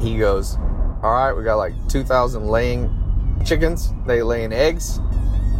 he 0.00 0.18
goes, 0.18 0.56
All 1.02 1.12
right, 1.12 1.32
we 1.32 1.44
got 1.44 1.56
like 1.56 1.74
2,000 1.88 2.46
laying 2.46 2.90
chickens. 3.44 3.92
They 4.06 4.22
laying 4.22 4.52
eggs. 4.52 5.00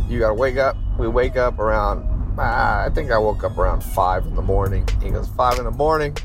You 0.09 0.19
got 0.19 0.29
to 0.29 0.35
wake 0.35 0.57
up. 0.57 0.77
We 0.99 1.09
wake 1.09 1.37
up 1.37 1.59
around, 1.59 2.07
ah, 2.39 2.85
I 2.85 2.91
think 2.91 3.11
I 3.11 3.19
woke 3.19 3.45
up 3.45 3.57
around 3.59 3.83
5 3.83 4.27
in 4.27 4.35
the 4.35 4.43
morning. 4.43 4.87
He 5.03 5.11
goes, 5.11 5.29
5 5.29 5.59
in 5.59 5.65
the 5.65 5.71
morning. 5.71 6.17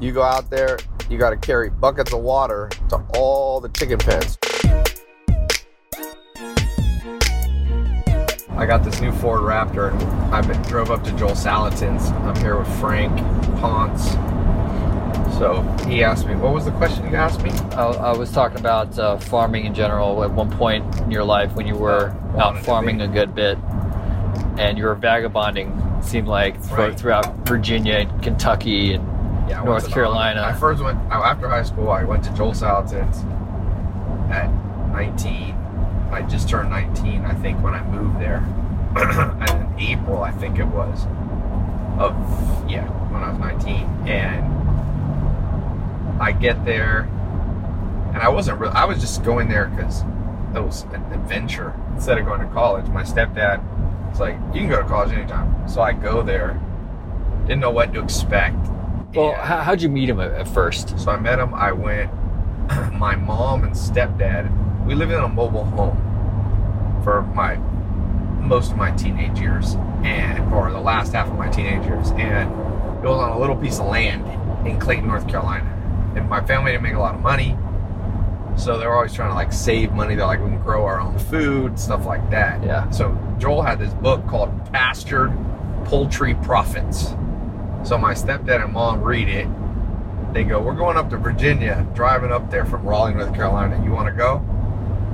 You 0.00 0.12
go 0.12 0.22
out 0.22 0.50
there, 0.50 0.78
you 1.08 1.18
got 1.18 1.30
to 1.30 1.36
carry 1.36 1.70
buckets 1.70 2.12
of 2.12 2.20
water 2.20 2.70
to 2.88 2.96
all 3.14 3.60
the 3.60 3.68
chicken 3.68 3.98
pens. 3.98 4.38
I 8.50 8.66
got 8.66 8.84
this 8.84 9.00
new 9.00 9.12
Ford 9.12 9.40
Raptor, 9.40 9.92
and 9.92 10.02
I 10.34 10.62
drove 10.68 10.90
up 10.90 11.02
to 11.04 11.12
Joel 11.12 11.30
Salatin's. 11.30 12.10
I'm 12.10 12.36
here 12.36 12.58
with 12.58 12.80
Frank 12.80 13.16
Ponce. 13.60 14.14
So 15.42 15.60
he 15.88 16.04
asked 16.04 16.28
me, 16.28 16.36
what 16.36 16.54
was 16.54 16.66
the 16.66 16.70
question 16.70 17.04
you 17.10 17.16
asked 17.16 17.42
me? 17.42 17.50
I, 17.72 17.86
I 17.86 18.16
was 18.16 18.30
talking 18.30 18.60
about 18.60 18.96
uh, 18.96 19.18
farming 19.18 19.66
in 19.66 19.74
general 19.74 20.22
at 20.22 20.30
one 20.30 20.48
point 20.48 20.84
in 21.00 21.10
your 21.10 21.24
life 21.24 21.52
when 21.56 21.66
you 21.66 21.74
were 21.74 22.14
Uh, 22.36 22.38
out 22.38 22.58
farming 22.64 23.00
a 23.00 23.08
good 23.08 23.34
bit 23.34 23.58
and 24.56 24.78
you 24.78 24.84
were 24.84 24.94
vagabonding, 24.94 25.72
seemed 26.00 26.28
like, 26.28 26.54
Right. 26.70 26.96
throughout 26.96 27.26
Virginia 27.44 27.94
and 27.94 28.22
Kentucky 28.22 28.94
and 28.94 29.04
Yeah, 29.50 29.64
North 29.64 29.90
Carolina. 29.90 30.44
I 30.44 30.52
first 30.52 30.80
went 30.80 30.96
after 31.10 31.48
high 31.48 31.64
school. 31.64 31.90
I 31.90 32.04
went 32.04 32.22
to 32.22 32.30
Joel 32.34 32.52
Salatin's 32.52 33.24
at 34.30 34.48
19. 34.92 35.56
I 36.12 36.22
just 36.22 36.48
turned 36.48 36.70
19, 36.70 37.24
I 37.24 37.34
think, 37.34 37.60
when 37.64 37.74
I 37.74 37.82
moved 37.82 38.20
there. 38.20 38.44
and 38.96 39.74
in 39.74 39.80
April, 39.90 40.22
I 40.22 40.30
think 40.30 40.60
it 40.60 40.68
was. 40.68 41.04
Of 41.98 42.14
yeah, 42.70 42.86
when 43.10 43.24
I 43.24 43.30
was 43.30 43.38
19, 43.40 44.06
and 44.06 44.51
I 46.22 46.30
get 46.30 46.64
there, 46.64 47.00
and 48.14 48.18
I 48.18 48.28
wasn't. 48.28 48.60
Really, 48.60 48.72
I 48.74 48.84
was 48.84 49.00
just 49.00 49.24
going 49.24 49.48
there 49.48 49.66
because 49.66 50.02
it 50.54 50.62
was 50.62 50.82
an 50.94 51.02
adventure 51.12 51.74
instead 51.94 52.16
of 52.16 52.26
going 52.26 52.40
to 52.40 52.46
college. 52.46 52.86
My 52.86 53.02
stepdad 53.02 53.60
was 54.08 54.20
like, 54.20 54.36
"You 54.54 54.60
can 54.60 54.68
go 54.68 54.80
to 54.80 54.88
college 54.88 55.12
anytime," 55.12 55.68
so 55.68 55.82
I 55.82 55.92
go 55.92 56.22
there. 56.22 56.60
Didn't 57.46 57.60
know 57.60 57.72
what 57.72 57.92
to 57.94 58.00
expect. 58.00 58.54
well, 59.16 59.30
and- 59.32 59.36
how, 59.42 59.58
how'd 59.58 59.82
you 59.82 59.88
meet 59.88 60.08
him 60.08 60.20
at, 60.20 60.30
at 60.30 60.46
first? 60.46 60.96
so 60.96 61.10
I 61.10 61.18
met 61.18 61.40
him. 61.40 61.52
I 61.54 61.72
went. 61.72 62.10
My 62.92 63.16
mom 63.16 63.64
and 63.64 63.72
stepdad. 63.72 64.86
We 64.86 64.94
lived 64.94 65.10
in 65.10 65.18
a 65.18 65.28
mobile 65.28 65.64
home 65.64 65.96
for 67.02 67.22
my 67.22 67.56
most 68.40 68.70
of 68.72 68.76
my 68.76 68.92
teenage 68.92 69.40
years, 69.40 69.74
and 70.04 70.52
or 70.54 70.70
the 70.70 70.80
last 70.80 71.12
half 71.14 71.28
of 71.28 71.36
my 71.36 71.48
teenage 71.48 71.84
years, 71.84 72.10
and 72.12 72.48
it 73.04 73.08
was 73.08 73.18
on 73.18 73.30
a 73.32 73.38
little 73.38 73.56
piece 73.56 73.80
of 73.80 73.86
land 73.86 74.24
in 74.66 74.78
Clayton, 74.78 75.06
North 75.08 75.26
Carolina. 75.26 75.71
And 76.16 76.28
my 76.28 76.40
family 76.44 76.72
didn't 76.72 76.82
make 76.82 76.94
a 76.94 76.98
lot 76.98 77.14
of 77.14 77.20
money, 77.20 77.56
so 78.56 78.78
they 78.78 78.86
were 78.86 78.94
always 78.94 79.12
trying 79.14 79.30
to 79.30 79.34
like 79.34 79.52
save 79.52 79.92
money. 79.92 80.14
They're 80.14 80.26
like, 80.26 80.40
we 80.40 80.48
can 80.50 80.62
grow 80.62 80.84
our 80.84 81.00
own 81.00 81.18
food, 81.18 81.78
stuff 81.78 82.04
like 82.06 82.28
that. 82.30 82.62
Yeah. 82.62 82.88
So 82.90 83.16
Joel 83.38 83.62
had 83.62 83.78
this 83.78 83.92
book 83.94 84.26
called 84.26 84.50
Pastured 84.72 85.32
Poultry 85.84 86.34
Profits. 86.34 87.14
So 87.84 87.98
my 87.98 88.14
stepdad 88.14 88.62
and 88.62 88.72
mom 88.72 89.02
read 89.02 89.28
it. 89.28 89.48
They 90.32 90.44
go, 90.44 90.60
We're 90.62 90.74
going 90.74 90.96
up 90.96 91.10
to 91.10 91.16
Virginia, 91.16 91.86
driving 91.94 92.30
up 92.32 92.50
there 92.50 92.64
from 92.64 92.84
Raleigh, 92.86 93.14
North 93.14 93.34
Carolina. 93.34 93.82
You 93.84 93.90
want 93.90 94.06
to 94.08 94.12
go? 94.14 94.44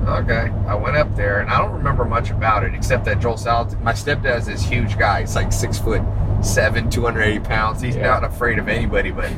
Okay. 0.07 0.49
I 0.67 0.75
went 0.75 0.95
up 0.95 1.13
there 1.15 1.41
and 1.41 1.49
I 1.49 1.57
don't 1.57 1.73
remember 1.73 2.05
much 2.05 2.29
about 2.29 2.63
it 2.63 2.73
except 2.73 3.03
that 3.05 3.19
Joel 3.19 3.35
Salatin, 3.35 3.81
my 3.81 3.91
stepdad's 3.93 4.45
this 4.45 4.63
huge 4.63 4.97
guy. 4.97 5.21
He's 5.21 5.35
like 5.35 5.51
six 5.51 5.77
foot 5.77 6.01
seven, 6.41 6.89
280 6.89 7.39
pounds. 7.45 7.81
He's 7.81 7.95
Yeah. 7.97 8.07
not 8.07 8.23
afraid 8.23 8.59
of 8.59 8.69
anybody, 8.69 9.11
but 9.11 9.29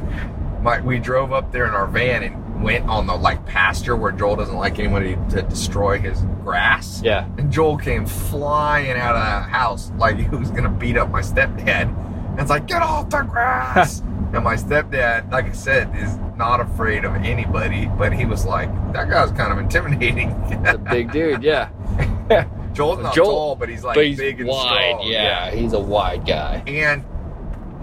my, 0.62 0.80
we 0.82 1.00
drove 1.00 1.32
up 1.34 1.52
there 1.52 1.66
in 1.68 1.72
our 1.74 1.88
van 1.88 2.24
and 2.24 2.64
went 2.64 2.88
on 2.88 3.08
the 3.08 3.16
like 3.16 3.44
pasture 3.46 3.96
where 3.96 4.12
Joel 4.12 4.36
doesn't 4.36 4.56
like 4.56 4.78
anybody 4.80 5.18
to 5.32 5.42
destroy 5.42 5.98
his 6.00 6.22
grass. 6.44 7.02
Yeah. 7.04 7.26
And 7.38 7.52
Joel 7.52 7.78
came 7.78 8.06
flying 8.06 8.92
out 8.92 9.16
of 9.16 9.22
the 9.24 9.50
house 9.50 9.92
like 9.98 10.18
he 10.18 10.28
was 10.36 10.52
gonna 10.52 10.70
beat 10.70 10.98
up 10.98 11.10
my 11.10 11.22
stepdad. 11.22 11.88
And 12.32 12.40
it's 12.40 12.50
like, 12.50 12.68
get 12.68 12.82
off 12.82 13.10
the 13.10 13.22
grass. 13.30 14.00
and 14.02 14.44
my 14.44 14.56
stepdad, 14.56 15.32
like 15.32 15.46
I 15.46 15.52
said, 15.54 15.94
is 15.96 16.16
not 16.38 16.62
afraid 16.62 17.04
of 17.04 17.14
anybody, 17.16 17.88
but 17.98 18.14
he 18.14 18.26
was 18.26 18.46
like, 18.46 18.70
that 18.94 19.10
guy's 19.10 19.32
kind 19.32 19.52
of 19.52 19.58
intimidating. 19.58 20.30
a 20.66 20.78
big 20.78 21.12
dude, 21.12 21.44
yeah. 21.44 21.70
Joel's 22.74 23.00
not 23.00 23.14
Joel- 23.14 23.26
tall, 23.32 23.56
but 23.56 23.68
he's 23.70 23.84
like 23.84 23.96
but 23.96 24.06
he's 24.06 24.18
big 24.18 24.40
and 24.40 24.48
wide, 24.50 24.92
strong. 24.94 25.08
yeah. 25.12 25.52
He's 25.52 25.74
a 25.74 25.80
wide 25.80 26.26
guy. 26.26 26.64
And 26.68 27.04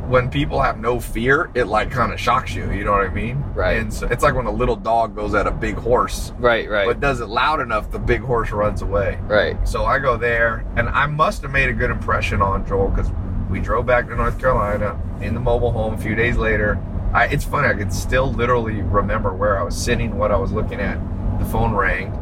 when 0.08 0.30
people 0.30 0.60
have 0.62 0.78
no 0.78 0.98
fear, 0.98 1.50
it 1.54 1.64
like 1.64 1.91
kind 1.91 2.12
of 2.12 2.19
shocks 2.19 2.54
you. 2.54 2.70
You 2.72 2.84
know 2.84 2.92
what 2.92 3.06
I 3.06 3.12
mean? 3.12 3.42
Right. 3.54 3.76
And 3.78 3.92
so 3.92 4.06
it's 4.08 4.22
like 4.22 4.34
when 4.34 4.46
a 4.46 4.50
little 4.50 4.76
dog 4.76 5.14
goes 5.14 5.34
at 5.34 5.46
a 5.46 5.50
big 5.50 5.74
horse, 5.76 6.32
Right, 6.38 6.69
right, 6.69 6.86
but 6.86 6.98
does 7.00 7.20
it 7.20 7.26
loud 7.28 7.60
enough, 7.60 7.91
the 7.91 7.98
big 7.98 8.22
horse 8.22 8.50
runs 8.50 8.80
away. 8.82 9.19
right. 9.22 9.56
So 9.69 9.84
I 9.84 9.98
go 9.98 10.16
there, 10.16 10.64
and 10.76 10.88
I 10.88 11.06
must 11.06 11.42
have 11.42 11.50
made 11.50 11.69
a 11.69 11.72
good 11.74 11.91
impression 11.91 12.41
on 12.41 12.66
Joel 12.66 12.88
because 12.88 13.10
we 13.50 13.60
drove 13.60 13.86
back 13.86 14.08
to 14.08 14.16
North 14.16 14.38
Carolina 14.41 14.98
in 15.20 15.34
the 15.34 15.41
mobile 15.41 15.72
home 15.72 15.94
a 15.94 15.98
few 15.98 16.14
days 16.14 16.36
later. 16.36 16.78
I, 17.12 17.26
it's 17.26 17.44
funny, 17.44 17.69
I 17.69 17.75
can 17.75 17.90
still 17.90 18.32
literally 18.32 18.82
remember 18.82 19.32
where 19.34 19.58
I 19.58 19.62
was 19.62 19.76
sitting, 19.76 20.16
what 20.19 20.30
I 20.32 20.36
was 20.36 20.52
looking 20.52 20.80
at. 20.80 20.98
The 21.38 21.44
phone 21.46 21.75
rang, 21.75 22.12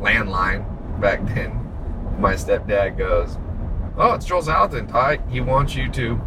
landline 0.00 0.64
back 1.00 1.24
then. 1.26 1.58
My 2.20 2.34
stepdad 2.34 2.96
goes, 2.98 3.36
Oh, 3.96 4.14
it's 4.14 4.24
Joel 4.26 4.42
Salatin. 4.42 4.90
Hi, 4.90 5.18
he 5.28 5.40
wants 5.40 5.74
you 5.74 5.90
to 5.90 6.20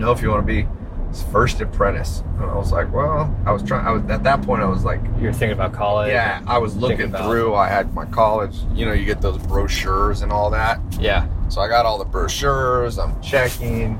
know 0.00 0.12
if 0.12 0.22
you 0.22 0.30
want 0.30 0.46
to 0.46 0.52
be 0.52 0.66
his 1.08 1.22
first 1.24 1.60
apprentice. 1.60 2.22
And 2.38 2.44
I 2.50 2.54
was 2.54 2.72
like, 2.72 2.92
Well, 2.92 3.34
I 3.46 3.52
was 3.52 3.62
trying, 3.62 3.86
I 3.86 3.90
was 3.92 4.02
at 4.10 4.22
that 4.24 4.42
point, 4.42 4.62
I 4.62 4.66
was 4.66 4.84
like, 4.84 5.00
You're 5.20 5.32
thinking 5.32 5.52
about 5.52 5.72
college? 5.72 6.10
yeah, 6.10 6.42
I 6.46 6.58
was 6.58 6.76
looking 6.76 7.12
through. 7.12 7.54
I 7.54 7.68
had 7.68 7.92
my 7.94 8.06
college, 8.06 8.56
you 8.74 8.86
know, 8.86 8.92
you 8.92 9.04
get 9.04 9.20
those 9.20 9.38
brochures 9.38 10.22
and 10.22 10.32
all 10.32 10.50
that. 10.50 10.80
Yeah. 10.98 11.28
So 11.48 11.60
I 11.60 11.68
got 11.68 11.84
all 11.86 11.98
the 11.98 12.04
brochures, 12.04 12.98
I'm 12.98 13.20
checking, 13.20 13.98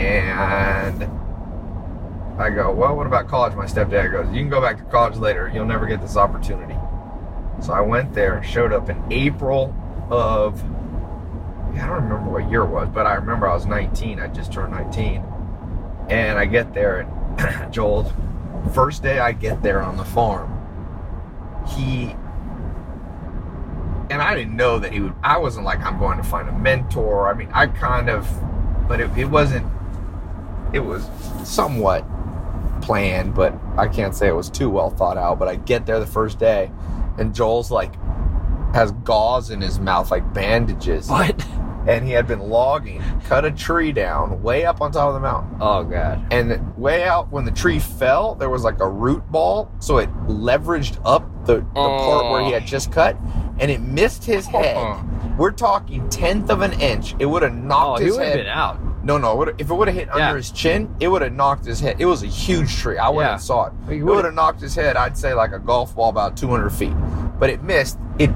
and 0.00 1.04
I 2.40 2.50
go, 2.50 2.72
Well, 2.72 2.96
what 2.96 3.06
about 3.06 3.28
college? 3.28 3.54
My 3.54 3.66
stepdad 3.66 4.10
goes, 4.12 4.26
You 4.34 4.40
can 4.40 4.48
go 4.48 4.60
back 4.60 4.78
to 4.78 4.84
college 4.84 5.16
later. 5.16 5.50
You'll 5.54 5.64
never 5.66 5.86
get 5.86 6.00
this 6.00 6.16
opportunity. 6.16 6.74
So 7.60 7.72
I 7.72 7.80
went 7.80 8.12
there, 8.12 8.42
showed 8.42 8.72
up 8.72 8.88
in 8.90 9.00
April 9.12 9.72
of, 10.10 10.60
I 11.74 11.86
don't 11.86 12.04
remember 12.04 12.30
what 12.30 12.50
year 12.50 12.62
it 12.62 12.68
was, 12.68 12.88
but 12.88 13.06
I 13.06 13.14
remember 13.14 13.48
I 13.48 13.54
was 13.54 13.66
19. 13.66 14.20
I 14.20 14.28
just 14.28 14.52
turned 14.52 14.72
19. 14.72 15.24
And 16.08 16.38
I 16.38 16.44
get 16.44 16.74
there, 16.74 17.00
and 17.00 17.72
Joel, 17.72 18.12
first 18.74 19.02
day 19.02 19.18
I 19.18 19.32
get 19.32 19.62
there 19.62 19.82
on 19.82 19.96
the 19.96 20.04
farm, 20.04 20.58
he 21.76 22.14
and 24.12 24.20
I 24.20 24.34
didn't 24.34 24.56
know 24.56 24.78
that 24.78 24.92
he 24.92 25.00
would. 25.00 25.14
I 25.22 25.38
wasn't 25.38 25.64
like 25.64 25.80
I'm 25.80 25.98
going 25.98 26.18
to 26.18 26.22
find 26.24 26.46
a 26.48 26.52
mentor. 26.52 27.28
I 27.28 27.34
mean, 27.34 27.48
I 27.52 27.66
kind 27.66 28.10
of, 28.10 28.28
but 28.86 29.00
it, 29.00 29.10
it 29.16 29.24
wasn't. 29.24 29.66
It 30.74 30.80
was 30.80 31.08
somewhat 31.44 32.04
planned, 32.82 33.34
but 33.34 33.54
I 33.78 33.88
can't 33.88 34.14
say 34.14 34.28
it 34.28 34.34
was 34.34 34.50
too 34.50 34.68
well 34.68 34.90
thought 34.90 35.16
out. 35.16 35.38
But 35.38 35.48
I 35.48 35.56
get 35.56 35.86
there 35.86 35.98
the 35.98 36.06
first 36.06 36.38
day, 36.38 36.70
and 37.18 37.34
Joel's 37.34 37.70
like 37.70 37.94
has 38.72 38.92
gauze 39.04 39.50
in 39.50 39.60
his 39.60 39.78
mouth, 39.78 40.10
like 40.10 40.32
bandages, 40.34 41.08
What? 41.08 41.44
and 41.86 42.06
he 42.06 42.12
had 42.12 42.26
been 42.26 42.40
logging, 42.40 43.02
cut 43.24 43.44
a 43.44 43.50
tree 43.50 43.92
down 43.92 44.42
way 44.42 44.64
up 44.64 44.80
on 44.80 44.92
top 44.92 45.08
of 45.08 45.14
the 45.14 45.20
mountain. 45.20 45.56
Oh, 45.60 45.84
God. 45.84 46.24
And 46.32 46.76
way 46.76 47.04
out 47.04 47.30
when 47.32 47.44
the 47.44 47.50
tree 47.50 47.78
fell, 47.78 48.34
there 48.34 48.50
was 48.50 48.62
like 48.64 48.80
a 48.80 48.88
root 48.88 49.22
ball, 49.30 49.70
so 49.78 49.98
it 49.98 50.08
leveraged 50.26 51.00
up 51.04 51.28
the, 51.44 51.56
the 51.56 51.62
part 51.74 52.30
where 52.30 52.44
he 52.44 52.52
had 52.52 52.64
just 52.66 52.92
cut, 52.92 53.16
and 53.58 53.70
it 53.70 53.80
missed 53.80 54.24
his 54.24 54.46
oh. 54.52 54.58
head. 54.62 55.38
We're 55.38 55.50
talking 55.50 56.08
tenth 56.08 56.50
of 56.50 56.60
an 56.60 56.72
inch. 56.80 57.14
It 57.18 57.26
would 57.26 57.42
have 57.42 57.52
Oh, 57.52 57.56
knocked 57.56 58.00
he 58.00 58.06
his 58.06 58.16
head. 58.18 58.36
been 58.36 58.46
out. 58.46 58.78
No, 59.04 59.18
no. 59.18 59.42
it 59.42 59.56
If 59.58 59.70
it 59.70 59.74
would 59.74 59.88
have 59.88 59.96
hit 59.96 60.08
Yeah. 60.14 60.26
under 60.26 60.36
his 60.36 60.50
chin, 60.52 60.94
it 61.00 61.08
would 61.08 61.22
have 61.22 61.32
knocked 61.32 61.64
his 61.64 61.80
head. 61.80 61.96
It 61.98 62.04
was 62.06 62.22
a 62.22 62.26
huge 62.28 62.76
tree. 62.76 62.98
I 62.98 63.08
went 63.08 63.26
Yeah. 63.26 63.32
and 63.32 63.42
saw 63.42 63.66
it. 63.66 63.72
It 63.88 64.02
would 64.04 64.24
have 64.24 64.34
knocked 64.34 64.60
his 64.60 64.74
head. 64.76 64.96
I'd 64.96 65.16
say 65.18 65.34
like 65.34 65.52
a 65.52 65.58
golf 65.58 65.96
ball 65.96 66.10
about 66.10 66.36
200 66.36 66.70
feet, 66.70 66.92
but 67.40 67.50
it 67.50 67.62
missed. 67.64 67.98
It 68.18 68.30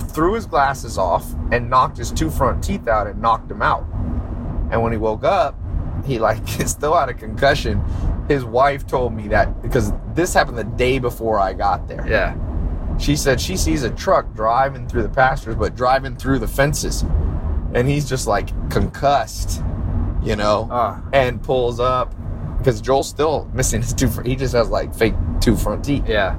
threw 0.00 0.34
his 0.34 0.46
glasses 0.46 0.98
off 0.98 1.26
and 1.52 1.68
knocked 1.70 1.96
his 1.96 2.10
two 2.10 2.30
front 2.30 2.62
teeth 2.64 2.88
out 2.88 3.06
and 3.06 3.20
knocked 3.20 3.50
him 3.50 3.62
out. 3.62 3.84
And 4.70 4.82
when 4.82 4.92
he 4.92 4.98
woke 4.98 5.24
up, 5.24 5.56
he 6.04 6.18
like 6.18 6.46
still 6.66 6.94
had 6.96 7.08
a 7.08 7.14
concussion. 7.14 7.82
His 8.28 8.44
wife 8.44 8.86
told 8.86 9.12
me 9.12 9.28
that 9.28 9.60
because 9.62 9.92
this 10.14 10.32
happened 10.34 10.56
the 10.58 10.64
day 10.64 10.98
before 10.98 11.38
I 11.40 11.52
got 11.52 11.88
there. 11.88 12.06
Yeah. 12.08 12.36
She 12.98 13.16
said 13.16 13.40
she 13.40 13.56
sees 13.56 13.82
a 13.82 13.90
truck 13.90 14.32
driving 14.34 14.86
through 14.86 15.02
the 15.04 15.08
pastures, 15.08 15.56
but 15.56 15.74
driving 15.74 16.16
through 16.16 16.38
the 16.38 16.48
fences. 16.48 17.02
And 17.74 17.88
he's 17.88 18.08
just 18.08 18.26
like 18.26 18.48
concussed, 18.70 19.62
you 20.22 20.36
know, 20.36 20.68
Oh. 20.70 21.02
and 21.12 21.42
pulls 21.42 21.80
up 21.80 22.14
because 22.58 22.80
Joel's 22.80 23.08
still 23.08 23.48
missing 23.54 23.80
his 23.80 23.94
two 23.94 24.06
front. 24.08 24.28
He 24.28 24.36
just 24.36 24.52
has 24.54 24.68
like 24.68 24.94
fake 24.94 25.14
two 25.40 25.56
front 25.56 25.84
teeth. 25.84 26.04
Yeah. 26.06 26.36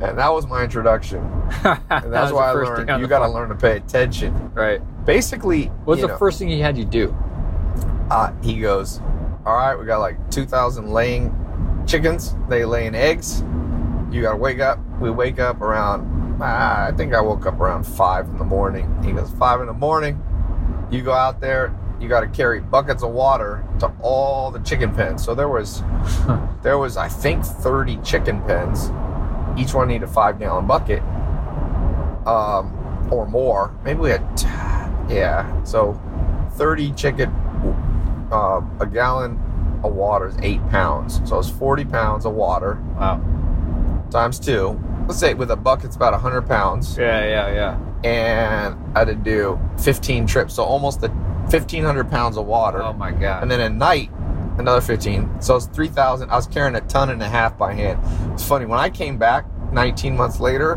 And 0.00 0.18
that 0.18 0.32
was 0.32 0.46
my 0.46 0.62
introduction. 0.62 1.20
And 1.88 2.12
that's 2.12 2.32
why 2.32 2.50
I 2.50 2.52
learned 2.52 3.00
you 3.00 3.06
got 3.06 3.20
to 3.20 3.28
learn 3.28 3.48
to 3.48 3.54
pay 3.54 3.76
attention. 3.76 4.52
Right. 4.54 4.80
Basically, 5.06 5.66
What's 5.84 6.00
the 6.02 6.08
know, 6.08 6.16
first 6.18 6.38
thing 6.38 6.48
he 6.48 6.60
had 6.60 6.76
you 6.76 6.84
do? 6.84 7.16
uh, 8.10 8.32
he 8.42 8.60
goes, 8.60 9.00
All 9.46 9.54
right, 9.56 9.74
we 9.78 9.84
got 9.86 9.98
like 9.98 10.30
2,000 10.30 10.88
laying 10.90 11.34
chickens. 11.86 12.34
They 12.48 12.64
laying 12.64 12.94
eggs. 12.94 13.40
You 14.10 14.16
you 14.16 14.22
gotta 14.22 14.36
wake 14.36 14.60
up. 14.60 14.78
We 15.00 15.10
wake 15.10 15.38
up 15.38 15.60
around. 15.60 16.38
ah, 16.40 16.86
I 16.86 16.92
think 16.92 17.14
I 17.14 17.20
woke 17.20 17.44
up 17.46 17.60
around 17.60 17.84
five 17.84 18.28
in 18.28 18.38
the 18.38 18.44
morning. 18.44 19.02
He 19.04 19.12
goes 19.12 19.30
five 19.30 19.60
in 19.60 19.66
the 19.66 19.72
morning. 19.72 20.22
You 20.90 21.02
go 21.02 21.12
out 21.12 21.40
there. 21.40 21.74
You 22.00 22.08
got 22.08 22.20
to 22.20 22.28
carry 22.28 22.60
buckets 22.60 23.02
of 23.02 23.10
water 23.10 23.64
to 23.80 23.90
all 24.02 24.50
the 24.50 24.60
chicken 24.60 24.94
pens. 24.94 25.24
So 25.24 25.34
there 25.34 25.48
was, 25.48 25.82
there 26.62 26.78
was 26.78 26.96
I 26.96 27.08
think 27.08 27.44
thirty 27.44 27.96
chicken 27.98 28.42
pens. 28.42 28.90
Each 29.56 29.72
one 29.74 29.88
needed 29.88 30.04
a 30.04 30.12
five 30.12 30.38
gallon 30.38 30.66
bucket, 30.66 31.02
um, 32.26 33.08
or 33.10 33.26
more. 33.26 33.72
Maybe 33.84 34.00
we 34.00 34.10
had, 34.10 34.36
t- 34.36 34.46
yeah. 35.14 35.62
So 35.64 36.00
thirty 36.52 36.92
chicken, 36.92 37.30
uh, 38.32 38.60
a 38.80 38.86
gallon 38.86 39.40
of 39.84 39.92
water 39.94 40.28
is 40.28 40.36
eight 40.42 40.66
pounds. 40.70 41.20
So 41.24 41.38
it's 41.38 41.50
forty 41.50 41.84
pounds 41.84 42.24
of 42.26 42.34
water 42.34 42.78
Wow. 42.98 43.20
times 44.10 44.38
two. 44.38 44.80
Let's 45.06 45.20
say 45.20 45.34
with 45.34 45.52
a 45.52 45.56
bucket's 45.56 45.94
about 45.94 46.14
100 46.14 46.42
pounds, 46.48 46.98
Yeah, 46.98 47.24
yeah, 47.24 47.54
yeah. 47.54 47.78
and 48.10 48.74
I 48.96 48.98
had 49.00 49.04
to 49.08 49.14
do 49.14 49.56
15 49.78 50.26
trips, 50.26 50.54
so 50.54 50.64
almost 50.64 51.00
the 51.00 51.08
1,500 51.10 52.10
pounds 52.10 52.36
of 52.36 52.44
water. 52.46 52.82
Oh 52.82 52.92
my 52.92 53.12
god. 53.12 53.42
and 53.42 53.48
then 53.50 53.60
at 53.60 53.70
night, 53.72 54.10
another 54.58 54.80
15. 54.80 55.40
So 55.40 55.56
it's 55.56 55.66
3,000. 55.66 56.30
I 56.30 56.36
was 56.36 56.46
carrying 56.46 56.74
a 56.76 56.80
ton 56.82 57.10
and 57.10 57.22
a 57.22 57.28
half 57.28 57.56
by 57.58 57.72
hand. 57.74 58.00
It's 58.32 58.46
funny, 58.46 58.66
when 58.66 58.78
I 58.78 58.90
came 58.90 59.18
back 59.18 59.46
19 59.72 60.16
months 60.16 60.40
later, 60.40 60.76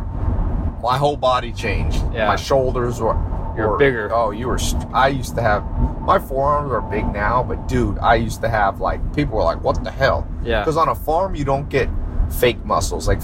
my 0.81 0.97
whole 0.97 1.17
body 1.17 1.51
changed. 1.51 2.01
Yeah. 2.13 2.27
My 2.27 2.35
shoulders 2.35 3.01
were. 3.01 3.15
You're 3.57 3.71
were- 3.71 3.77
bigger. 3.77 4.09
Oh, 4.13 4.31
you 4.31 4.47
were. 4.47 4.59
I 4.93 5.09
used 5.09 5.35
to 5.35 5.41
have. 5.41 5.63
My 6.01 6.17
forearms 6.17 6.71
are 6.71 6.81
big 6.81 7.05
now, 7.11 7.43
but 7.43 7.67
dude, 7.67 7.99
I 7.99 8.15
used 8.15 8.41
to 8.41 8.49
have 8.49 8.79
like 8.79 9.01
people 9.13 9.35
were 9.37 9.43
like, 9.43 9.61
"What 9.61 9.83
the 9.83 9.91
hell?" 9.91 10.25
yeah. 10.43 10.61
Because 10.61 10.77
on 10.77 10.87
a 10.87 10.95
farm, 10.95 11.35
you 11.35 11.43
don't 11.43 11.67
get 11.67 11.89
fake 12.29 12.63
muscles. 12.65 13.07
Like 13.07 13.19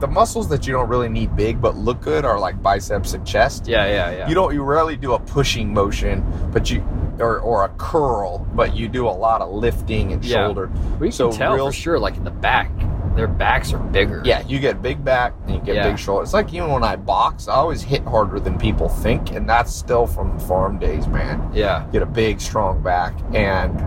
the 0.00 0.06
muscles 0.06 0.48
that 0.48 0.66
you 0.66 0.72
don't 0.72 0.88
really 0.88 1.08
need 1.08 1.36
big 1.36 1.60
but 1.60 1.76
look 1.76 2.00
good 2.00 2.24
are 2.24 2.38
like 2.38 2.62
biceps 2.62 3.12
and 3.12 3.26
chest. 3.26 3.66
Yeah, 3.66 3.86
yeah, 3.86 4.10
yeah. 4.10 4.28
You 4.28 4.34
don't. 4.34 4.54
You 4.54 4.62
rarely 4.62 4.96
do 4.96 5.12
a 5.14 5.18
pushing 5.18 5.72
motion, 5.74 6.24
but 6.52 6.70
you 6.70 6.82
or 7.18 7.38
or 7.40 7.64
a 7.64 7.68
curl, 7.70 8.38
but 8.54 8.74
you 8.74 8.88
do 8.88 9.06
a 9.06 9.10
lot 9.10 9.42
of 9.42 9.50
lifting 9.52 10.12
and 10.12 10.24
Yeah. 10.24 10.46
shoulder. 10.46 10.70
we 10.98 11.10
can 11.10 11.30
tell 11.32 11.54
real- 11.54 11.66
for 11.66 11.72
sure. 11.72 11.98
Like 11.98 12.16
in 12.16 12.24
the 12.24 12.30
back, 12.30 12.70
their 13.14 13.26
backs 13.26 13.74
are 13.74 13.78
bigger. 13.78 14.22
Yeah, 14.24 14.40
you 14.46 14.58
get 14.58 14.80
big 14.80 15.04
back 15.04 15.34
and 15.46 15.56
you 15.56 15.60
get 15.60 15.74
Yeah. 15.74 15.88
big 15.90 15.98
shoulders. 15.98 16.28
It's 16.28 16.34
like 16.34 16.54
even 16.54 16.70
when 16.70 16.82
I 16.84 16.96
box, 16.96 17.46
I 17.48 17.54
always 17.54 17.82
hit 17.82 18.02
harder 18.04 18.40
than 18.40 18.56
people 18.56 18.88
think, 18.88 19.32
and 19.34 19.46
that's 19.46 19.74
still 19.74 20.06
from 20.06 20.38
the 20.38 20.44
farm 20.44 20.78
days, 20.78 21.06
man. 21.08 21.50
Yeah. 21.52 21.84
get 21.92 22.00
a 22.02 22.06
big 22.06 22.40
strong 22.40 22.80
back 22.80 23.14
and 23.34 23.82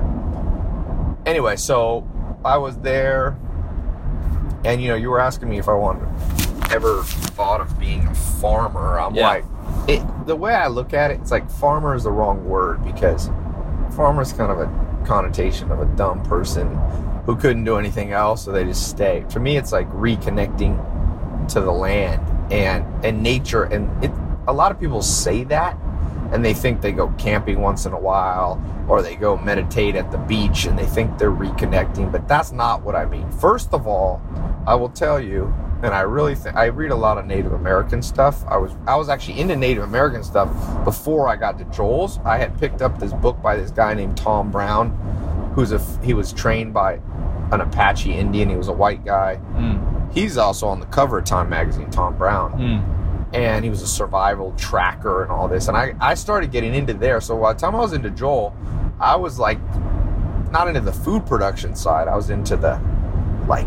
anyway 1.25 1.55
so 1.55 2.05
i 2.43 2.57
was 2.57 2.77
there 2.79 3.37
and 4.65 4.81
you 4.81 4.87
know 4.89 4.95
you 4.95 5.09
were 5.09 5.19
asking 5.19 5.49
me 5.49 5.57
if 5.59 5.67
i 5.69 5.73
wanted 5.73 6.07
ever 6.71 7.03
thought 7.03 7.61
of 7.61 7.77
being 7.79 8.07
a 8.07 8.13
farmer. 8.15 8.97
I'm 8.99 9.13
Yeah. 9.13 9.27
like 9.27 9.45
it, 9.87 10.01
the 10.25 10.35
way 10.35 10.53
i 10.53 10.67
look 10.67 10.93
at 10.93 11.11
it 11.11 11.19
it's 11.21 11.31
like 11.31 11.49
farmer 11.49 11.93
is 11.95 12.03
the 12.03 12.11
wrong 12.11 12.43
word 12.45 12.83
because 12.83 13.29
farmer 13.95 14.21
is 14.21 14.33
kind 14.33 14.51
of 14.51 14.59
a 14.59 15.03
connotation 15.05 15.71
of 15.71 15.79
a 15.81 15.85
dumb 15.97 16.23
person 16.23 16.67
who 17.25 17.35
couldn't 17.35 17.63
do 17.65 17.77
anything 17.77 18.11
else 18.11 18.43
so 18.45 18.51
they 18.51 18.63
just 18.63 18.89
stay. 18.89 19.23
To 19.29 19.39
me 19.39 19.57
it's 19.57 19.71
like 19.71 19.89
reconnecting 19.91 20.77
to 21.49 21.61
the 21.61 21.71
land 21.71 22.21
and 22.51 22.85
and 23.05 23.21
nature. 23.21 23.63
And 23.63 24.03
it 24.03 24.11
a 24.47 24.53
lot 24.53 24.71
of 24.71 24.79
people 24.79 25.01
say 25.01 25.43
that 25.45 25.77
and 26.31 26.43
they 26.43 26.53
think 26.53 26.81
they 26.81 26.91
go 26.91 27.09
camping 27.17 27.61
once 27.61 27.85
in 27.85 27.93
a 27.93 27.99
while 27.99 28.55
or 28.87 29.01
they 29.01 29.15
go 29.15 29.37
meditate 29.37 29.95
at 29.95 30.11
the 30.11 30.17
beach 30.17 30.65
and 30.65 30.77
they 30.77 30.85
think 30.85 31.17
they're 31.17 31.31
reconnecting 31.31 32.11
but 32.11 32.27
that's 32.27 32.51
not 32.51 32.83
what 32.83 32.95
i 32.95 33.05
mean. 33.05 33.29
First 33.31 33.73
of 33.73 33.87
all 33.87 34.21
i 34.67 34.75
will 34.75 34.89
tell 34.89 35.19
you 35.19 35.53
and 35.83 35.93
i 35.93 36.01
really 36.01 36.35
think 36.35 36.55
i 36.55 36.65
read 36.65 36.91
a 36.91 36.95
lot 36.95 37.17
of 37.17 37.25
native 37.25 37.53
american 37.53 38.01
stuff. 38.01 38.43
I 38.47 38.57
was 38.57 38.71
i 38.87 38.95
was 38.95 39.09
actually 39.09 39.39
into 39.39 39.55
native 39.55 39.83
american 39.83 40.23
stuff 40.23 40.49
before 40.83 41.27
i 41.27 41.35
got 41.35 41.57
to 41.59 41.65
joel's. 41.65 42.19
I 42.25 42.37
had 42.37 42.57
picked 42.59 42.81
up 42.81 42.99
this 42.99 43.13
book 43.13 43.41
by 43.41 43.55
this 43.55 43.71
guy 43.71 43.93
named 43.93 44.17
tom 44.17 44.51
brown 44.51 44.91
who's 45.55 45.71
a 45.71 45.79
he 46.03 46.13
was 46.13 46.33
trained 46.33 46.73
by 46.73 46.99
an 47.51 47.61
apache 47.61 48.11
indian. 48.13 48.49
He 48.49 48.55
was 48.55 48.67
a 48.69 48.73
white 48.73 49.05
guy. 49.05 49.39
Mm. 49.55 50.11
he's 50.13 50.37
also 50.37 50.67
on 50.67 50.79
the 50.79 50.85
cover 50.87 51.19
of 51.19 51.25
time 51.25 51.49
magazine 51.49 51.89
tom 51.91 52.17
brown. 52.17 52.53
Mm. 52.53 53.02
And 53.33 53.63
he 53.63 53.69
was 53.69 53.81
a 53.81 53.87
survival 53.87 54.53
tracker 54.57 55.23
and 55.23 55.31
all 55.31 55.47
this. 55.47 55.67
And 55.67 55.75
I, 55.75 55.95
I 55.99 56.13
started 56.13 56.51
getting 56.51 56.73
into 56.75 56.93
there. 56.93 57.19
So 57.19 57.37
by 57.37 57.53
the 57.53 57.59
time 57.59 57.75
I 57.75 57.79
was 57.79 57.93
into 57.93 58.09
Joel, 58.11 58.55
I 58.99 59.15
was 59.15 59.39
like 59.39 59.59
not 60.51 60.67
into 60.67 60.81
the 60.81 60.93
food 60.93 61.25
production 61.25 61.75
side. 61.75 62.07
I 62.07 62.15
was 62.15 62.29
into 62.29 62.55
the 62.55 62.79
like, 63.47 63.65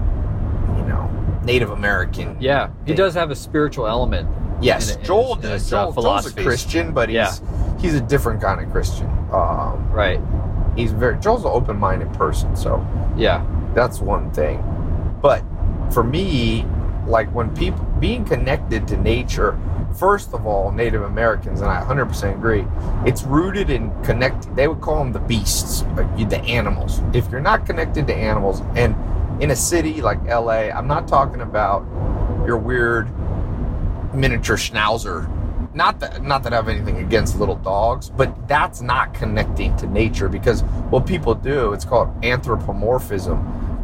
you 0.78 0.84
know, 0.86 1.10
Native 1.44 1.70
American. 1.70 2.36
Yeah. 2.40 2.68
He 2.84 2.88
thing. 2.88 2.96
does 2.96 3.14
have 3.14 3.30
a 3.30 3.36
spiritual 3.36 3.86
element. 3.86 4.28
Yes, 4.62 4.96
in 4.96 5.04
Joel 5.04 5.34
in 5.34 5.40
does. 5.42 5.62
his, 5.64 5.72
uh, 5.72 5.90
Joel, 5.90 6.02
Joel's 6.02 6.26
a. 6.34 6.42
Christian, 6.42 6.92
but 6.92 7.08
he's 7.10 7.16
Yeah. 7.16 7.32
he's 7.78 7.94
a 7.94 8.00
different 8.00 8.40
kind 8.40 8.60
of 8.64 8.70
Christian. 8.72 9.06
Um, 9.32 9.86
Right. 9.92 10.18
he's 10.76 10.92
very 10.92 11.18
Joel's 11.18 11.44
an 11.44 11.50
open-minded 11.52 12.10
person, 12.14 12.56
so 12.56 12.82
Yeah. 13.16 13.44
that's 13.74 14.00
one 14.00 14.30
thing. 14.30 14.62
But 15.20 15.42
for 15.90 16.02
me, 16.04 16.64
like 17.06 17.32
when 17.34 17.54
people 17.54 17.84
being 18.00 18.24
connected 18.24 18.86
to 18.88 18.96
nature, 18.96 19.58
first 19.98 20.32
of 20.34 20.46
all, 20.46 20.72
Native 20.72 21.02
Americans, 21.02 21.60
and 21.60 21.70
I 21.70 21.82
100% 21.82 22.34
agree, 22.34 22.66
it's 23.08 23.22
rooted 23.22 23.70
in 23.70 23.92
connecting. 24.02 24.54
They 24.54 24.68
would 24.68 24.80
call 24.80 24.98
them 24.98 25.12
the 25.12 25.20
beasts, 25.20 25.82
the 25.82 26.42
animals. 26.46 27.00
If 27.14 27.30
you're 27.30 27.40
not 27.40 27.66
connected 27.66 28.06
to 28.08 28.14
animals, 28.14 28.62
and 28.74 28.94
in 29.42 29.50
a 29.50 29.56
city 29.56 30.00
like 30.00 30.22
LA, 30.24 30.70
I'm 30.70 30.86
not 30.86 31.06
talking 31.06 31.40
about 31.40 31.80
your 32.46 32.56
weird 32.56 33.08
miniature 34.14 34.56
schnauzer. 34.56 35.32
Not 35.74 36.00
that 36.00 36.22
not 36.22 36.42
that 36.44 36.54
I 36.54 36.56
have 36.56 36.68
anything 36.68 36.98
against 36.98 37.38
little 37.38 37.56
dogs, 37.56 38.08
but 38.08 38.48
that's 38.48 38.80
not 38.80 39.12
connecting 39.12 39.76
to 39.76 39.86
nature 39.86 40.28
because 40.28 40.62
what 40.90 41.06
people 41.06 41.34
do, 41.34 41.74
it's 41.74 41.84
called 41.84 42.08
anthropomorphism, 42.24 43.36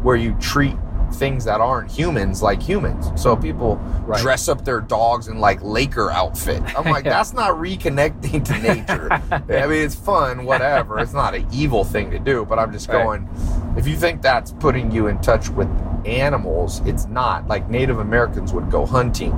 where 0.03 0.15
you 0.15 0.35
treat 0.39 0.75
things 1.13 1.45
that 1.45 1.61
aren't 1.61 1.91
humans 1.91 2.41
like 2.41 2.61
humans. 2.61 3.11
So 3.15 3.35
people 3.35 3.75
Right. 4.05 4.19
dress 4.21 4.49
up 4.49 4.65
their 4.65 4.81
dogs 4.81 5.27
in 5.27 5.39
like 5.39 5.59
Laker 5.61 6.11
outfit. 6.11 6.61
I'm 6.77 6.85
like, 6.91 7.05
Yeah. 7.05 7.11
that's 7.11 7.33
not 7.33 7.51
reconnecting 7.51 8.43
to 8.45 8.57
nature. 8.59 9.07
I 9.31 9.67
mean, 9.67 9.83
it's 9.83 9.95
fun, 9.95 10.45
whatever. 10.45 10.99
It's 10.99 11.13
not 11.13 11.35
an 11.35 11.47
evil 11.51 11.83
thing 11.83 12.11
to 12.11 12.19
do, 12.19 12.45
but 12.45 12.59
I'm 12.59 12.71
just 12.71 12.89
Right. 12.89 13.03
going, 13.03 13.29
if 13.77 13.87
you 13.87 13.95
think 13.95 14.21
that's 14.21 14.51
putting 14.51 14.91
you 14.91 15.07
in 15.07 15.19
touch 15.19 15.49
with 15.49 15.69
animals, 16.05 16.81
it's 16.85 17.05
not. 17.07 17.47
Like 17.47 17.69
Native 17.69 17.99
Americans 17.99 18.51
would 18.53 18.69
go 18.69 18.85
hunting. 18.85 19.31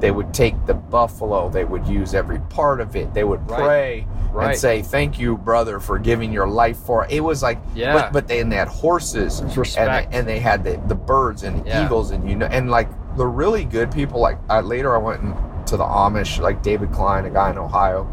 They 0.00 0.10
would 0.10 0.32
take 0.32 0.54
the 0.66 0.74
buffalo, 0.74 1.48
they 1.50 1.64
would 1.64 1.86
use 1.86 2.14
every 2.14 2.38
part 2.48 2.80
of 2.80 2.96
it. 2.96 3.12
They 3.14 3.24
would 3.24 3.46
pray 3.46 4.06
Right. 4.32 4.50
and 4.50 4.58
say, 4.58 4.80
Thank 4.82 5.18
you, 5.18 5.36
brother, 5.36 5.80
for 5.80 5.98
giving 5.98 6.32
your 6.32 6.46
life 6.48 6.76
for 6.78 7.04
it. 7.04 7.10
It 7.10 7.20
was 7.20 7.42
like 7.42 7.58
Yeah. 7.74 7.92
but 7.92 8.12
but 8.12 8.28
they 8.28 8.40
and 8.40 8.50
they 8.50 8.56
had 8.56 8.68
horses 8.68 9.40
and 9.40 9.50
they, 9.52 10.06
and 10.12 10.26
they 10.26 10.38
had 10.40 10.64
the, 10.64 10.80
the 10.86 10.94
birds 10.94 11.42
and 11.42 11.66
Yeah. 11.66 11.84
eagles 11.84 12.10
and 12.12 12.28
you 12.28 12.36
know 12.36 12.46
and 12.46 12.70
like 12.70 12.88
the 13.16 13.26
really 13.26 13.64
good 13.64 13.90
people 13.90 14.20
like 14.20 14.38
I, 14.48 14.60
later 14.60 14.94
I 14.94 14.98
went 14.98 15.20
to 15.66 15.76
the 15.76 15.84
Amish 15.84 16.40
like 16.40 16.62
David 16.62 16.92
Klein 16.92 17.24
a 17.26 17.30
guy 17.30 17.50
in 17.50 17.58
Ohio 17.58 18.06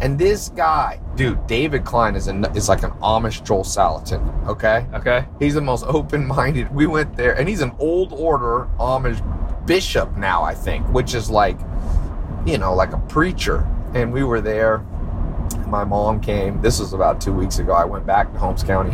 and 0.00 0.18
this 0.18 0.50
guy 0.50 1.00
dude 1.16 1.46
David 1.46 1.84
Klein 1.84 2.14
is 2.14 2.26
an, 2.28 2.44
is 2.54 2.68
like 2.68 2.82
an 2.82 2.90
Amish 3.02 3.42
Joel 3.42 3.64
Salatin 3.64 4.22
okay 4.46 4.86
Okay. 4.94 5.24
he's 5.38 5.54
the 5.54 5.60
most 5.62 5.84
open-minded 5.86 6.74
we 6.74 6.86
went 6.86 7.16
there 7.16 7.32
and 7.38 7.48
he's 7.48 7.62
an 7.62 7.72
old 7.78 8.12
order 8.12 8.68
Amish 8.78 9.18
bishop 9.66 10.16
now 10.16 10.42
I 10.42 10.54
think 10.54 10.86
which 10.92 11.14
is 11.14 11.30
like 11.30 11.58
you 12.46 12.58
know 12.58 12.74
like 12.74 12.92
a 12.92 12.98
preacher. 12.98 13.66
And 13.94 14.12
we 14.12 14.24
were 14.24 14.40
there. 14.40 14.78
My 15.68 15.84
mom 15.84 16.20
came. 16.20 16.60
This 16.60 16.80
was 16.80 16.92
about 16.94 17.20
two 17.20 17.32
weeks 17.32 17.60
ago. 17.60 17.72
I 17.72 17.84
went 17.84 18.04
back 18.06 18.32
to 18.32 18.38
Holmes 18.40 18.64
County. 18.64 18.90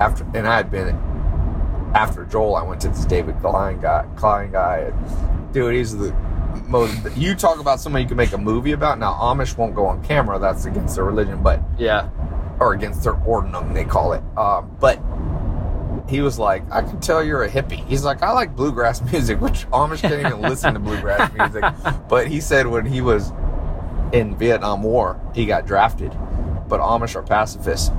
After 0.00 0.24
and 0.34 0.46
I 0.46 0.56
had 0.56 0.70
been 0.70 0.88
after 1.94 2.24
Joel 2.26 2.54
I 2.56 2.62
went 2.62 2.80
to 2.82 2.88
this 2.88 3.04
David 3.06 3.40
Klein 3.40 3.80
guy 3.80 4.06
Klein 4.16 4.52
guy. 4.52 4.92
And 4.92 5.52
dude 5.52 5.74
he's 5.74 5.96
the 5.96 6.12
most 6.66 6.94
you 7.16 7.34
talk 7.34 7.58
about 7.58 7.80
somebody 7.80 8.02
you 8.04 8.08
can 8.08 8.16
make 8.16 8.32
a 8.32 8.38
movie 8.38 8.72
about. 8.72 8.98
Now 8.98 9.14
Amish 9.14 9.56
won't 9.56 9.74
go 9.74 9.86
on 9.86 10.04
camera. 10.04 10.38
That's 10.38 10.66
against 10.66 10.94
their 10.94 11.04
religion 11.04 11.42
but 11.42 11.60
Yeah. 11.78 12.10
or 12.60 12.74
against 12.74 13.02
their 13.02 13.14
ordnung 13.14 13.74
they 13.74 13.84
call 13.84 14.12
it. 14.12 14.22
Um, 14.36 14.70
but 14.78 14.98
he 16.08 16.20
was 16.20 16.38
like 16.38 16.62
I 16.72 16.82
can 16.82 17.00
tell 17.00 17.22
you're 17.22 17.42
a 17.44 17.48
hippie 17.50 17.84
he's 17.86 18.04
like 18.04 18.22
I 18.22 18.32
like 18.32 18.56
bluegrass 18.56 19.00
music 19.12 19.40
which 19.40 19.68
Amish 19.70 20.00
can't 20.00 20.14
even 20.26 20.40
listen 20.40 20.74
to 20.74 20.80
bluegrass 20.80 21.32
music 21.38 21.64
but 22.08 22.26
he 22.28 22.40
said 22.40 22.66
when 22.66 22.86
he 22.86 23.00
was 23.00 23.32
in 24.12 24.36
Vietnam 24.36 24.82
War 24.82 25.20
he 25.34 25.44
got 25.46 25.66
drafted 25.66 26.10
but 26.68 26.80
Amish 26.80 27.14
are 27.14 27.22
pacifists 27.22 27.90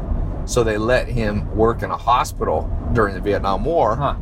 so 0.46 0.64
they 0.64 0.78
let 0.78 1.08
him 1.08 1.56
work 1.56 1.84
in 1.84 1.92
a 1.92 1.98
hospital 1.98 2.70
during 2.94 3.14
the 3.14 3.22
Vietnam 3.22 3.64
War 3.64 3.96
Huh. 3.96 4.16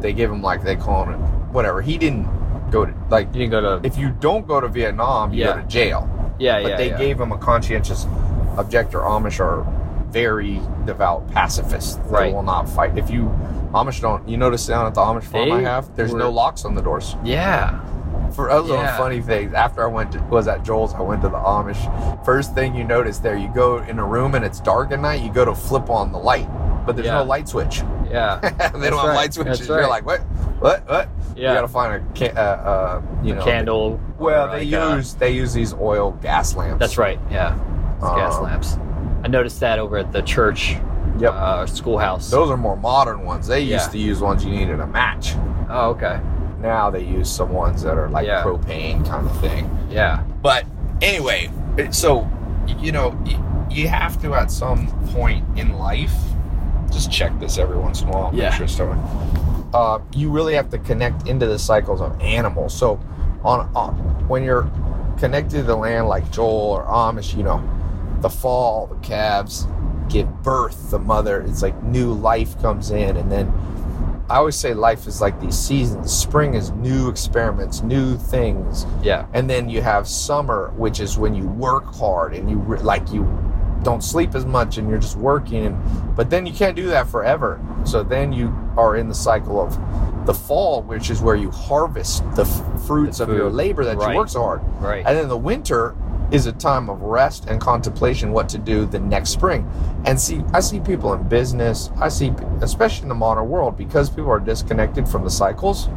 they 0.00 0.12
give 0.12 0.30
him 0.30 0.40
like 0.42 0.64
they 0.64 0.76
call 0.76 1.04
him 1.04 1.20
whatever 1.52 1.82
he 1.82 1.98
didn't 1.98 2.26
go 2.70 2.86
to 2.86 2.94
like 3.10 3.26
You 3.34 3.42
can 3.42 3.50
go 3.50 3.78
to. 3.78 3.86
if 3.86 3.98
you 3.98 4.10
don't 4.20 4.46
go 4.46 4.60
to 4.60 4.68
Vietnam 4.68 5.32
you 5.34 5.40
Yeah. 5.44 5.56
go 5.56 5.60
to 5.60 5.66
jail 5.68 6.34
Yeah, 6.38 6.54
but 6.62 6.62
yeah. 6.62 6.68
But 6.70 6.76
they 6.78 6.88
yeah. 6.88 6.96
gave 6.98 7.20
him 7.20 7.32
a 7.32 7.38
conscientious 7.38 8.06
objector. 8.56 9.00
Amish 9.00 9.38
are 9.40 9.60
very 10.12 10.60
devout 10.84 11.26
pacifists. 11.32 11.96
They 11.96 12.02
Right. 12.10 12.34
will 12.34 12.42
not 12.42 12.68
fight. 12.68 12.96
If 12.96 13.10
you 13.10 13.30
Amish 13.72 14.00
don't, 14.00 14.28
you 14.28 14.36
notice 14.36 14.66
down 14.66 14.86
at 14.86 14.94
the 14.94 15.00
Amish 15.00 15.24
farm 15.24 15.50
I 15.52 15.60
have, 15.62 15.94
there's 15.96 16.12
were- 16.12 16.18
no 16.18 16.30
locks 16.30 16.64
on 16.64 16.74
the 16.74 16.82
doors. 16.82 17.16
Yeah. 17.24 17.80
For 18.32 18.50
other 18.50 18.74
Yeah. 18.74 18.96
funny 18.96 19.20
things, 19.20 19.52
after 19.54 19.82
I 19.82 19.86
went 19.86 20.12
to 20.12 20.18
was 20.30 20.48
at 20.48 20.62
Joel's, 20.62 20.94
I 20.94 21.00
went 21.02 21.20
to 21.22 21.28
the 21.28 21.36
Amish. 21.38 22.24
First 22.24 22.54
thing 22.54 22.74
you 22.74 22.84
notice 22.84 23.18
there, 23.18 23.36
you 23.36 23.48
go 23.48 23.78
in 23.78 23.98
a 23.98 24.04
room 24.04 24.34
and 24.34 24.44
it's 24.44 24.60
dark 24.60 24.90
at 24.92 25.00
night. 25.00 25.20
You 25.22 25.30
go 25.30 25.44
to 25.44 25.54
flip 25.54 25.90
on 25.90 26.12
the 26.12 26.18
light, 26.18 26.48
but 26.86 26.94
there's 26.96 27.06
Yeah. 27.08 27.18
no 27.18 27.24
light 27.24 27.48
switch. 27.48 27.82
Yeah. 28.10 28.38
they 28.40 28.48
don't 28.50 28.80
That's 28.80 28.96
have 28.96 29.14
light 29.14 29.34
switches. 29.34 29.58
That's 29.58 29.68
You're 29.68 29.80
right. 29.80 29.88
like, 29.90 30.06
what? 30.06 30.20
What? 30.60 30.82
What? 30.88 31.08
Yeah. 31.36 31.50
You 31.50 31.54
gotta 31.56 31.68
find 31.68 32.02
a 32.20 32.38
uh, 32.38 32.40
uh, 32.42 33.00
you 33.22 33.34
know 33.34 33.42
Candle. 33.44 33.98
Well, 34.18 34.48
they 34.48 34.64
like, 34.70 34.96
use 34.96 35.14
they 35.14 35.30
use 35.30 35.52
these 35.54 35.74
oil 35.74 36.12
gas 36.22 36.54
lamps. 36.56 36.78
That's 36.78 36.96
right. 36.98 37.18
Yeah. 37.30 37.54
It's 37.96 38.04
gas 38.04 38.36
Um, 38.36 38.44
lamps. 38.44 38.78
I 39.24 39.28
noticed 39.28 39.60
that 39.60 39.78
over 39.78 39.98
at 39.98 40.12
the 40.12 40.22
church 40.22 40.76
Yep. 41.18 41.32
uh, 41.34 41.66
schoolhouse. 41.66 42.30
Those 42.30 42.50
are 42.50 42.56
more 42.56 42.76
modern 42.76 43.24
ones. 43.24 43.46
They 43.46 43.60
used 43.60 43.92
to 43.92 43.98
use 43.98 44.20
ones 44.20 44.44
you 44.44 44.50
needed 44.50 44.80
a 44.80 44.86
match. 44.86 45.34
oh, 45.68 45.90
okay. 45.90 46.20
Now 46.60 46.90
they 46.90 47.02
use 47.02 47.30
some 47.30 47.50
ones 47.52 47.82
that 47.82 47.96
are 47.98 48.08
like 48.08 48.26
Yeah. 48.26 48.42
propane 48.42 49.06
kind 49.06 49.26
of 49.28 49.40
thing. 49.40 49.68
Yeah. 49.90 50.22
But 50.42 50.64
anyway, 51.00 51.50
so 51.90 52.28
you 52.78 52.92
know, 52.92 53.16
you 53.70 53.88
have 53.88 54.20
to 54.22 54.34
at 54.34 54.50
some 54.50 54.86
point 55.08 55.44
in 55.58 55.76
life 55.78 56.14
just 56.90 57.10
check 57.10 57.38
this 57.40 57.58
every 57.58 57.76
once 57.78 58.02
in 58.02 58.08
a 58.08 58.12
while. 58.12 58.32
make 58.32 58.52
sure 58.52 58.64
it's 58.64 58.80
Uh, 59.74 59.98
you 60.14 60.30
really 60.30 60.54
have 60.54 60.68
to 60.70 60.78
connect 60.78 61.26
into 61.26 61.46
the 61.46 61.58
cycles 61.58 62.00
of 62.00 62.20
animals. 62.20 62.74
So 62.74 63.00
on, 63.44 63.68
on 63.74 63.94
when 64.28 64.44
you're 64.44 64.70
connected 65.18 65.56
to 65.58 65.62
the 65.62 65.76
land 65.76 66.06
like 66.08 66.30
Joel 66.30 66.48
or 66.50 66.84
Amish, 66.84 67.36
you 67.36 67.42
know, 67.42 67.62
the 68.22 68.30
fall, 68.30 68.86
the 68.86 68.96
calves 68.96 69.66
give 70.08 70.28
birth, 70.42 70.90
the 70.90 70.98
mother, 70.98 71.42
it's 71.42 71.62
like 71.62 71.80
new 71.82 72.12
life 72.12 72.60
comes 72.60 72.90
in 72.90 73.16
and 73.16 73.30
then 73.30 73.52
I 74.30 74.36
always 74.36 74.56
say 74.56 74.72
life 74.72 75.06
is 75.06 75.20
like 75.20 75.38
these 75.40 75.58
seasons. 75.58 76.10
Spring 76.12 76.54
is 76.54 76.70
new 76.70 77.10
experiments, 77.10 77.82
new 77.82 78.16
things 78.16 78.86
Yeah. 79.02 79.26
and 79.34 79.48
then 79.50 79.68
you 79.68 79.82
have 79.82 80.06
summer 80.08 80.72
which 80.76 81.00
is 81.00 81.18
when 81.18 81.34
you 81.34 81.46
work 81.46 81.92
hard 81.94 82.32
and 82.34 82.48
you 82.50 82.56
re- 82.58 82.78
like 82.80 83.12
you 83.12 83.26
don't 83.82 84.02
sleep 84.04 84.34
as 84.36 84.46
much 84.46 84.78
and 84.78 84.88
you're 84.88 84.98
just 85.00 85.16
working 85.16 85.66
and 85.66 86.14
but 86.16 86.30
then 86.30 86.46
you 86.46 86.52
can't 86.52 86.76
do 86.76 86.86
that 86.86 87.08
forever 87.08 87.60
so 87.84 88.04
then 88.04 88.32
you 88.32 88.54
are 88.76 88.94
in 88.96 89.08
the 89.08 89.14
cycle 89.14 89.60
of 89.60 89.76
the 90.24 90.32
fall 90.32 90.82
which 90.82 91.10
is 91.10 91.20
where 91.20 91.34
you 91.34 91.50
harvest 91.50 92.22
the 92.36 92.42
f- 92.42 92.86
fruits 92.86 93.18
The 93.18 93.24
of 93.24 93.30
your 93.30 93.50
labor 93.50 93.84
that 93.84 93.96
Right. 93.96 94.12
you 94.12 94.16
work 94.18 94.28
so 94.28 94.40
hard 94.40 94.60
Right. 94.80 95.04
and 95.04 95.18
then 95.18 95.28
the 95.28 95.36
winter 95.36 95.96
is 96.32 96.46
a 96.46 96.52
time 96.52 96.88
of 96.88 97.00
rest 97.02 97.44
and 97.48 97.60
contemplation 97.60 98.32
what 98.32 98.48
to 98.48 98.58
do 98.58 98.86
the 98.86 98.98
next 98.98 99.30
spring 99.30 99.68
and 100.06 100.18
see 100.18 100.40
i 100.52 100.60
see 100.60 100.80
people 100.80 101.12
in 101.12 101.22
business 101.28 101.90
i 101.98 102.08
see 102.08 102.32
especially 102.62 103.02
in 103.02 103.08
the 103.08 103.14
modern 103.14 103.48
world 103.48 103.76
because 103.76 104.08
people 104.10 104.30
are 104.30 104.40
disconnected 104.40 105.06
from 105.06 105.22
the 105.22 105.30
cycles 105.30 105.88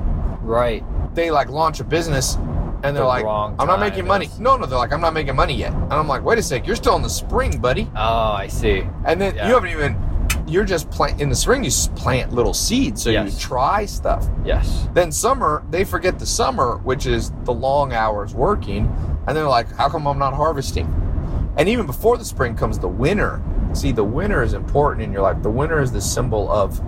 right. 0.41 0.83
they 1.15 1.31
like 1.31 1.49
launch 1.49 1.79
a 1.79 1.83
business 1.83 2.35
and 2.83 2.95
they're 2.95 3.03
The 3.03 3.07
like, 3.07 3.23
wrong 3.23 3.55
I'm 3.57 3.65
not 3.67 3.79
making 3.79 4.05
money. 4.05 4.25
is- 4.25 4.39
No, 4.39 4.57
no, 4.57 4.67
they're 4.67 4.77
like, 4.77 4.93
I'm 4.93 5.01
not 5.01 5.13
making 5.13 5.35
money 5.35 5.55
yet. 5.55 5.73
And 5.73 5.93
I'm 5.93 6.07
like, 6.07 6.23
wait 6.23 6.37
a 6.37 6.43
sec, 6.43 6.67
you're 6.67 6.75
still 6.75 6.95
in 6.95 7.01
the 7.01 7.09
spring, 7.09 7.57
buddy. 7.57 7.89
Oh, 7.95 8.33
I 8.33 8.45
see. 8.47 8.85
And 9.05 9.19
then 9.19 9.33
Yeah. 9.35 9.47
you 9.47 9.53
haven't 9.55 9.71
even, 9.71 9.97
you're 10.45 10.65
just 10.65 10.91
plant 10.91 11.19
in 11.19 11.29
the 11.29 11.35
spring. 11.35 11.63
You 11.63 11.71
plant 11.95 12.31
little 12.33 12.53
seeds, 12.53 13.01
so 13.01 13.09
you 13.09 13.31
try 13.39 13.85
stuff. 13.85 14.27
Yes. 14.43 14.87
Then 14.93 15.11
summer, 15.11 15.63
they 15.71 15.83
forget 15.83 16.19
the 16.19 16.27
summer, 16.27 16.77
which 16.83 17.07
is 17.07 17.31
the 17.45 17.53
long 17.53 17.91
hours 17.93 18.35
working, 18.35 18.85
and 19.27 19.35
they're 19.35 19.47
like, 19.47 19.71
how 19.75 19.89
come 19.89 20.07
I'm 20.07 20.19
not 20.19 20.33
harvesting? 20.33 20.87
And 21.57 21.69
even 21.69 21.85
before 21.85 22.17
the 22.17 22.25
spring 22.25 22.55
comes 22.55 22.77
the 22.79 22.87
winter. 22.87 23.41
See, 23.73 23.91
the 23.91 24.03
winter 24.03 24.43
is 24.43 24.53
important 24.53 25.01
in 25.03 25.11
your 25.11 25.21
life. 25.21 25.41
The 25.41 25.49
winter 25.49 25.81
is 25.81 25.91
the 25.91 26.01
symbol 26.01 26.49
of 26.51 26.79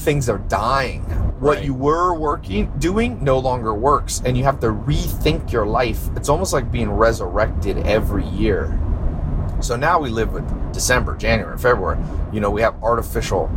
things 0.00 0.28
are 0.28 0.38
dying. 0.48 1.02
What 1.40 1.56
Right. 1.56 1.64
you 1.64 1.74
were 1.74 2.14
working 2.14 2.72
doing 2.78 3.22
no 3.22 3.38
longer 3.38 3.74
works 3.74 4.22
and 4.24 4.36
you 4.36 4.44
have 4.44 4.60
to 4.60 4.68
rethink 4.68 5.50
your 5.52 5.66
life. 5.66 6.08
It's 6.16 6.28
almost 6.28 6.52
like 6.52 6.70
being 6.70 6.90
resurrected 6.90 7.78
every 7.86 8.24
year. 8.26 8.78
So 9.60 9.76
now 9.76 9.98
we 9.98 10.10
live 10.10 10.32
with 10.32 10.44
December, 10.72 11.16
January, 11.16 11.56
February. 11.58 11.98
You 12.32 12.40
know, 12.40 12.50
we 12.50 12.60
have 12.62 12.74
artificial 12.82 13.48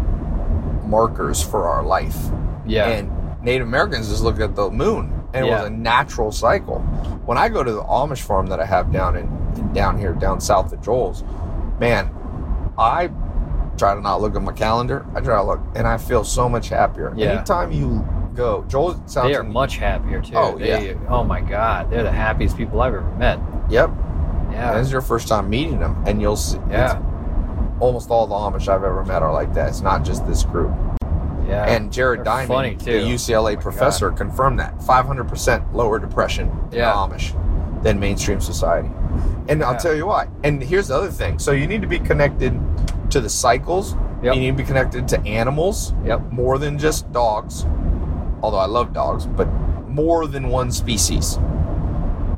markers 0.86 1.44
for 1.44 1.68
our 1.68 1.84
life. 1.84 2.18
Yeah. 2.66 2.88
And 2.88 3.12
Native 3.44 3.68
Americans 3.68 4.10
just 4.10 4.24
look 4.24 4.40
at 4.40 4.56
the 4.56 4.70
moon, 4.70 5.12
and 5.34 5.46
it 5.46 5.50
Yeah. 5.50 5.60
was 5.62 5.68
a 5.68 5.70
natural 5.72 6.32
cycle. 6.32 6.80
When 7.26 7.38
I 7.38 7.50
go 7.50 7.64
to 7.64 7.72
the 7.72 7.84
Amish 7.84 8.22
farm 8.22 8.48
that 8.48 8.60
I 8.60 8.66
have 8.66 8.92
down 8.92 9.16
in, 9.16 9.74
down 9.74 9.98
here, 9.98 10.14
down 10.14 10.40
south 10.40 10.72
of 10.74 10.82
Joel's, 10.82 11.24
man, 11.80 12.10
I 12.78 13.10
try 13.78 13.94
to 13.96 14.02
not 14.02 14.22
look 14.22 14.36
at 14.36 14.42
my 14.42 14.52
calendar. 14.54 15.06
I 15.16 15.22
try 15.22 15.36
to 15.38 15.44
look, 15.44 15.60
and 15.76 15.88
I 15.88 15.98
feel 15.98 16.24
so 16.24 16.48
much 16.50 16.70
happier. 16.70 17.14
Yeah. 17.16 17.28
Anytime 17.34 17.72
you 17.72 18.06
go, 18.34 18.64
Joel 18.68 18.94
sounds. 19.06 19.28
they 19.30 19.36
are 19.36 19.44
much 19.44 19.78
happier 19.78 20.22
too. 20.22 20.34
Oh, 20.36 20.58
They- 20.58 20.96
Oh 21.10 21.24
my 21.24 21.42
God, 21.42 21.90
they're 21.90 22.04
the 22.04 22.12
happiest 22.12 22.56
people 22.58 22.82
I've 22.82 22.94
ever 22.94 23.04
met. 23.18 23.40
Yep. 23.70 23.90
Yeah. 24.52 24.70
And 24.72 24.80
this 24.80 24.88
is 24.88 24.92
your 24.94 25.02
first 25.02 25.28
time 25.28 25.50
meeting 25.50 25.80
them, 25.80 26.02
and 26.08 26.22
you'll 26.22 26.36
see. 26.36 26.60
Yeah. 26.70 27.00
Almost 27.80 28.10
all 28.10 28.26
the 28.26 28.34
Amish 28.36 28.68
I've 28.68 28.84
ever 28.84 29.04
met 29.06 29.22
are 29.22 29.32
like 29.34 29.54
that. 29.54 29.68
It's 29.70 29.82
not 29.82 30.04
just 30.04 30.26
this 30.26 30.44
group. 30.44 30.72
Yeah. 31.48 31.64
And 31.66 31.92
Jared 31.92 32.24
Diamond, 32.24 32.48
funny, 32.48 32.76
too. 32.76 33.00
the 33.04 33.08
UCLA 33.14 33.56
Oh 33.58 33.62
professor, 33.62 34.12
confirmed 34.12 34.60
that 34.60 34.78
500% 34.80 35.74
lower 35.74 35.98
depression 36.00 36.48
in 36.72 36.78
Yeah. 36.80 36.92
the 36.92 37.16
Amish 37.16 37.84
than 37.84 38.00
mainstream 38.00 38.42
society. 38.42 38.90
And 39.48 39.64
I'll 39.64 39.78
tell 39.78 39.96
you 39.96 40.06
why. 40.08 40.28
And 40.44 40.62
here's 40.62 40.90
the 40.90 40.96
other 40.96 41.10
thing. 41.12 41.40
So 41.40 41.52
you 41.52 41.68
need 41.68 41.82
to 41.82 41.88
be 41.88 42.00
connected 42.00 42.60
to 43.12 43.22
the 43.22 43.30
cycles. 43.30 43.96
Yep. 44.24 44.34
You 44.36 44.42
need 44.42 44.52
to 44.52 44.58
be 44.58 44.64
connected 44.64 45.08
to 45.10 45.22
animals 45.26 45.94
Yep. 46.06 46.32
more 46.32 46.58
than 46.58 46.78
just 46.78 47.10
dogs. 47.12 47.66
Although 48.42 48.58
I 48.58 48.66
love 48.66 48.92
dogs, 48.94 49.26
but 49.26 49.48
more 49.88 50.28
than 50.28 50.50
one 50.50 50.72
species. 50.72 51.38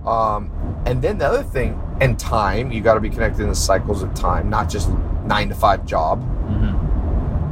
Um, 0.06 0.52
and 0.86 1.02
then 1.02 1.18
the 1.18 1.26
other 1.28 1.44
thing, 1.44 1.80
and 2.02 2.18
time, 2.18 2.72
you 2.72 2.82
got 2.82 2.94
to 2.94 3.00
be 3.00 3.10
connected 3.10 3.42
in 3.44 3.50
the 3.50 3.56
cycles 3.56 4.02
of 4.02 4.14
time, 4.14 4.50
not 4.50 4.70
just 4.70 4.90
nine 5.26 5.50
to 5.50 5.56
five 5.56 5.86
job. 5.86 6.24
Mhm. 6.50 6.79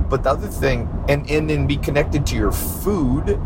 But 0.10 0.24
the 0.24 0.32
other 0.32 0.48
thing, 0.48 0.90
and 1.10 1.30
and 1.30 1.50
then 1.50 1.68
be 1.68 1.78
connected 1.78 2.26
to 2.28 2.36
your 2.36 2.52
food. 2.52 3.40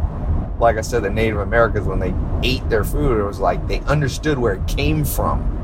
Like 0.59 0.77
I 0.77 0.81
said, 0.81 1.03
the 1.03 1.09
Native 1.09 1.39
Americans 1.39 1.87
when 1.87 1.99
they 1.99 2.13
ate 2.43 2.67
their 2.69 2.83
food, 2.83 3.19
it 3.19 3.23
was 3.23 3.39
like 3.39 3.67
they 3.67 3.79
understood 3.81 4.37
where 4.37 4.53
it 4.53 4.67
came 4.67 5.03
from. 5.03 5.57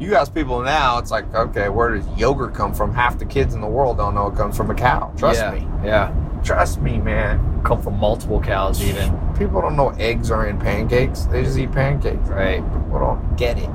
You 0.00 0.14
ask 0.16 0.34
people 0.34 0.60
now, 0.62 0.98
it's 0.98 1.10
like, 1.10 1.32
okay, 1.34 1.68
where 1.68 1.94
does 1.94 2.06
yogurt 2.18 2.54
come 2.54 2.74
from? 2.74 2.92
Half 2.92 3.18
the 3.18 3.24
kids 3.24 3.54
in 3.54 3.60
the 3.60 3.66
world 3.66 3.96
don't 3.96 4.14
know 4.14 4.26
it 4.26 4.36
comes 4.36 4.56
from 4.56 4.70
a 4.70 4.74
cow. 4.74 5.12
Trust 5.16 5.40
yeah. 5.40 5.52
me. 5.52 5.66
Yeah. 5.84 6.40
Trust 6.44 6.80
me, 6.80 6.98
man. 6.98 7.62
Come 7.64 7.80
from 7.80 7.98
multiple 7.98 8.40
cows, 8.40 8.82
even. 8.82 9.18
People 9.38 9.60
don't 9.60 9.76
know 9.76 9.90
eggs 9.98 10.30
are 10.30 10.46
in 10.48 10.58
pancakes. 10.58 11.24
They 11.24 11.42
just 11.42 11.56
eat 11.56 11.72
pancakes. 11.72 12.28
Right. 12.28 12.62
People 12.62 12.98
don't 13.00 13.36
get 13.36 13.58
it. 13.58 13.70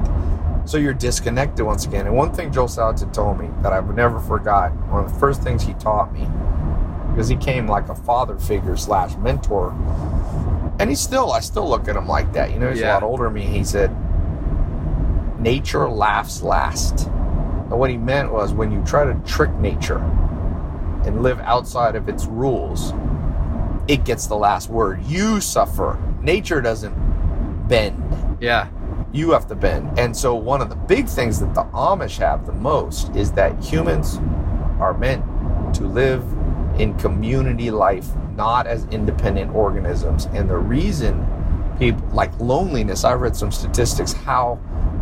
So 0.72 0.78
you're 0.78 0.94
disconnected 0.94 1.66
once 1.66 1.86
again. 1.86 2.08
And 2.08 2.16
one 2.16 2.32
thing 2.32 2.50
Joel 2.50 2.68
Salatin 2.68 3.12
told 3.12 3.38
me 3.38 3.50
that 3.62 3.74
I've 3.74 3.94
never 3.94 4.22
forgot, 4.22 4.72
one 4.88 5.04
of 5.04 5.12
the 5.12 5.20
first 5.20 5.44
things 5.44 5.63
he 5.63 5.74
taught 5.74 6.13
me, 6.13 6.25
because 7.10 7.28
he 7.28 7.36
came 7.36 7.68
like 7.68 7.90
a 7.90 7.96
father 7.96 8.40
figure 8.40 8.78
slash 8.78 9.18
mentor. 9.18 9.72
And 10.80 10.90
he 10.90 10.96
still, 10.96 11.34
I 11.34 11.42
still 11.42 11.68
look 11.68 11.90
at 11.90 11.98
him 11.98 12.08
like 12.08 12.32
that. 12.32 12.51
You 12.54 12.60
know, 12.60 12.70
he's 12.70 12.80
a 12.80 12.88
lot 12.88 13.04
older 13.04 13.25
than 13.25 13.34
me. 13.34 13.42
He 13.42 13.66
said, 13.66 13.94
nature 15.42 15.90
laughs 15.90 16.42
last. 16.42 17.08
And 17.08 17.72
what 17.72 17.90
he 17.90 17.98
meant 17.98 18.32
was 18.32 18.54
when 18.54 18.72
you 18.72 18.82
try 18.86 19.04
to 19.04 19.13
trick 19.25 19.51
nature 19.56 20.00
and 21.06 21.22
live 21.22 21.42
outside 21.42 21.98
of 21.98 22.08
its 22.08 22.28
rules, 22.28 22.94
it 23.90 24.06
gets 24.06 24.25
the 24.25 24.38
last 24.38 24.70
word. 24.70 25.04
You 25.04 25.42
suffer. 25.42 26.00
Nature 26.22 26.62
doesn't 26.62 27.68
bend 27.68 28.38
Yeah. 28.40 28.70
You 29.13 29.32
have 29.32 29.48
to 29.48 29.56
bend. 29.56 30.00
And 30.00 30.15
so, 30.15 30.36
one 30.36 30.62
of 30.62 30.70
the 30.70 30.75
big 30.75 31.08
things 31.08 31.39
that 31.39 31.53
the 31.53 31.63
Amish 31.65 32.18
have 32.18 32.46
the 32.46 32.53
most 32.53 33.15
is 33.15 33.32
that 33.34 33.62
humans 33.63 34.18
are 34.80 34.98
meant 34.98 35.24
to 35.75 35.84
live 35.84 36.24
in 36.80 36.98
community 36.98 37.72
life, 37.72 38.08
not 38.36 38.68
as 38.68 38.86
independent 38.86 39.53
organisms. 39.53 40.25
And 40.34 40.50
the 40.50 40.58
reason 40.58 41.25
people 41.77 42.08
like 42.10 42.38
loneliness, 42.39 43.03
I 43.03 43.13
read 43.13 43.36
some 43.36 43.51
statistics 43.51 44.13
how 44.13 44.60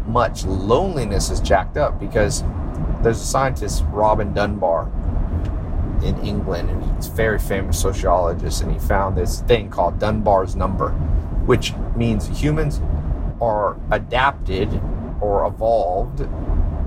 much 0.07 0.45
loneliness 0.45 1.29
is 1.29 1.39
jacked 1.39 1.77
up 1.77 1.99
because 1.99 2.43
there's 3.01 3.21
a 3.21 3.25
scientist, 3.25 3.83
Robin 3.89 4.33
Dunbar, 4.33 4.91
in 6.03 6.17
England, 6.25 6.69
and 6.69 6.95
he's 6.95 7.07
a 7.07 7.11
very 7.11 7.39
famous 7.39 7.79
sociologist, 7.79 8.61
and 8.61 8.71
he 8.71 8.79
found 8.79 9.17
this 9.17 9.41
thing 9.41 9.69
called 9.69 9.99
Dunbar's 9.99 10.55
number, 10.55 10.91
which 11.45 11.73
means 11.95 12.27
humans 12.27 12.81
are 13.41 13.77
adapted 13.91 14.81
or 15.21 15.45
evolved 15.45 16.27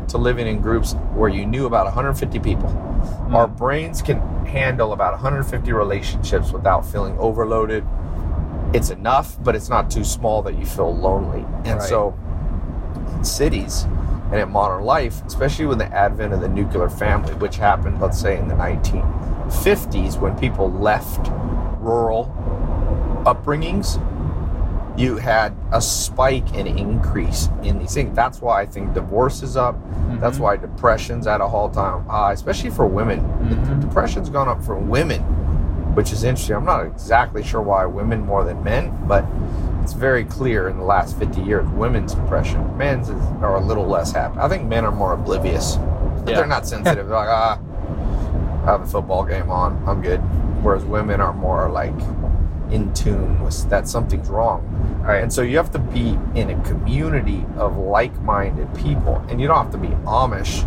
to 0.09 0.19
living 0.19 0.47
in 0.47 0.61
groups 0.61 0.95
where 1.15 1.29
you 1.29 1.47
knew 1.47 1.67
about 1.67 1.85
150 1.87 2.39
people. 2.41 2.69
Hmm. 2.69 3.35
Our 3.37 3.47
brains 3.47 4.03
can 4.03 4.21
handle 4.47 4.93
about 4.93 5.13
150 5.13 5.73
relationships 5.73 6.53
without 6.53 6.85
feeling 6.85 7.17
overloaded. 7.19 7.85
It's 8.75 8.91
enough, 8.91 9.37
but 9.43 9.55
it's 9.55 9.69
not 9.69 9.91
too 9.91 10.05
small 10.05 10.43
that 10.43 10.59
you 10.59 10.67
feel 10.67 10.95
lonely. 10.95 11.45
And 11.65 11.79
Right. 11.79 11.89
so 11.89 12.15
in 13.17 13.25
cities, 13.25 13.87
And 14.31 14.41
in 14.41 14.51
modern 14.51 14.85
life, 14.85 15.23
especially 15.27 15.67
with 15.67 15.77
the 15.77 15.93
advent 15.95 16.33
of 16.33 16.41
the 16.41 16.49
nuclear 16.49 16.89
family, 16.89 17.35
which 17.35 17.59
happened, 17.59 18.01
let's 18.01 18.19
say, 18.19 18.39
in 18.39 18.49
the 18.49 18.55
1950s 18.55 20.17
when 20.19 20.35
people 20.39 20.71
left 20.73 21.31
rural 21.81 22.33
upbringings, 23.27 24.01
you 24.97 25.17
had 25.17 25.55
a 25.73 25.81
spike 25.81 26.45
and 26.55 26.69
increase 26.69 27.49
in 27.63 27.79
these 27.79 27.95
things. 27.95 28.15
That's 28.15 28.43
why 28.43 28.61
I 28.63 28.67
think 28.67 28.93
divorce 28.93 29.43
is 29.43 29.57
up. 29.57 29.77
That's 30.21 30.37
Mhm. 30.37 30.41
why 30.41 30.57
depression's 30.57 31.27
at 31.27 31.41
a 31.41 31.45
all-time 31.45 32.05
high, 32.07 32.33
especially 32.33 32.71
for 32.71 32.87
women. 32.87 33.21
Mhm. 33.43 33.81
Depression's 33.81 34.29
gone 34.29 34.49
up 34.49 34.63
for 34.63 34.75
women, 34.77 35.23
which 35.95 36.13
is 36.13 36.25
interesting. 36.25 36.57
I'm 36.57 36.65
not 36.67 36.85
exactly 36.85 37.43
sure 37.43 37.63
why 37.63 37.87
women 37.87 38.27
more 38.27 38.45
than 38.45 38.63
men, 38.63 38.93
but 39.09 39.25
it's 39.83 39.95
very 39.95 40.25
clear 40.25 40.69
in 40.69 40.77
the 40.79 40.85
last 40.85 41.17
50 41.17 41.41
years 41.41 41.67
women's 41.71 42.15
depression. 42.15 42.77
Men's 42.77 43.09
is, 43.09 43.17
are 43.41 43.57
a 43.57 43.61
little 43.61 43.87
less 43.87 44.13
happy. 44.13 44.39
I 44.41 44.49
think 44.49 44.69
men 44.69 44.85
are 44.85 44.93
more 44.93 45.15
oblivious. 45.15 45.79
Yeah. 46.27 46.37
They're 46.37 46.47
not 46.47 46.67
sensitive. 46.67 47.09
They're 47.09 47.17
like, 47.17 47.29
ah, 47.31 47.59
I 48.63 48.71
have 48.71 48.83
a 48.83 48.87
football 48.87 49.25
game 49.25 49.51
on. 49.51 49.83
I'm 49.87 50.03
good. 50.03 50.21
Whereas 50.63 50.85
women 50.85 51.21
are 51.21 51.33
more 51.33 51.69
like 51.71 51.95
in 52.73 52.93
tune 52.95 53.41
with 53.43 53.69
that 53.71 53.87
something's 53.89 54.29
wrong. 54.29 54.63
Right. 55.07 55.23
And 55.23 55.33
so 55.33 55.43
you 55.43 55.57
have 55.57 55.71
to 55.73 55.79
be 55.79 56.19
in 56.35 56.51
a 56.51 56.63
community 56.65 57.45
of 57.57 57.77
like-minded 57.77 58.73
people, 58.75 59.25
and 59.29 59.41
you 59.41 59.47
don't 59.49 59.57
have 59.57 59.71
to 59.73 59.79
be 59.79 59.89
Amish. 60.07 60.67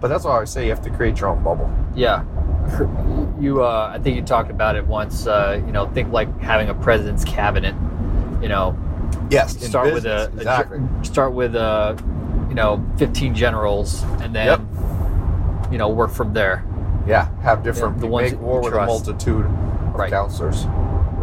But 0.00 0.08
that's 0.08 0.24
why 0.24 0.32
I 0.32 0.34
always 0.34 0.50
say 0.50 0.64
you 0.64 0.70
have 0.70 0.82
to 0.82 0.90
create 0.90 1.20
your 1.20 1.28
own 1.30 1.42
bubble. 1.42 1.70
Yeah. 1.94 2.24
You, 3.40 3.62
uh, 3.64 3.90
I 3.92 3.98
think 3.98 4.16
you 4.16 4.22
talked 4.22 4.50
about 4.50 4.76
it 4.76 4.86
once. 4.86 5.26
Uh, 5.26 5.60
you 5.66 5.72
know, 5.72 5.86
think 5.92 6.12
like 6.12 6.40
having 6.40 6.68
a 6.70 6.74
president's 6.74 7.24
cabinet. 7.24 7.74
You 8.40 8.48
know, 8.48 8.76
Yes. 9.28 9.58
start 9.66 9.92
with 9.92 10.06
a, 10.06 10.30
business, 10.32 10.34
a- 10.34 10.36
exactly. 10.36 10.80
start 11.02 11.32
with 11.34 11.54
uh, 11.56 11.94
you 12.48 12.54
know, 12.54 12.82
15 12.96 13.34
generals, 13.34 14.02
and 14.22 14.34
then 14.34 14.46
Yep. 14.46 15.72
you 15.72 15.78
know, 15.78 15.88
work 15.88 16.10
from 16.10 16.32
there. 16.32 16.64
yeah, 17.06 17.28
have 17.42 17.62
different. 17.64 17.96
Yeah, 17.96 18.00
the 18.02 18.06
ones 18.06 18.32
make 18.32 18.40
war 18.40 18.60
with 18.62 18.72
a 18.72 18.86
multitude 18.86 19.44
of 19.46 19.94
Right. 19.94 20.10
counselors. 20.10 20.64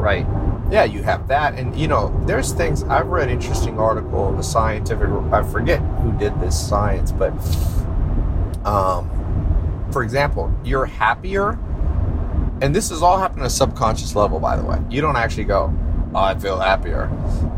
Right. 0.02 0.26
Yeah, 0.72 0.86
you 0.86 1.04
have 1.04 1.28
that, 1.28 1.54
and 1.54 1.76
you 1.76 1.88
know, 1.88 2.20
there's 2.26 2.54
things. 2.54 2.82
I've 2.86 3.06
read 3.06 3.30
interesting 3.30 3.80
article, 3.80 4.36
a 4.36 4.42
scientific. 4.42 5.08
I 5.32 5.44
forget 5.44 5.80
who 5.80 6.12
did 6.14 6.42
this 6.42 6.60
science, 6.60 7.12
but 7.12 7.32
um, 8.66 9.08
for 9.92 10.02
example, 10.02 10.52
you're 10.64 10.88
happier, 10.88 11.52
and 12.62 12.76
this 12.76 12.90
is 12.90 13.04
all 13.04 13.20
happening 13.20 13.44
at 13.44 13.52
a 13.52 13.54
subconscious 13.54 14.16
level. 14.16 14.40
By 14.40 14.56
the 14.56 14.64
way, 14.64 14.80
you 14.90 15.02
don't 15.02 15.18
actually 15.18 15.44
go, 15.44 15.72
oh, 16.16 16.18
"I 16.18 16.34
feel 16.34 16.60
happier," 16.60 17.06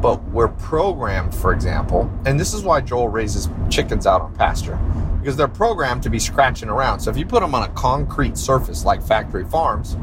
but 0.02 0.22
we're 0.26 0.50
programmed, 0.50 1.34
for 1.34 1.54
example, 1.54 2.12
and 2.26 2.38
this 2.38 2.54
is 2.54 2.64
why 2.64 2.82
Joel 2.82 3.08
raises 3.08 3.48
chickens 3.70 4.06
out 4.06 4.20
on 4.20 4.36
pasture 4.36 4.78
because 5.22 5.38
they're 5.38 5.48
programmed 5.48 6.04
to 6.04 6.10
be 6.10 6.20
scratching 6.20 6.68
around. 6.68 7.00
So 7.00 7.10
if 7.10 7.16
you 7.16 7.26
put 7.26 7.40
them 7.40 7.56
on 7.56 7.64
a 7.64 7.70
concrete 7.70 8.38
surface 8.38 8.84
like 8.84 9.02
factory 9.02 9.46
farms, 9.46 9.96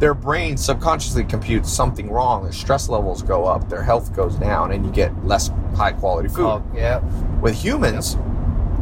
their 0.00 0.14
brain 0.14 0.56
subconsciously 0.56 1.24
computes 1.24 1.70
something 1.70 2.10
wrong. 2.10 2.42
Their 2.42 2.52
stress 2.52 2.88
levels 2.88 3.22
go 3.22 3.44
up, 3.44 3.68
their 3.68 3.82
health 3.82 4.14
goes 4.16 4.34
down, 4.36 4.72
and 4.72 4.84
you 4.84 4.90
get 4.90 5.14
less 5.24 5.50
high 5.76 5.92
quality 5.92 6.28
food. 6.28 6.46
Oh, 6.46 6.64
yeah. 6.74 6.98
With 7.40 7.54
humans, 7.54 8.16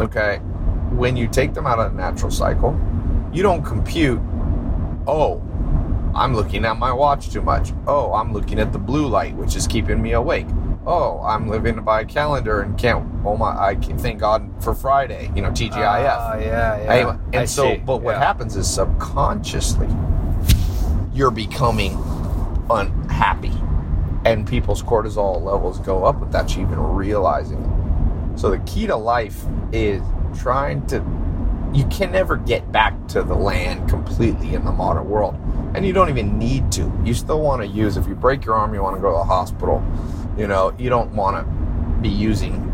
okay, 0.00 0.38
when 0.92 1.16
you 1.16 1.26
take 1.26 1.54
them 1.54 1.66
out 1.66 1.80
of 1.80 1.92
the 1.92 1.98
natural 1.98 2.30
cycle, 2.30 2.80
you 3.32 3.42
don't 3.42 3.64
compute, 3.64 4.20
oh, 5.08 5.42
I'm 6.14 6.34
looking 6.34 6.64
at 6.64 6.78
my 6.78 6.92
watch 6.92 7.30
too 7.30 7.42
much. 7.42 7.72
Oh, 7.86 8.14
I'm 8.14 8.32
looking 8.32 8.58
at 8.60 8.72
the 8.72 8.78
blue 8.78 9.08
light, 9.08 9.34
which 9.34 9.56
is 9.56 9.66
keeping 9.66 10.00
me 10.00 10.12
awake. 10.12 10.46
Oh, 10.86 11.20
I'm 11.22 11.48
living 11.48 11.82
by 11.82 12.00
a 12.00 12.04
calendar 12.04 12.62
and 12.62 12.78
can't, 12.78 13.04
oh 13.26 13.36
my, 13.36 13.56
I 13.58 13.74
can 13.74 13.98
thank 13.98 14.20
God 14.20 14.50
for 14.62 14.72
Friday, 14.72 15.30
you 15.34 15.42
know, 15.42 15.50
TGIF. 15.50 15.72
Ah, 15.74 16.36
yeah, 16.36 16.80
yeah. 16.80 16.92
Anyway, 16.92 17.16
and 17.32 17.36
I 17.36 17.44
so, 17.44 17.74
see. 17.74 17.76
but 17.78 18.02
what 18.02 18.16
happens 18.16 18.56
is 18.56 18.72
subconsciously, 18.72 19.88
you're 21.18 21.30
becoming 21.32 21.94
unhappy, 22.70 23.52
and 24.24 24.46
people's 24.46 24.84
cortisol 24.84 25.42
levels 25.42 25.80
go 25.80 26.04
up 26.04 26.20
without 26.20 26.54
you 26.54 26.62
even 26.62 26.78
realizing 26.78 27.58
it. 27.58 28.38
So 28.38 28.50
the 28.50 28.58
key 28.60 28.86
to 28.86 28.94
life 28.94 29.44
is 29.72 30.00
trying 30.38 30.86
to. 30.86 31.04
You 31.74 31.84
can 31.86 32.12
never 32.12 32.36
get 32.36 32.70
back 32.70 33.08
to 33.08 33.22
the 33.22 33.34
land 33.34 33.90
completely 33.90 34.54
in 34.54 34.64
the 34.64 34.70
modern 34.70 35.08
world, 35.08 35.34
and 35.74 35.84
you 35.84 35.92
don't 35.92 36.08
even 36.08 36.38
need 36.38 36.70
to. 36.72 36.90
You 37.04 37.14
still 37.14 37.40
want 37.40 37.62
to 37.62 37.68
use. 37.68 37.96
If 37.96 38.06
you 38.06 38.14
break 38.14 38.44
your 38.44 38.54
arm, 38.54 38.72
you 38.72 38.80
want 38.80 38.94
to 38.94 39.02
go 39.02 39.10
to 39.10 39.18
the 39.18 39.24
hospital. 39.24 39.84
You 40.36 40.46
know, 40.46 40.72
you 40.78 40.88
don't 40.88 41.12
want 41.14 41.44
to 41.44 42.00
be 42.00 42.08
using 42.08 42.67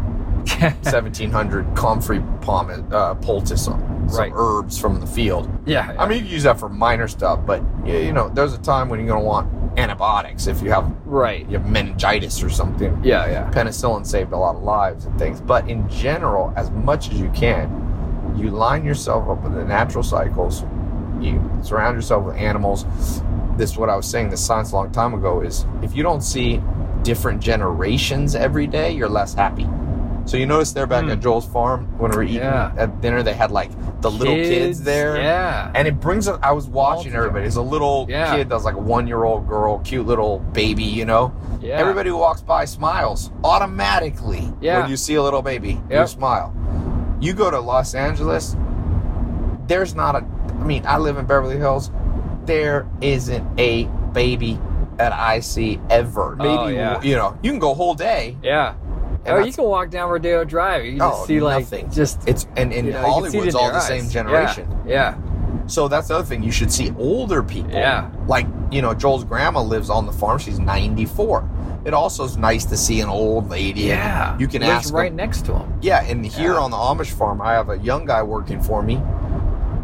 1700 0.61 1.75
comfrey 1.75 2.21
pomade, 2.41 2.93
uh, 2.93 3.15
poultice 3.15 3.67
on 3.69 3.81
some 4.09 4.19
Right. 4.19 4.33
herbs 4.35 4.79
from 4.79 5.01
the 5.01 5.07
field. 5.07 5.49
yeah, 5.65 5.93
yeah. 5.93 6.03
I 6.03 6.07
mean, 6.07 6.19
you 6.19 6.25
can 6.25 6.33
use 6.33 6.43
that 6.43 6.59
for 6.61 6.69
minor 6.69 7.09
stuff, 7.09 7.41
but 7.47 7.63
you, 7.87 7.97
you 7.99 8.13
know, 8.13 8.29
there's 8.29 8.53
a 8.53 8.59
time 8.59 8.89
when 8.89 9.01
you're 9.01 9.09
going 9.09 9.21
to 9.23 9.27
want 9.27 9.79
antibiotics 9.79 10.47
if 10.47 10.63
you 10.63 10.71
have 10.71 10.93
right. 11.05 11.47
you 11.49 11.59
have 11.59 11.69
meningitis 11.69 12.43
or 12.43 12.51
something. 12.51 12.99
Yeah, 13.03 13.27
yeah. 13.29 13.51
Penicillin 13.51 14.07
saved 14.07 14.33
a 14.33 14.37
lot 14.37 14.57
of 14.57 14.63
lives 14.63 15.07
and 15.07 15.19
things, 15.19 15.41
but 15.41 15.69
in 15.69 15.89
general, 15.89 16.53
as 16.57 16.71
much 16.71 17.11
as 17.11 17.19
you 17.21 17.31
can, 17.31 17.81
you 18.37 18.51
line 18.51 18.85
yourself 18.85 19.29
up 19.29 19.43
with 19.43 19.55
the 19.55 19.65
natural 19.65 20.03
cycles. 20.05 20.65
You 21.21 21.41
surround 21.63 21.97
yourself 21.97 22.25
with 22.25 22.37
animals. 22.37 22.85
This 23.57 23.71
is 23.71 23.79
what 23.79 23.89
I 23.89 23.97
was 23.97 24.07
saying. 24.07 24.31
The 24.31 24.37
science 24.37 24.73
a 24.73 24.77
long 24.77 24.93
time 24.93 25.15
ago 25.15 25.41
is 25.41 25.65
if 25.83 25.97
you 25.97 26.03
don't 26.03 26.21
see 26.23 26.61
different 27.03 27.41
generations 27.41 28.35
every 28.35 28.67
day, 28.67 28.91
you're 28.93 29.09
less 29.09 29.33
happy. 29.35 29.67
So 30.27 30.37
you 30.39 30.47
notice 30.47 30.73
there 30.73 30.87
back 30.87 31.05
Hmm. 31.05 31.11
at 31.11 31.21
Joel's 31.21 31.45
farm 31.47 31.87
when 31.99 32.11
we 32.11 32.17
were 32.17 32.23
eating 32.23 32.37
Yeah. 32.39 32.73
at 32.79 33.01
dinner, 33.03 33.23
they 33.23 33.35
had 33.35 33.51
like 33.51 33.71
the 34.01 34.11
little 34.11 34.35
kids 34.35 34.83
there. 34.83 35.17
Yeah. 35.19 35.71
And 35.75 35.87
it 35.87 36.01
brings 36.01 36.27
up, 36.29 36.41
I 36.43 36.53
was 36.53 36.67
watching 36.67 37.15
everybody. 37.15 37.45
It's 37.47 37.57
a 37.57 37.63
little 37.63 38.07
Yeah. 38.09 38.35
kid 38.35 38.49
that's 38.49 38.65
like 38.65 38.75
a 38.75 38.79
one 38.79 39.07
year 39.07 39.25
old 39.25 39.47
girl, 39.47 39.79
cute 39.85 40.07
little 40.07 40.39
baby, 40.53 40.83
you 40.85 41.05
know? 41.05 41.33
yeah. 41.61 41.77
Everybody 41.77 42.09
who 42.11 42.17
walks 42.17 42.41
by 42.43 42.65
smiles 42.65 43.31
automatically 43.45 44.51
Yeah. 44.61 44.81
when 44.81 44.91
you 44.91 44.97
see 44.97 45.15
a 45.15 45.23
little 45.23 45.43
baby. 45.43 45.81
You 45.91 46.07
smile. 46.07 46.53
You 47.21 47.33
go 47.35 47.51
to 47.51 47.59
Los 47.61 47.95
Angeles, 47.95 48.57
there's 49.67 49.95
not 49.95 50.15
a, 50.15 50.25
I 50.61 50.65
mean, 50.65 50.85
I 50.87 50.99
live 50.99 51.17
in 51.19 51.27
Beverly 51.27 51.57
Hills. 51.57 51.91
There 52.47 52.87
isn't 53.01 53.47
a 53.59 53.85
baby 54.13 54.59
that 54.97 55.13
I 55.13 55.41
see 55.41 55.81
ever. 55.91 56.37
Maybe, 56.37 56.49
Oh, 56.51 56.67
yeah. 56.69 57.01
you 57.03 57.17
know, 57.17 57.37
you 57.43 57.51
can 57.51 57.59
go 57.59 57.75
whole 57.75 57.95
day. 57.95 58.37
Yeah. 58.43 58.75
Oh, 59.27 59.39
you 59.39 59.53
can 59.53 59.65
walk 59.65 59.91
down 59.91 60.11
Rodeo 60.11 60.45
Drive. 60.45 60.85
You 60.85 60.93
can 60.93 60.99
just 61.01 61.21
Oh, 61.23 61.27
see 61.27 61.41
like 61.41 61.65
nothing. 61.65 61.91
just 61.91 62.21
It's, 62.29 62.47
and 62.57 62.73
in 62.73 62.87
you 62.87 62.93
know, 62.93 62.99
you 63.17 63.23
can 63.23 63.31
see 63.31 63.39
it 63.39 63.53
Hollywood's 63.53 63.55
in 63.55 63.61
all 63.61 63.69
the 63.71 63.77
eyes. 63.77 63.87
same 63.87 64.05
Yeah, 64.05 64.11
generation. 64.11 64.79
Yeah. 64.87 65.15
So 65.67 65.89
that's 65.89 66.09
the 66.09 66.17
other 66.17 66.25
thing. 66.25 66.43
You 66.43 66.53
should 66.53 66.71
see 66.71 66.93
older 66.99 67.43
people. 67.43 67.71
Yeah. 67.73 68.11
Like, 68.27 68.47
you 68.71 68.83
know, 68.83 68.93
Joel's 68.93 69.25
grandma 69.25 69.63
lives 69.63 69.89
on 69.89 70.05
the 70.05 70.13
farm. 70.13 70.39
She's 70.39 70.59
94. 70.59 71.49
It 71.87 71.95
also 71.95 72.25
is 72.25 72.37
nice 72.37 72.65
to 72.67 72.77
see 72.77 73.01
an 73.01 73.09
old 73.09 73.49
lady. 73.49 73.83
Yeah. 73.83 74.37
You 74.39 74.47
can 74.47 74.61
Lives 74.63 74.87
ask 74.87 74.95
right 74.95 75.13
next 75.13 75.45
to 75.47 75.55
him. 75.55 75.73
Yeah, 75.81 76.03
and 76.05 76.25
here 76.25 76.55
Yeah. 76.55 76.59
on 76.61 76.71
the 76.71 76.77
Amish 76.77 77.11
farm, 77.13 77.41
I 77.41 77.53
have 77.53 77.71
a 77.71 77.79
young 77.79 78.05
guy 78.07 78.23
working 78.23 78.61
for 78.63 78.83
me, 78.83 79.01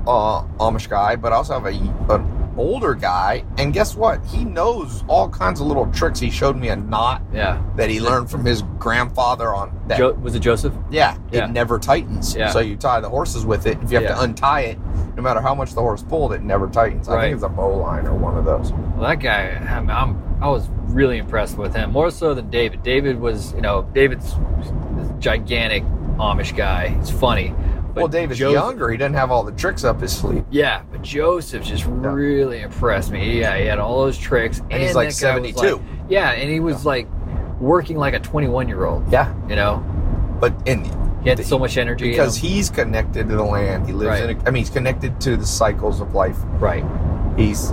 uh, 0.06 0.42
Amish 0.58 0.88
guy, 0.88 1.16
but 1.16 1.32
I 1.32 1.36
also 1.36 1.54
have 1.54 1.66
a 1.66 1.70
an 1.70 2.39
older 2.56 2.94
guy. 2.94 3.44
And 3.58 3.72
guess 3.72 3.94
what? 3.94 4.24
He 4.26 4.44
knows 4.44 5.04
all 5.08 5.28
kinds 5.28 5.60
of 5.60 5.66
little 5.66 5.86
tricks. 5.92 6.18
He 6.20 6.30
showed 6.30 6.56
me 6.56 6.68
a 6.68 6.76
knot 6.76 7.22
Yeah. 7.32 7.62
that 7.76 7.90
he 7.90 8.00
learned 8.00 8.30
from 8.30 8.44
his 8.44 8.62
grandfather 8.78 9.54
on 9.54 9.78
that. 9.88 9.98
Jo- 9.98 10.12
was 10.14 10.34
it 10.34 10.40
Joseph? 10.40 10.74
yeah, 10.90 11.16
Yeah. 11.30 11.44
it 11.44 11.50
never 11.50 11.78
tightens. 11.78 12.34
Yeah. 12.36 12.48
So 12.50 12.60
you 12.60 12.76
tie 12.76 13.00
the 13.00 13.08
horses 13.08 13.46
with 13.46 13.66
it. 13.66 13.78
If 13.82 13.90
you 13.90 13.96
have 13.98 14.02
Yeah. 14.04 14.14
to 14.16 14.20
untie 14.22 14.60
it, 14.62 14.78
no 15.16 15.22
matter 15.22 15.40
how 15.40 15.54
much 15.54 15.74
the 15.74 15.80
horse 15.80 16.02
pulled, 16.02 16.32
it 16.32 16.42
never 16.42 16.66
tightens. 16.68 17.08
I 17.08 17.14
Right. 17.14 17.22
think 17.24 17.34
it's 17.34 17.44
a 17.44 17.48
bowline 17.48 18.06
or 18.06 18.14
one 18.14 18.36
of 18.36 18.44
those. 18.44 18.72
Well, 18.72 19.08
that 19.08 19.20
guy, 19.20 19.60
I'm, 19.68 19.88
I'm, 19.90 20.22
I 20.40 20.48
was 20.48 20.68
really 20.88 21.18
impressed 21.18 21.56
with 21.58 21.74
him, 21.74 21.92
more 21.92 22.10
so 22.10 22.34
than 22.34 22.50
David. 22.50 22.82
David 22.82 23.20
was, 23.20 23.52
you 23.54 23.60
know, 23.60 23.86
David's 23.94 24.34
gigantic 25.18 25.84
Amish 26.18 26.54
guy. 26.56 26.88
He's 26.98 27.10
funny. 27.10 27.54
Well, 27.94 28.08
David's 28.08 28.38
Joseph- 28.38 28.54
younger. 28.54 28.90
He 28.90 28.96
doesn't 28.96 29.14
have 29.14 29.30
all 29.30 29.42
the 29.42 29.52
tricks 29.52 29.84
up 29.84 30.00
his 30.00 30.16
sleeve. 30.16 30.44
Yeah, 30.50 30.82
but 30.90 31.02
Joseph 31.02 31.64
just 31.64 31.84
really 31.86 32.60
impressed 32.60 33.10
me. 33.10 33.38
Yeah, 33.40 33.56
he 33.58 33.66
had 33.66 33.78
all 33.78 34.02
those 34.02 34.18
tricks, 34.18 34.60
And 34.70 34.82
he's 34.82 34.94
like 34.94 35.12
72. 35.12 35.58
like- 35.76 35.80
yeah, 36.08 36.30
and 36.32 36.50
he 36.50 36.60
was 36.60 36.84
like 36.84 37.08
working 37.60 37.96
like 37.96 38.14
a 38.14 38.20
21 38.20 38.68
year 38.68 38.84
old. 38.84 39.04
Yeah, 39.12 39.32
You 39.48 39.56
know, 39.56 39.84
but 40.40 40.52
and 40.66 40.86
he 41.22 41.28
had 41.28 41.44
so 41.44 41.58
much 41.58 41.76
energy. 41.76 42.10
because 42.10 42.36
he's 42.36 42.70
connected 42.70 43.28
to 43.28 43.36
the 43.36 43.44
land. 43.44 43.86
He 43.86 43.92
lives 43.92 44.08
Right. 44.20 44.30
in. 44.30 44.38
A, 44.40 44.48
I 44.48 44.50
mean, 44.50 44.62
he's 44.62 44.70
connected 44.70 45.20
to 45.20 45.36
the 45.36 45.46
cycles 45.46 46.00
of 46.00 46.14
life. 46.14 46.36
right. 46.58 46.84
He's, 47.36 47.70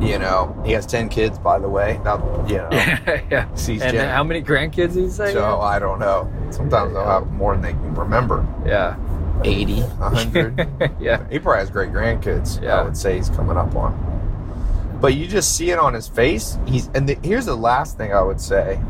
you 0.00 0.18
know, 0.18 0.54
he 0.64 0.72
has 0.72 0.84
ten 0.84 1.08
kids, 1.08 1.38
by 1.38 1.58
the 1.58 1.68
way. 1.68 2.00
Not, 2.04 2.20
you 2.48 2.56
know, 2.58 2.68
Yeah, 2.72 3.20
yeah. 3.30 3.46
Sees 3.54 3.80
And 3.82 3.92
Jen. 3.92 4.08
how 4.08 4.24
many 4.24 4.42
grandkids 4.42 4.94
did 4.94 5.04
he 5.04 5.08
say? 5.10 5.32
so 5.32 5.60
I 5.60 5.78
don't 5.78 5.98
know. 5.98 6.30
Sometimes 6.50 6.92
they'll 6.92 7.04
have 7.04 7.30
more 7.32 7.52
than 7.54 7.62
they 7.62 7.72
can 7.72 7.94
remember. 7.94 8.44
yeah. 8.66 8.96
80, 9.44 9.80
100. 9.82 10.96
yeah. 11.00 11.26
he 11.30 11.38
probably 11.38 11.60
has 11.60 11.70
great 11.70 11.90
grandkids. 11.90 12.62
Yeah. 12.62 12.80
I 12.80 12.82
would 12.82 12.96
say 12.96 13.16
he's 13.16 13.28
coming 13.30 13.56
up 13.56 13.74
on. 13.74 14.98
But 15.00 15.14
you 15.14 15.26
just 15.26 15.56
see 15.56 15.70
it 15.70 15.78
on 15.78 15.94
his 15.94 16.08
face. 16.08 16.58
He's 16.66 16.88
and 16.88 17.08
the, 17.08 17.18
here's 17.22 17.46
the 17.46 17.56
last 17.56 17.96
thing 17.96 18.12
I 18.12 18.22
would 18.22 18.40
say. 18.40 18.80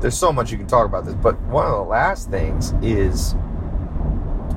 There's 0.00 0.16
so 0.16 0.32
much 0.32 0.50
you 0.50 0.58
can 0.58 0.66
talk 0.66 0.86
about 0.86 1.04
this, 1.04 1.14
but 1.14 1.40
one 1.42 1.66
of 1.66 1.72
the 1.72 1.82
last 1.82 2.30
things 2.30 2.72
is 2.82 3.34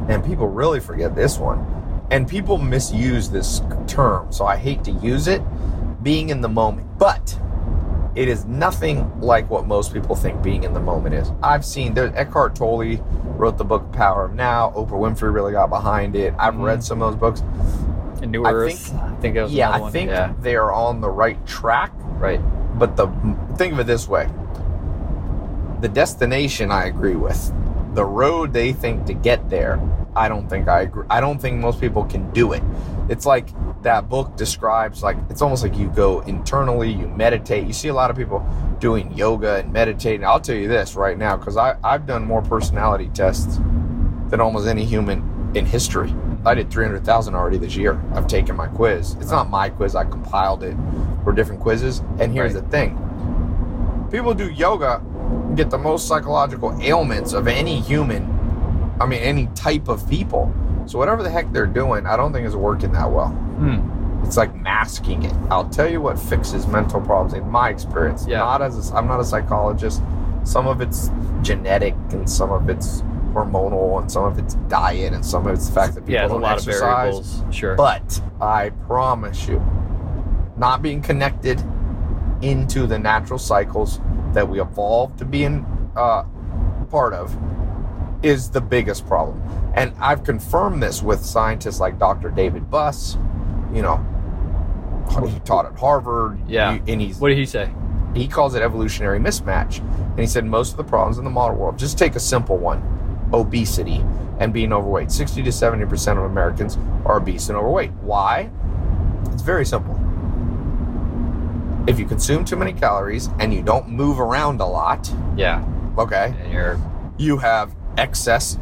and 0.08 0.24
people 0.24 0.48
really 0.48 0.80
forget 0.80 1.16
this 1.16 1.38
one. 1.38 1.66
And 2.12 2.28
people 2.28 2.58
misuse 2.58 3.30
this 3.30 3.62
term, 3.88 4.32
so 4.32 4.46
I 4.46 4.58
hate 4.58 4.84
to 4.84 4.92
use 4.92 5.28
it, 5.28 5.42
being 6.04 6.30
in 6.30 6.42
the 6.42 6.50
moment. 6.50 6.98
But 6.98 7.40
it 8.16 8.28
is 8.28 8.46
nothing 8.46 9.10
like 9.22 9.50
what 9.50 9.66
most 9.68 9.94
people 9.94 10.16
think 10.16 10.42
being 10.42 10.64
in 10.64 10.74
the 10.74 10.80
moment 10.80 11.16
is. 11.16 11.32
I've 11.42 11.64
seen 11.66 11.94
there 11.94 12.12
Eckhart 12.16 12.56
Tolle 12.56 12.98
wrote 13.38 13.58
the 13.58 13.64
book 13.64 13.92
Power 13.94 14.26
of 14.26 14.34
Now. 14.34 14.72
Oprah 14.76 14.92
Winfrey 14.92 15.34
really 15.34 15.54
got 15.54 15.70
behind 15.70 16.16
it. 16.16 16.34
I've 16.38 16.56
Mhm. 16.56 16.64
read 16.64 16.84
some 16.84 17.02
of 17.02 17.12
those 17.12 17.20
books. 17.20 17.44
And 18.22 18.32
New 18.32 18.44
I 18.44 18.52
Earth. 18.52 18.74
think- 18.90 19.02
I 19.02 19.16
think 19.22 19.36
it 19.38 19.42
was 19.44 19.54
yeah, 19.54 19.70
I 19.72 19.80
one. 19.80 19.92
think 19.92 20.10
Yeah. 20.12 20.32
they 20.42 20.56
are 20.56 20.72
on 20.72 21.02
the 21.02 21.10
right 21.10 21.44
track. 21.48 21.92
Right. 22.20 22.40
But 22.78 22.96
the 22.96 23.08
think 23.56 23.74
of 23.74 23.80
it 23.80 23.88
this 23.88 24.08
way: 24.08 24.28
the 25.82 25.88
destination, 25.90 26.72
I 26.72 26.86
agree 26.86 27.16
with. 27.16 27.52
The 27.96 28.06
road 28.06 28.54
they 28.54 28.74
think 28.74 29.06
to 29.06 29.14
get 29.14 29.50
there, 29.50 29.80
I 30.16 30.28
don't 30.30 30.48
think 30.50 30.68
I 30.68 30.82
agree. 30.82 31.06
I 31.10 31.20
don't 31.22 31.42
think 31.42 31.60
most 31.60 31.82
people 31.82 32.04
can 32.04 32.30
do 32.32 32.54
it. 32.54 32.62
It's 33.12 33.26
like 33.26 33.50
that 33.84 34.08
book 34.08 34.38
describes 34.38 35.04
like 35.04 35.18
it's 35.30 35.42
almost 35.42 35.64
like 35.64 35.78
you 35.78 35.90
go 35.90 36.22
internally, 36.22 36.90
you 36.90 37.08
meditate. 37.10 37.68
You 37.68 37.74
see 37.74 37.90
a 37.90 37.94
lot 37.94 38.10
of 38.10 38.16
people 38.16 38.40
doing 38.80 39.12
yoga 39.12 39.58
and 39.58 39.74
meditating. 39.74 40.24
I'll 40.26 40.40
tell 40.40 40.56
you 40.56 40.70
this 40.70 40.96
right 40.96 41.18
now 41.18 41.36
because 41.36 41.58
I 41.58 41.76
I've 41.84 42.08
done 42.08 42.24
more 42.26 42.42
personality 42.42 43.10
tests 43.14 43.58
than 44.30 44.40
almost 44.40 44.66
any 44.66 44.86
human 44.86 45.52
in 45.56 45.66
history. 45.66 46.14
I 46.46 46.56
did 46.56 46.72
300,000 46.72 47.36
already 47.36 47.58
this 47.58 47.76
year. 47.76 48.02
I've 48.14 48.28
taken 48.28 48.56
my 48.56 48.68
quiz. 48.68 49.16
It's 49.20 49.30
not 49.30 49.50
my 49.50 49.70
quiz, 49.70 49.94
I 49.94 50.06
compiled 50.06 50.64
it 50.64 50.76
for 51.26 51.34
different 51.34 51.62
quizzes. 51.62 52.00
And 52.20 52.32
here's 52.32 52.54
Right. 52.54 52.64
the 52.64 52.70
thing 52.70 54.08
people 54.10 54.34
do 54.34 54.50
yoga, 54.50 55.02
get 55.56 55.70
the 55.70 55.78
most 55.78 56.08
psychological 56.08 56.78
ailments 56.82 57.34
of 57.34 57.48
any 57.48 57.80
human, 57.82 58.24
I 59.00 59.06
mean, 59.06 59.20
any 59.20 59.48
type 59.48 59.90
of 59.90 60.10
people. 60.10 60.54
So, 60.92 61.00
whatever 61.00 61.24
the 61.24 61.30
heck 61.30 61.54
they're 61.54 61.66
doing, 61.66 62.06
I 62.06 62.18
don't 62.18 62.34
think 62.34 62.46
is 62.46 62.54
working 62.54 62.92
that 62.92 63.10
well. 63.10 63.30
Hmm. 63.30 64.26
It's 64.26 64.36
like 64.36 64.54
masking 64.54 65.24
it. 65.24 65.32
I'll 65.50 65.70
tell 65.70 65.90
you 65.90 66.02
what 66.02 66.20
fixes 66.20 66.68
mental 66.68 67.00
problems 67.00 67.34
in 67.34 67.50
my 67.50 67.70
experience. 67.70 68.28
Yeah. 68.28 68.40
Not 68.40 68.62
as 68.62 68.92
a, 68.92 68.94
I'm 68.96 69.08
not 69.08 69.22
a 69.22 69.24
psychologist. 69.24 70.02
Some 70.44 70.68
of 70.68 70.82
it's 70.82 71.10
genetic, 71.44 71.94
and 72.10 72.30
some 72.30 72.52
of 72.52 72.70
it's 72.70 73.04
hormonal, 73.34 74.02
and 74.02 74.12
some 74.12 74.26
of 74.26 74.38
it's 74.38 74.56
diet, 74.68 75.14
and 75.14 75.26
some 75.26 75.48
of 75.48 75.54
it's 75.54 75.68
the 75.68 75.74
fact 75.74 75.96
that 75.96 76.02
people 76.02 76.14
Yeah, 76.16 76.28
don't 76.28 76.42
lot 76.42 76.58
exercise. 76.58 77.16
of 77.18 77.24
variables. 77.26 77.56
Sure. 77.56 77.76
But 77.76 78.22
I 78.42 78.72
promise 78.86 79.48
you, 79.48 79.64
not 80.58 80.82
being 80.82 81.02
connected 81.02 81.64
into 82.42 82.86
the 82.86 83.00
natural 83.00 83.40
cycles 83.40 84.02
that 84.34 84.46
we 84.50 84.60
evolved 84.60 85.20
to 85.20 85.26
be 85.26 85.46
in 85.46 85.66
uh, 85.96 86.24
part 86.90 87.14
of 87.14 87.34
is 88.24 88.50
the 88.50 88.62
biggest 88.62 89.06
problem. 89.08 89.42
And 89.76 89.94
I've 90.00 90.24
confirmed 90.24 90.82
this 90.84 91.02
with 91.02 91.24
scientists 91.26 91.80
like 91.80 91.98
Dr. 91.98 92.30
David 92.30 92.70
Buss, 92.70 93.18
you 93.74 93.82
know, 93.82 93.98
he 95.28 95.40
taught 95.42 95.66
at 95.66 95.78
Harvard. 95.78 96.40
Yeah. 96.48 96.78
and 96.88 97.02
he's 97.02 97.18
what 97.20 97.30
did 97.30 97.38
he 97.38 97.46
say? 97.46 97.72
he 98.14 98.28
calls 98.28 98.56
it 98.56 98.62
evolutionary 98.62 99.20
mismatch. 99.20 99.80
And 99.80 100.20
he 100.20 100.28
said 100.28 100.46
most 100.46 100.72
of 100.72 100.78
the 100.78 100.84
problems 100.84 101.18
in 101.18 101.24
the 101.24 101.30
modern 101.30 101.58
world, 101.58 101.80
just 101.80 101.98
take 101.98 102.16
a 102.16 102.20
simple 102.20 102.58
one 102.58 102.82
obesity 103.34 104.04
and 104.40 104.52
being 104.52 104.74
overweight. 104.74 105.10
60 105.12 105.44
to 105.44 105.50
70% 105.50 106.18
of 106.18 106.24
Americans 106.24 106.78
are 107.06 107.18
obese 107.18 107.48
and 107.48 107.58
overweight. 107.58 107.92
Why? 108.02 108.50
It's 109.32 109.42
very 109.42 109.66
simple. 109.66 109.98
If 111.88 111.98
you 112.00 112.06
consume 112.06 112.44
too 112.46 112.58
many 112.58 112.74
calories 112.74 113.30
and 113.40 113.54
you 113.54 113.62
don't 113.64 113.88
move 113.90 114.20
around 114.20 114.60
a 114.62 114.66
lot, 114.66 115.10
Yeah. 115.36 115.64
okay, 115.98 116.34
And 116.44 116.52
you're 116.54 116.80
you 117.18 117.38
have 117.38 117.74
excess 117.98 118.58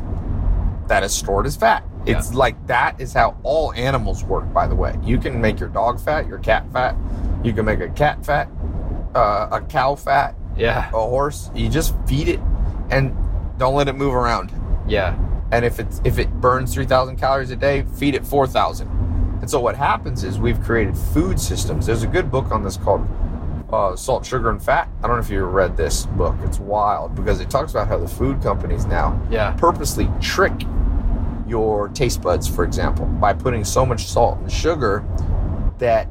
that 0.87 1.03
is 1.03 1.13
stored 1.13 1.45
as 1.45 1.55
fat. 1.55 1.83
It's 2.05 2.33
like 2.33 2.65
that 2.67 2.99
is 2.99 3.13
how 3.13 3.37
all 3.43 3.71
animals 3.73 4.23
work, 4.23 4.51
by 4.51 4.67
the 4.67 4.75
way. 4.75 4.95
You 5.03 5.19
can 5.19 5.39
make 5.39 5.59
your 5.59 5.69
dog 5.69 5.99
fat, 5.99 6.27
your 6.27 6.39
cat 6.39 6.65
fat, 6.73 6.95
you 7.43 7.53
can 7.53 7.65
make 7.65 7.81
a 7.81 7.89
cat 7.89 8.25
fat, 8.25 8.49
uh, 9.13 9.49
a 9.51 9.61
cow 9.61 9.95
fat, 9.95 10.35
yeah. 10.57 10.89
a 10.89 10.91
horse. 10.91 11.51
You 11.53 11.69
just 11.69 11.93
feed 12.07 12.27
it 12.27 12.39
and 12.89 13.15
don't 13.57 13.75
let 13.75 13.87
it 13.87 13.93
move 13.93 14.15
around. 14.15 14.51
Yeah. 14.87 15.17
And 15.51 15.65
if 15.65 15.79
it's 15.79 16.01
if 16.03 16.19
it 16.19 16.31
burns 16.41 16.73
three 16.73 16.85
thousand 16.85 17.17
calories 17.17 17.51
a 17.51 17.55
day, 17.55 17.83
feed 17.97 18.15
it 18.15 18.25
four 18.25 18.47
thousand. 18.47 18.87
And 19.41 19.49
so 19.49 19.59
what 19.59 19.75
happens 19.75 20.23
is 20.23 20.39
we've 20.39 20.61
created 20.61 20.97
food 20.97 21.39
systems. 21.39 21.85
There's 21.85 22.03
a 22.03 22.07
good 22.07 22.31
book 22.31 22.51
on 22.51 22.63
this 22.63 22.77
called 22.77 23.07
uh, 23.71 23.95
Salt, 23.95 24.25
Sugar, 24.25 24.49
and 24.49 24.61
Fat. 24.61 24.89
I 25.03 25.07
don't 25.07 25.17
know 25.17 25.21
if 25.21 25.29
you 25.29 25.43
read 25.43 25.77
this 25.77 26.05
book. 26.05 26.35
It's 26.43 26.59
wild 26.59 27.15
because 27.15 27.39
it 27.39 27.49
talks 27.49 27.71
about 27.71 27.87
how 27.87 27.97
the 27.97 28.07
food 28.07 28.41
companies 28.41 28.85
now 28.85 29.19
Yeah. 29.29 29.51
purposely 29.51 30.09
trick 30.19 30.53
your 31.47 31.89
taste 31.89 32.21
buds, 32.21 32.47
for 32.47 32.63
example, 32.63 33.05
by 33.05 33.33
putting 33.33 33.63
so 33.63 33.85
much 33.85 34.05
salt 34.07 34.37
and 34.39 34.51
sugar 34.51 35.03
that 35.79 36.07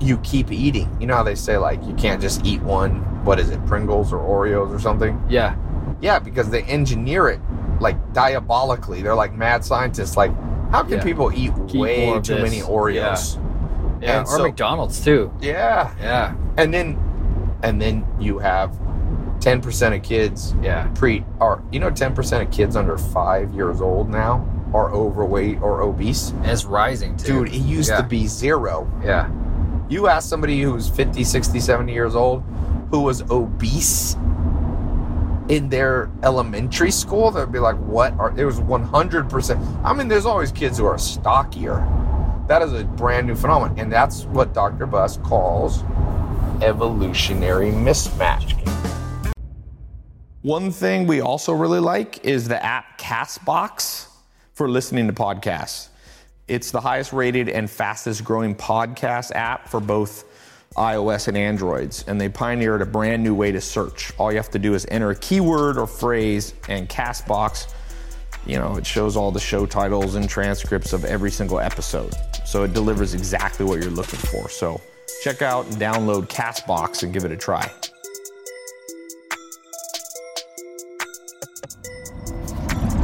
you 0.00 0.16
keep 0.18 0.50
eating. 0.50 0.94
You 1.00 1.06
know 1.06 1.16
how 1.16 1.22
they 1.22 1.34
say 1.34 1.58
like 1.58 1.84
you 1.86 1.94
can't 1.94 2.20
just 2.20 2.44
eat 2.46 2.62
one. 2.62 3.00
What 3.24 3.38
is 3.38 3.50
it, 3.50 3.64
Pringles 3.66 4.12
or 4.12 4.18
Oreos 4.18 4.74
or 4.74 4.78
something? 4.78 5.22
Yeah. 5.28 5.54
Yeah, 6.00 6.18
because 6.18 6.48
they 6.48 6.62
engineer 6.62 7.28
it 7.28 7.40
like 7.80 8.12
diabolically. 8.14 9.02
They're 9.02 9.14
like 9.14 9.34
mad 9.34 9.64
scientists. 9.64 10.16
Like, 10.16 10.32
how 10.70 10.82
can 10.82 10.92
Yeah. 10.98 11.02
people 11.02 11.30
eat 11.34 11.52
Keep 11.68 11.80
way 11.80 12.20
too 12.22 12.36
this. 12.36 12.42
many 12.42 12.60
Oreos? 12.62 13.36
Yeah. 13.36 13.42
And 14.02 14.26
or 14.26 14.36
so- 14.38 14.42
McDonald's 14.42 15.04
too. 15.04 15.32
Yeah. 15.40 15.92
Yeah. 16.00 16.34
and 16.56 16.72
then 16.72 16.98
and 17.62 17.80
then 17.80 18.06
you 18.18 18.38
have 18.38 18.78
ten 19.40 19.60
percent 19.60 19.94
of 19.94 20.02
kids 20.02 20.54
Yeah. 20.62 20.88
pre 20.94 21.24
are 21.40 21.62
you 21.72 21.80
know 21.80 21.90
ten 21.90 22.14
percent 22.14 22.42
of 22.46 22.50
kids 22.50 22.76
under 22.76 22.96
five 22.98 23.52
years 23.54 23.80
old 23.80 24.08
now 24.08 24.46
are 24.72 24.92
overweight 24.92 25.60
or 25.62 25.82
obese. 25.82 26.30
And 26.30 26.46
it's 26.46 26.64
rising 26.64 27.16
too. 27.16 27.44
Dude, 27.44 27.48
it 27.54 27.58
used 27.58 27.90
Yeah. 27.90 27.98
to 27.98 28.02
be 28.04 28.26
zero. 28.26 28.90
Yeah. 29.04 29.28
You 29.88 30.06
ask 30.06 30.28
somebody 30.28 30.62
who's 30.62 30.88
50, 30.88 31.24
60, 31.24 31.58
70 31.58 31.92
years 31.92 32.14
old 32.14 32.44
who 32.92 33.00
was 33.00 33.22
obese 33.30 34.14
in 35.48 35.68
their 35.68 36.08
elementary 36.22 36.92
school, 36.92 37.32
they'd 37.32 37.50
be 37.50 37.58
like, 37.58 37.74
what? 37.78 38.12
Are, 38.20 38.32
it 38.38 38.44
was 38.44 38.60
100%. 38.60 39.80
I 39.84 39.92
mean, 39.92 40.06
there's 40.06 40.24
always 40.26 40.52
kids 40.52 40.78
who 40.78 40.86
are 40.86 40.96
stockier. 40.96 41.78
That 42.50 42.62
is 42.62 42.72
a 42.72 42.82
brand 42.82 43.28
new 43.28 43.36
phenomenon. 43.36 43.78
And 43.78 43.92
that's 43.92 44.24
what 44.24 44.52
Dr. 44.52 44.84
Buss 44.84 45.18
calls 45.18 45.84
evolutionary 46.60 47.70
mismatch. 47.70 48.58
One 50.42 50.72
thing 50.72 51.06
we 51.06 51.20
also 51.20 51.52
really 51.52 51.78
like 51.78 52.24
is 52.24 52.48
the 52.48 52.60
app 52.60 52.98
Castbox 52.98 54.08
for 54.52 54.68
listening 54.68 55.06
to 55.06 55.12
podcasts. 55.12 55.90
It's 56.48 56.72
the 56.72 56.80
highest 56.80 57.12
rated 57.12 57.48
and 57.48 57.70
fastest 57.70 58.24
growing 58.24 58.56
podcast 58.56 59.30
app 59.36 59.68
for 59.68 59.78
both 59.78 60.24
iOS 60.76 61.28
and 61.28 61.36
Androids, 61.36 62.04
and 62.08 62.20
they 62.20 62.28
pioneered 62.28 62.82
a 62.82 62.86
brand 62.86 63.22
new 63.22 63.32
way 63.32 63.52
to 63.52 63.60
search. 63.60 64.12
All 64.18 64.32
you 64.32 64.38
have 64.38 64.50
to 64.50 64.58
do 64.58 64.74
is 64.74 64.84
enter 64.90 65.10
a 65.10 65.14
keyword 65.14 65.78
or 65.78 65.86
phrase, 65.86 66.54
and 66.68 66.88
Castbox, 66.88 67.72
you 68.44 68.58
know, 68.58 68.76
it 68.76 68.84
shows 68.84 69.16
all 69.16 69.30
the 69.30 69.38
show 69.38 69.66
titles 69.66 70.16
and 70.16 70.28
transcripts 70.28 70.92
of 70.92 71.04
every 71.04 71.30
single 71.30 71.60
episode. 71.60 72.12
So 72.50 72.64
it 72.64 72.72
delivers 72.72 73.14
exactly 73.14 73.64
what 73.64 73.80
you're 73.80 73.92
looking 73.92 74.18
for. 74.18 74.48
So 74.48 74.80
check 75.22 75.40
out 75.40 75.66
and 75.66 75.76
download 75.76 76.26
Castbox 76.26 77.04
and 77.04 77.12
give 77.12 77.24
it 77.24 77.30
a 77.30 77.36
try. 77.36 77.70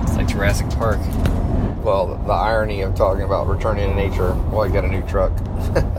It's 0.02 0.16
like 0.16 0.26
Jurassic 0.26 0.68
Park. 0.70 0.98
Well, 1.85 2.20
the 2.26 2.32
irony 2.32 2.80
of 2.80 2.96
talking 2.96 3.22
about 3.22 3.46
returning 3.46 3.88
to 3.88 3.94
nature 3.94 4.32
while 4.50 4.66
you 4.66 4.72
got 4.72 4.85
a 4.85 4.88
new 4.88 5.02
truck. 5.06 5.30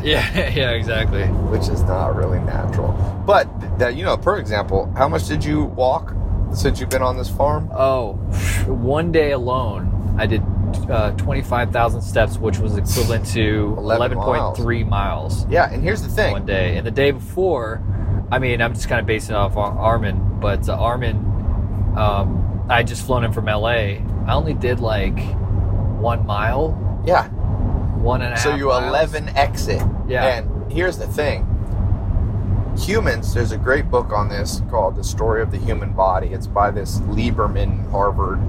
Yeah. 0.03 0.49
Yeah. 0.49 0.71
Exactly. 0.71 1.23
which 1.49 1.69
is 1.69 1.83
not 1.83 2.15
really 2.17 2.39
natural. 2.39 2.91
But 3.25 3.47
that 3.79 3.95
you 3.95 4.03
know, 4.03 4.13
a 4.13 4.17
perfect 4.17 4.41
example. 4.41 4.91
How 4.97 5.07
much 5.07 5.25
did 5.27 5.45
you 5.45 5.63
walk 5.63 6.13
since 6.53 6.81
you've 6.81 6.89
been 6.89 7.01
on 7.01 7.15
this 7.15 7.29
farm? 7.29 7.69
Oh, 7.71 8.13
one 8.65 9.11
day 9.13 9.31
alone, 9.31 10.15
I 10.17 10.25
did 10.25 10.41
uh, 10.89 11.11
25,000 11.11 12.01
steps, 12.01 12.37
which 12.37 12.57
was 12.59 12.77
equivalent 12.77 13.25
to 13.27 13.75
11 13.77 14.17
11.3 14.17 14.87
miles. 14.87 15.47
Yeah, 15.47 15.71
and 15.71 15.81
here's 15.83 16.01
the 16.01 16.09
thing. 16.09 16.31
one 16.31 16.45
day. 16.45 16.77
And 16.77 16.85
the 16.85 16.91
day 16.91 17.11
before, 17.11 17.81
I 18.31 18.39
mean, 18.39 18.61
I'm 18.61 18.73
just 18.73 18.87
kind 18.89 18.99
of 18.99 19.05
basing 19.05 19.35
it 19.35 19.37
off 19.37 19.55
Ar- 19.57 19.77
Armin, 19.77 20.39
but 20.39 20.67
uh, 20.69 20.73
Armin, 20.73 21.17
um, 21.97 22.65
I 22.69 22.83
just 22.83 23.05
flown 23.05 23.23
in 23.23 23.31
from 23.33 23.45
LA. 23.45 23.69
I 23.69 24.33
only 24.33 24.53
did 24.53 24.79
like 24.79 25.17
one 25.99 26.25
mile, 26.25 27.03
Yeah. 27.05 27.27
one 27.29 28.21
and 28.21 28.33
a 28.33 28.35
half. 28.35 28.43
So 28.43 28.55
you 28.55 28.67
miles. 28.67 28.83
11 28.89 29.29
exit. 29.29 29.81
Yeah. 30.07 30.25
And 30.25 30.71
here's 30.71 30.97
the 30.97 31.07
thing. 31.07 31.45
Humans, 32.77 33.33
there's 33.33 33.51
a 33.53 33.57
great 33.57 33.89
book 33.89 34.11
on 34.13 34.29
this 34.29 34.61
called 34.69 34.95
The 34.97 35.03
Story 35.03 35.41
of 35.41 35.49
the 35.51 35.57
Human 35.57 35.93
Body. 35.93 36.27
It's 36.27 36.45
by 36.45 36.69
this 36.69 36.99
Lieberman 36.99 37.89
Harvard 37.89 38.39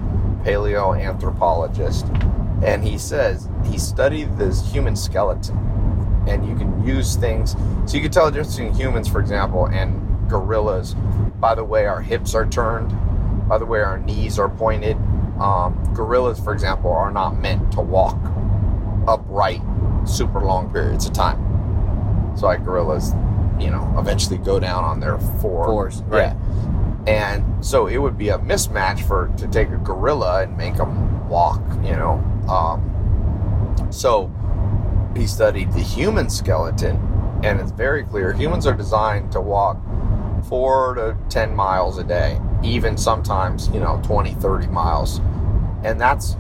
paleoanthropologist. 0.45 2.07
And 2.65 2.85
he 2.85 2.99
says 2.99 3.49
he 3.65 3.79
studied 3.79 4.37
this 4.37 4.71
human 4.73 4.97
skeleton. 4.97 5.57
And 6.27 6.47
you 6.47 6.57
can 6.57 6.85
use 6.85 7.17
things. 7.17 7.57
So 7.87 7.97
you 7.97 8.03
can 8.03 8.11
tell 8.11 8.27
the 8.27 8.33
difference 8.33 8.57
between 8.57 8.75
humans, 8.75 9.09
for 9.09 9.21
example, 9.21 9.67
and 9.67 10.29
gorillas 10.29 10.95
by 11.41 11.55
the 11.55 11.65
way 11.65 11.87
our 11.87 12.03
hips 12.03 12.35
are 12.35 12.47
turned, 12.47 12.93
by 13.49 13.57
the 13.59 13.65
way 13.65 13.81
our 13.81 13.99
knees 13.99 14.39
are 14.39 14.49
pointed, 14.49 14.97
Um, 15.39 15.79
gorillas, 15.95 16.41
for 16.41 16.53
example, 16.53 16.91
are 16.93 17.13
not 17.13 17.41
meant 17.41 17.71
to 17.73 17.81
walk 17.81 18.19
upright 19.07 19.63
super 20.05 20.41
long 20.41 20.69
periods 20.73 21.07
of 21.07 21.13
time. 21.13 21.39
So 22.37 22.47
like 22.47 22.65
gorillas, 22.65 23.15
you 23.59 23.71
know, 23.71 23.95
eventually 23.97 24.39
go 24.39 24.59
down 24.59 24.85
on 24.85 24.99
their 25.01 25.19
four. 25.41 25.65
Fours, 25.65 26.03
right. 26.09 26.35
Yeah. 26.35 26.35
And 27.09 27.65
so 27.65 27.87
it 27.87 27.97
would 27.97 28.19
be 28.19 28.29
a 28.29 28.39
mismatch 28.41 29.01
for 29.01 29.33
to 29.39 29.49
take 29.49 29.71
a 29.71 29.79
gorilla 29.79 30.43
and 30.43 30.55
make 30.59 30.77
them 30.77 31.27
walk, 31.27 31.63
you 31.83 31.97
know. 31.97 32.23
Um, 32.47 33.87
so 33.91 34.31
he 35.17 35.27
studied 35.27 35.73
the 35.73 35.81
human 35.81 36.29
skeleton, 36.29 36.97
and 37.43 37.59
it's 37.59 37.71
very 37.71 38.05
clear 38.05 38.35
humans 38.35 38.67
are 38.67 38.75
designed 38.75 39.33
to 39.33 39.41
walk 39.41 39.79
four 40.51 40.97
to 40.97 41.17
10 41.31 41.57
miles 41.57 41.97
a 41.97 42.05
day, 42.05 42.39
even 42.63 42.99
sometimes, 42.99 43.69
you 43.69 43.81
know, 43.81 43.99
20, 44.05 44.35
30 44.35 44.67
miles. 44.67 45.21
And 45.85 45.99
that's 45.99 46.35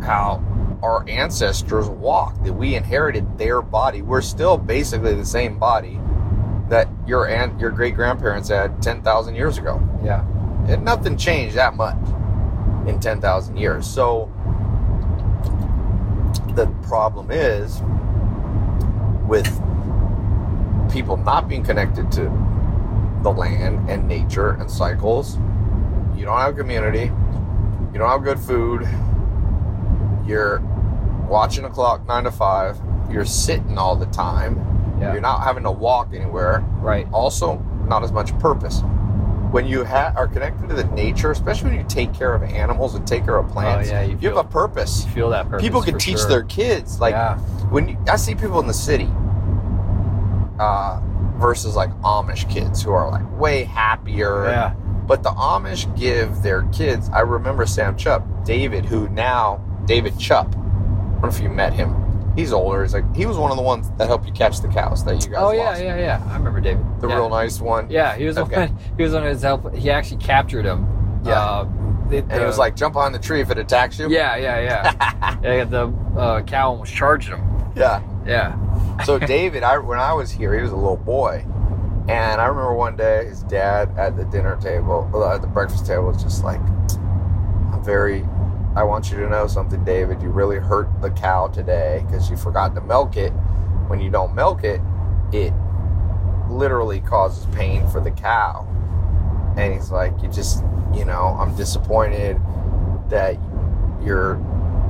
how 0.00 0.42
our 0.82 1.06
ancestors 1.10 1.90
walked, 1.90 2.42
that 2.44 2.54
we 2.54 2.74
inherited 2.74 3.36
their 3.36 3.60
body. 3.60 4.00
We're 4.00 4.22
still 4.22 4.56
basically 4.56 5.12
the 5.12 5.26
same 5.26 5.58
body 5.58 6.00
that 6.68 6.88
your 7.06 7.28
aunt, 7.28 7.60
your 7.60 7.70
great 7.70 7.94
grandparents 7.94 8.48
had 8.48 8.82
10,000 8.82 9.34
years 9.34 9.58
ago. 9.58 9.80
Yeah. 10.02 10.24
And 10.68 10.84
nothing 10.84 11.16
changed 11.16 11.56
that 11.56 11.74
much 11.76 11.96
in 12.86 12.98
10,000 13.00 13.56
years. 13.56 13.86
So 13.86 14.32
the 16.54 16.66
problem 16.82 17.30
is 17.30 17.80
with 19.26 19.46
people 20.90 21.16
not 21.16 21.48
being 21.48 21.62
connected 21.62 22.10
to 22.12 22.22
the 23.22 23.30
land 23.30 23.90
and 23.90 24.08
nature 24.08 24.50
and 24.52 24.70
cycles, 24.70 25.36
you 26.16 26.24
don't 26.24 26.38
have 26.38 26.56
community, 26.56 27.12
you 27.92 27.98
don't 27.98 28.08
have 28.08 28.24
good 28.24 28.38
food, 28.38 28.88
you're 30.26 30.60
watching 31.28 31.64
a 31.64 31.70
clock 31.70 32.06
nine 32.06 32.24
to 32.24 32.30
five, 32.30 32.78
you're 33.10 33.24
sitting 33.24 33.78
all 33.78 33.96
the 33.96 34.06
time, 34.06 34.75
Yeah. 34.98 35.12
you're 35.12 35.20
not 35.20 35.42
having 35.42 35.62
to 35.64 35.70
walk 35.70 36.12
anywhere. 36.14 36.64
Right. 36.78 37.06
Also, 37.12 37.58
not 37.86 38.02
as 38.02 38.12
much 38.12 38.36
purpose. 38.38 38.82
When 39.50 39.66
you 39.66 39.84
ha- 39.84 40.12
are 40.16 40.26
connected 40.26 40.68
to 40.68 40.74
the 40.74 40.84
nature, 40.86 41.30
especially 41.30 41.70
when 41.70 41.78
you 41.78 41.86
take 41.88 42.12
care 42.12 42.34
of 42.34 42.42
animals 42.42 42.94
and 42.94 43.06
take 43.06 43.24
care 43.24 43.36
of 43.38 43.48
plants, 43.50 43.88
Oh, 43.88 43.92
yeah, 43.92 44.02
you 44.02 44.12
you, 44.12 44.18
feel- 44.18 44.36
have 44.36 44.44
a 44.46 44.48
purpose. 44.48 45.04
You 45.06 45.10
feel 45.12 45.30
that 45.30 45.48
purpose. 45.48 45.62
people 45.62 45.82
can 45.82 45.98
teach 45.98 46.18
sure. 46.18 46.28
their 46.28 46.42
kids. 46.44 47.00
Like 47.00 47.12
yeah. 47.12 47.38
when 47.70 47.88
you, 47.88 47.98
I 48.08 48.16
see 48.16 48.34
people 48.34 48.58
in 48.60 48.66
the 48.66 48.74
city 48.74 49.08
uh, 50.58 51.00
versus 51.38 51.76
like 51.76 51.90
Amish 52.00 52.50
kids 52.50 52.82
who 52.82 52.90
are 52.92 53.10
like 53.10 53.38
way 53.38 53.64
happier. 53.64 54.44
Yeah. 54.46 54.74
But 55.06 55.22
the 55.22 55.30
Amish 55.30 55.94
give 55.96 56.42
their 56.42 56.62
kids. 56.72 57.08
I 57.10 57.20
remember 57.20 57.64
Sam 57.66 57.96
Chupp, 57.96 58.44
David, 58.44 58.84
who 58.84 59.08
now 59.10 59.62
David 59.86 60.14
Chupp. 60.14 60.48
I 60.48 60.52
don't 61.20 61.22
know 61.22 61.28
if 61.28 61.40
you 61.40 61.48
met 61.48 61.72
him. 61.72 61.94
He's 62.36 62.52
older. 62.52 62.82
He's 62.82 62.92
like 62.94 63.16
he 63.16 63.24
was 63.26 63.36
one 63.38 63.50
of 63.50 63.56
the 63.56 63.62
ones 63.62 63.90
that 63.98 64.06
helped 64.08 64.26
you 64.26 64.32
catch 64.32 64.60
the 64.60 64.68
cows 64.68 65.04
that 65.04 65.14
you 65.24 65.30
guys 65.32 65.38
Oh 65.42 65.52
yeah, 65.52 65.70
lost. 65.70 65.82
yeah, 65.82 65.96
yeah. 65.96 66.22
I 66.28 66.36
remember 66.36 66.60
David. 66.60 66.84
The 67.00 67.08
yeah. 67.08 67.14
real 67.16 67.28
nice 67.30 67.60
one. 67.60 67.90
Yeah, 67.90 68.14
he 68.16 68.26
was 68.26 68.36
the 68.36 68.42
Okay. 68.42 68.66
one. 68.68 68.78
He 68.96 69.02
was 69.02 69.12
one 69.14 69.22
of 69.22 69.28
his 69.30 69.42
help. 69.42 69.74
He 69.74 69.90
actually 69.90 70.18
captured 70.18 70.64
him. 70.66 70.86
Yeah. 71.24 71.32
Uh, 71.40 71.68
it- 72.10 72.24
And 72.28 72.32
he 72.40 72.44
was 72.46 72.58
like, 72.58 72.76
jump 72.76 72.94
on 72.94 73.12
the 73.12 73.18
tree 73.18 73.40
if 73.40 73.50
it 73.50 73.58
attacks 73.58 73.98
you. 73.98 74.08
Yeah, 74.10 74.36
yeah, 74.36 74.60
yeah. 74.60 75.38
yeah 75.42 75.64
the 75.64 75.86
uh, 76.16 76.42
cow 76.42 76.70
almost 76.70 76.94
charged 76.94 77.28
him. 77.28 77.42
Yeah. 77.74 78.02
Yeah. 78.26 79.02
So 79.04 79.18
David, 79.34 79.62
I 79.62 79.78
when 79.78 79.98
I 79.98 80.12
was 80.12 80.30
here, 80.30 80.54
he 80.54 80.60
was 80.62 80.72
a 80.72 80.76
little 80.76 80.96
boy, 80.98 81.44
and 82.08 82.40
I 82.40 82.46
remember 82.46 82.74
one 82.74 82.96
day 82.96 83.24
his 83.26 83.42
dad 83.44 83.90
at 83.96 84.16
the 84.16 84.24
dinner 84.26 84.56
table, 84.60 85.10
uh, 85.14 85.34
at 85.34 85.40
the 85.40 85.46
breakfast 85.48 85.86
table, 85.86 86.04
was 86.04 86.22
just 86.22 86.44
like, 86.44 86.60
"I'm 86.60 87.82
very. 87.82 88.20
I 88.76 88.84
want 88.84 89.10
you 89.10 89.16
to 89.20 89.28
know 89.30 89.46
something, 89.46 89.82
David. 89.84 90.20
You 90.20 90.28
really 90.28 90.58
hurt 90.58 90.88
the 91.00 91.10
cow 91.10 91.48
today 91.48 92.04
because 92.06 92.30
you 92.30 92.36
forgot 92.36 92.74
to 92.74 92.82
milk 92.82 93.16
it. 93.16 93.30
When 93.88 94.00
you 94.00 94.10
don't 94.10 94.34
milk 94.34 94.64
it, 94.64 94.82
it 95.32 95.54
literally 96.50 97.00
causes 97.00 97.46
pain 97.56 97.88
for 97.88 98.02
the 98.02 98.10
cow." 98.10 98.68
And 99.56 99.72
he's 99.72 99.90
like, 99.90 100.12
"You 100.22 100.28
just, 100.28 100.62
you 100.92 101.06
know, 101.06 101.36
I'm 101.40 101.56
disappointed 101.56 102.38
that 103.08 103.36
you're." 104.04 104.38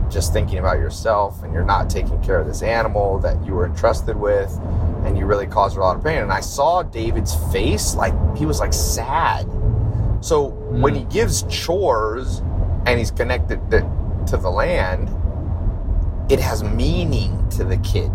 just 0.09 0.33
thinking 0.33 0.59
about 0.59 0.79
yourself 0.79 1.42
and 1.42 1.53
you're 1.53 1.64
not 1.64 1.90
taking 1.90 2.22
care 2.22 2.38
of 2.38 2.46
this 2.46 2.62
animal 2.62 3.18
that 3.18 3.44
you 3.44 3.53
were 3.53 3.66
entrusted 3.66 4.14
with 4.14 4.57
and 5.05 5.18
you 5.18 5.27
really 5.27 5.49
caused 5.49 5.75
her 5.75 5.81
a 5.81 5.85
lot 5.85 5.96
of 5.96 6.05
pain 6.05 6.18
and 6.18 6.33
i 6.33 6.38
saw 6.38 6.81
david's 6.81 7.35
face 7.53 7.96
like 7.96 8.14
he 8.37 8.46
was 8.46 8.61
like 8.61 8.72
sad 8.72 9.42
so 10.20 10.51
when 10.70 10.94
mm. 10.94 10.99
he 10.99 11.05
gives 11.07 11.42
chores 11.51 12.40
and 12.87 12.99
he's 12.99 13.11
connected 13.11 13.61
to, 13.70 13.81
to 14.27 14.37
the 14.37 14.51
land 14.51 15.11
it 16.31 16.40
has 16.40 16.62
meaning 16.64 17.49
to 17.51 17.64
the 17.64 17.77
kid 17.79 18.11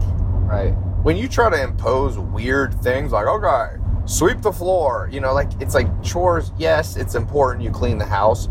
Right. 0.51 0.71
when 1.03 1.15
you 1.15 1.29
try 1.29 1.49
to 1.49 1.62
impose 1.62 2.17
weird 2.17 2.73
things 2.81 3.12
like 3.13 3.25
okay 3.27 3.77
sweep 4.05 4.41
the 4.41 4.51
floor 4.51 5.07
you 5.12 5.21
know 5.21 5.31
like 5.34 5.49
it's 5.62 5.73
like 5.75 5.88
chores 6.03 6.51
yes 6.57 6.97
it's 6.97 7.15
important 7.15 7.63
you 7.63 7.69
clean 7.71 7.97
the 7.97 8.05
house 8.05 8.47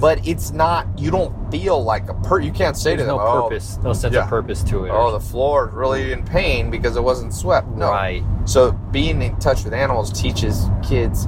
but 0.00 0.26
it's 0.26 0.50
not 0.50 0.86
you 0.98 1.10
don't 1.10 1.32
feel 1.50 1.82
like 1.82 2.08
a 2.10 2.14
per 2.14 2.40
you 2.40 2.50
can't 2.52 2.76
say 2.76 2.96
to 2.96 3.04
them 3.04 3.16
no 3.16 3.20
oh, 3.20 3.42
purpose, 3.44 3.78
no 3.82 3.92
sense 3.92 4.12
yeah. 4.14 4.24
of 4.24 4.28
purpose 4.28 4.62
to 4.64 4.84
it. 4.84 4.90
oh 4.90 5.12
the 5.12 5.20
floor 5.20 5.68
is 5.68 5.74
really 5.74 6.12
in 6.12 6.22
pain 6.24 6.70
because 6.70 6.96
it 6.96 7.02
wasn't 7.02 7.32
swept 7.32 7.68
no 7.68 7.88
Right. 7.90 8.22
so 8.44 8.72
being 8.72 9.22
in 9.22 9.36
touch 9.38 9.64
with 9.64 9.72
animals 9.72 10.12
teaches 10.12 10.66
kids 10.86 11.26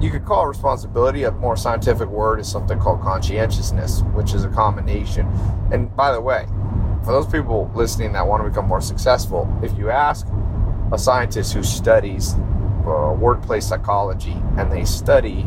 you 0.00 0.10
could 0.10 0.24
call 0.24 0.46
responsibility 0.46 1.24
a 1.24 1.30
more 1.32 1.56
scientific 1.56 2.08
word 2.08 2.40
is 2.40 2.50
something 2.50 2.78
called 2.78 3.00
conscientiousness 3.00 4.02
which 4.14 4.34
is 4.34 4.44
a 4.44 4.48
combination 4.48 5.26
and 5.72 5.94
by 5.96 6.12
the 6.12 6.20
way 6.20 6.46
for 7.04 7.12
those 7.12 7.26
people 7.26 7.70
listening 7.74 8.12
that 8.12 8.26
want 8.26 8.42
to 8.42 8.48
become 8.48 8.66
more 8.66 8.80
successful 8.80 9.48
if 9.62 9.76
you 9.76 9.90
ask 9.90 10.26
a 10.92 10.98
scientist 10.98 11.52
who 11.52 11.62
studies 11.62 12.34
uh, 12.86 13.14
workplace 13.18 13.66
psychology 13.66 14.36
and 14.56 14.72
they 14.72 14.84
study 14.84 15.46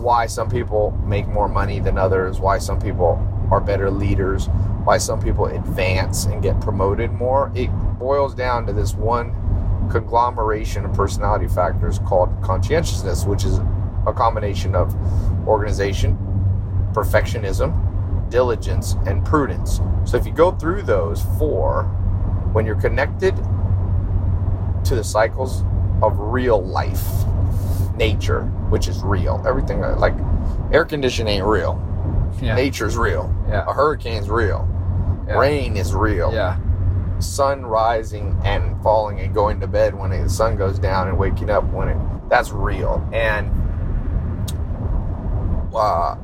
why 0.00 0.26
some 0.26 0.48
people 0.48 0.92
make 1.04 1.28
more 1.28 1.48
money 1.48 1.78
than 1.78 1.98
others, 1.98 2.40
why 2.40 2.58
some 2.58 2.80
people 2.80 3.26
are 3.50 3.60
better 3.60 3.90
leaders, 3.90 4.46
why 4.84 4.98
some 4.98 5.20
people 5.20 5.46
advance 5.46 6.24
and 6.24 6.42
get 6.42 6.60
promoted 6.60 7.12
more. 7.12 7.52
It 7.54 7.68
boils 7.98 8.34
down 8.34 8.66
to 8.66 8.72
this 8.72 8.94
one 8.94 9.34
conglomeration 9.90 10.84
of 10.84 10.92
personality 10.94 11.48
factors 11.48 11.98
called 12.00 12.30
conscientiousness, 12.42 13.24
which 13.24 13.44
is 13.44 13.58
a 14.06 14.12
combination 14.14 14.74
of 14.74 14.94
organization, 15.46 16.16
perfectionism, 16.92 18.30
diligence, 18.30 18.96
and 19.06 19.24
prudence. 19.24 19.80
So 20.04 20.16
if 20.16 20.24
you 20.26 20.32
go 20.32 20.52
through 20.52 20.82
those 20.82 21.22
four, 21.38 21.84
when 22.52 22.64
you're 22.66 22.80
connected 22.80 23.34
to 24.84 24.94
the 24.94 25.04
cycles 25.04 25.62
of 26.02 26.18
real 26.18 26.62
life, 26.62 27.04
nature, 27.96 28.42
which 28.70 28.88
is 28.88 29.02
real, 29.02 29.42
everything 29.46 29.84
uh, 29.84 29.96
like 29.98 30.14
air 30.72 30.84
conditioning 30.84 31.34
ain't 31.36 31.46
real, 31.46 31.78
Yeah. 32.40 32.54
nature's 32.54 32.96
real, 32.96 33.32
Yeah. 33.48 33.64
a 33.68 33.72
hurricane's 33.72 34.30
real, 34.30 34.66
Yeah. 35.28 35.38
rain 35.38 35.76
is 35.76 35.94
real, 35.94 36.32
Yeah. 36.32 36.56
Sun 37.20 37.64
rising 37.64 38.38
and 38.44 38.80
falling 38.82 39.20
and 39.20 39.34
going 39.34 39.60
to 39.60 39.66
bed 39.66 39.94
when 39.94 40.10
the 40.10 40.28
sun 40.28 40.56
goes 40.56 40.78
down 40.78 41.08
and 41.08 41.18
waking 41.18 41.50
up 41.50 41.64
when 41.72 41.88
it 41.88 41.96
that's 42.28 42.52
real. 42.52 43.06
And 43.12 43.50
uh, 45.74 46.14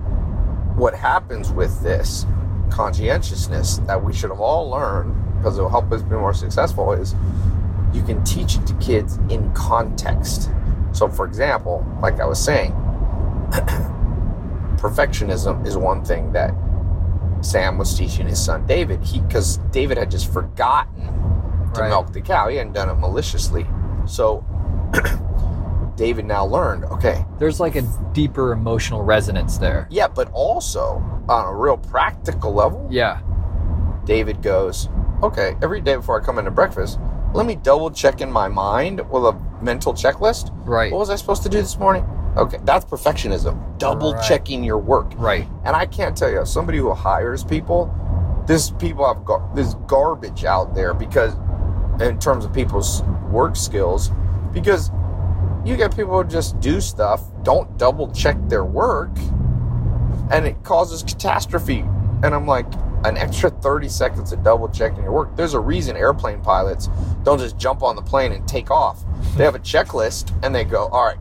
what 0.77 0.95
happens 0.95 1.51
with 1.51 1.83
this 1.83 2.25
conscientiousness 2.71 3.79
that 3.87 4.03
we 4.03 4.13
should 4.13 4.31
have 4.31 4.41
all 4.41 4.71
learned 4.71 5.15
because 5.37 5.59
it'll 5.59 5.71
help 5.71 5.91
us 5.93 6.03
be 6.03 6.15
more 6.15 6.35
successful 6.35 6.93
is 6.93 7.15
you 7.93 8.03
can 8.03 8.23
teach 8.25 8.57
it 8.57 8.67
to 8.67 8.75
kids 8.75 9.19
in 9.29 9.53
context. 9.53 10.51
So 10.93 11.09
for 11.09 11.27
example 11.27 11.87
like 12.01 12.21
i 12.21 12.25
was 12.25 12.43
saying 12.43 12.73
perfectionism 14.77 15.67
is 15.67 15.77
one 15.77 16.05
thing 16.05 16.33
that 16.33 16.53
sam 17.41 17.79
was 17.79 17.97
teaching 17.97 18.27
his 18.27 18.43
son 18.43 18.67
david 18.67 19.03
he 19.03 19.21
because 19.21 19.59
david 19.71 19.97
had 19.99 20.11
just 20.11 20.33
forgotten 20.33 21.07
to 21.75 21.81
Right. 21.83 21.89
milk 21.91 22.13
the 22.13 22.21
cow 22.23 22.49
he 22.49 22.57
hadn't 22.57 22.73
done 22.73 22.89
it 22.89 22.95
maliciously 22.95 23.67
so 24.07 24.45
david 25.97 26.25
now 26.27 26.45
learned 26.45 26.85
okay 26.87 27.25
There's 27.39 27.61
like 27.61 27.77
a 27.77 27.83
deeper 28.13 28.53
emotional 28.53 29.03
resonance 29.03 29.59
there. 29.59 29.87
yeah 29.91 30.09
but 30.09 30.31
also 30.33 31.03
on 31.29 31.45
a 31.47 31.55
real 31.55 31.77
practical 31.79 32.53
level 32.53 32.87
Yeah. 32.91 33.21
david 34.05 34.43
goes 34.43 34.89
okay 35.23 35.57
every 35.63 35.81
day 35.81 35.97
before 35.97 36.21
i 36.21 36.25
come 36.25 36.39
into 36.39 36.51
breakfast 36.51 36.99
let 37.35 37.45
me 37.47 37.57
double 37.57 37.91
check 37.91 38.21
in 38.21 38.31
my 38.31 38.49
mind 38.49 39.01
with 39.11 39.25
a 39.25 39.33
mental 39.63 39.93
checklist 39.95 40.51
Right. 40.67 40.93
what 40.93 40.99
was 40.99 41.11
i 41.11 41.17
supposed 41.17 41.43
to 41.45 41.49
do 41.49 41.59
this 41.61 41.79
morning 41.79 42.05
okay 42.37 42.59
that's 42.65 42.85
perfectionism 42.85 43.57
double 43.79 44.13
Right. 44.15 44.23
checking 44.29 44.63
your 44.65 44.79
work 44.79 45.13
Right. 45.17 45.49
And 45.65 45.75
I 45.77 45.87
can't 45.87 46.17
tell 46.17 46.31
you, 46.31 46.41
as 46.41 46.53
somebody 46.53 46.79
who 46.79 46.93
hires 46.93 47.43
people, 47.45 47.93
this 48.47 48.71
people 48.71 49.07
have 49.07 49.25
gar- 49.25 49.49
this 49.55 49.75
garbage 49.87 50.45
out 50.45 50.75
there 50.75 50.95
because, 50.95 51.35
in 52.01 52.19
terms 52.19 52.45
of 52.45 52.53
people's 52.53 53.03
work 53.31 53.57
skills, 53.57 54.11
because 54.53 54.91
you 55.65 55.77
get 55.77 55.95
people 55.97 56.17
who 56.23 56.29
just 56.29 56.59
do 56.61 56.81
stuff, 56.81 57.23
don't 57.43 57.77
double 57.77 58.11
check 58.13 58.37
their 58.49 58.65
work, 58.65 59.11
and 60.31 60.47
it 60.47 60.63
causes 60.63 61.03
catastrophe. 61.03 61.85
And 62.23 62.35
I'm 62.35 62.47
like, 62.47 62.67
an 63.05 63.17
extra 63.17 63.51
30 63.51 63.89
seconds 63.89 64.33
of 64.33 64.43
double 64.43 64.69
checking 64.69 65.03
your 65.03 65.13
work. 65.13 65.37
There's 65.37 65.55
a 65.55 65.61
reason 65.61 65.97
airplane 65.97 66.41
pilots 66.41 66.89
don't 67.25 67.39
just 67.39 67.57
jump 67.59 67.83
on 67.83 67.95
the 67.95 68.03
plane 68.03 68.33
and 68.33 68.47
take 68.49 68.71
off. 68.71 69.05
They 69.37 69.45
have 69.45 69.55
a 69.55 69.61
checklist 69.61 70.33
and 70.43 70.55
they 70.55 70.65
go, 70.65 70.87
all 70.89 71.05
right, 71.05 71.19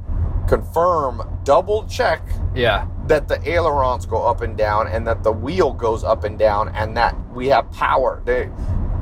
confirm, 0.47 1.21
double 1.43 1.85
check 1.87 2.21
Yeah. 2.53 2.85
that 3.07 3.27
the 3.27 3.39
ailerons 3.49 4.05
go 4.05 4.23
up 4.25 4.41
and 4.41 4.55
down 4.57 4.87
and 4.87 5.05
that 5.07 5.23
the 5.23 5.31
wheel 5.31 5.73
goes 5.73 6.03
up 6.03 6.23
and 6.23 6.37
down 6.37 6.69
and 6.69 6.95
that 6.97 7.15
we 7.33 7.47
have 7.49 7.69
power. 7.71 8.21
They, 8.25 8.49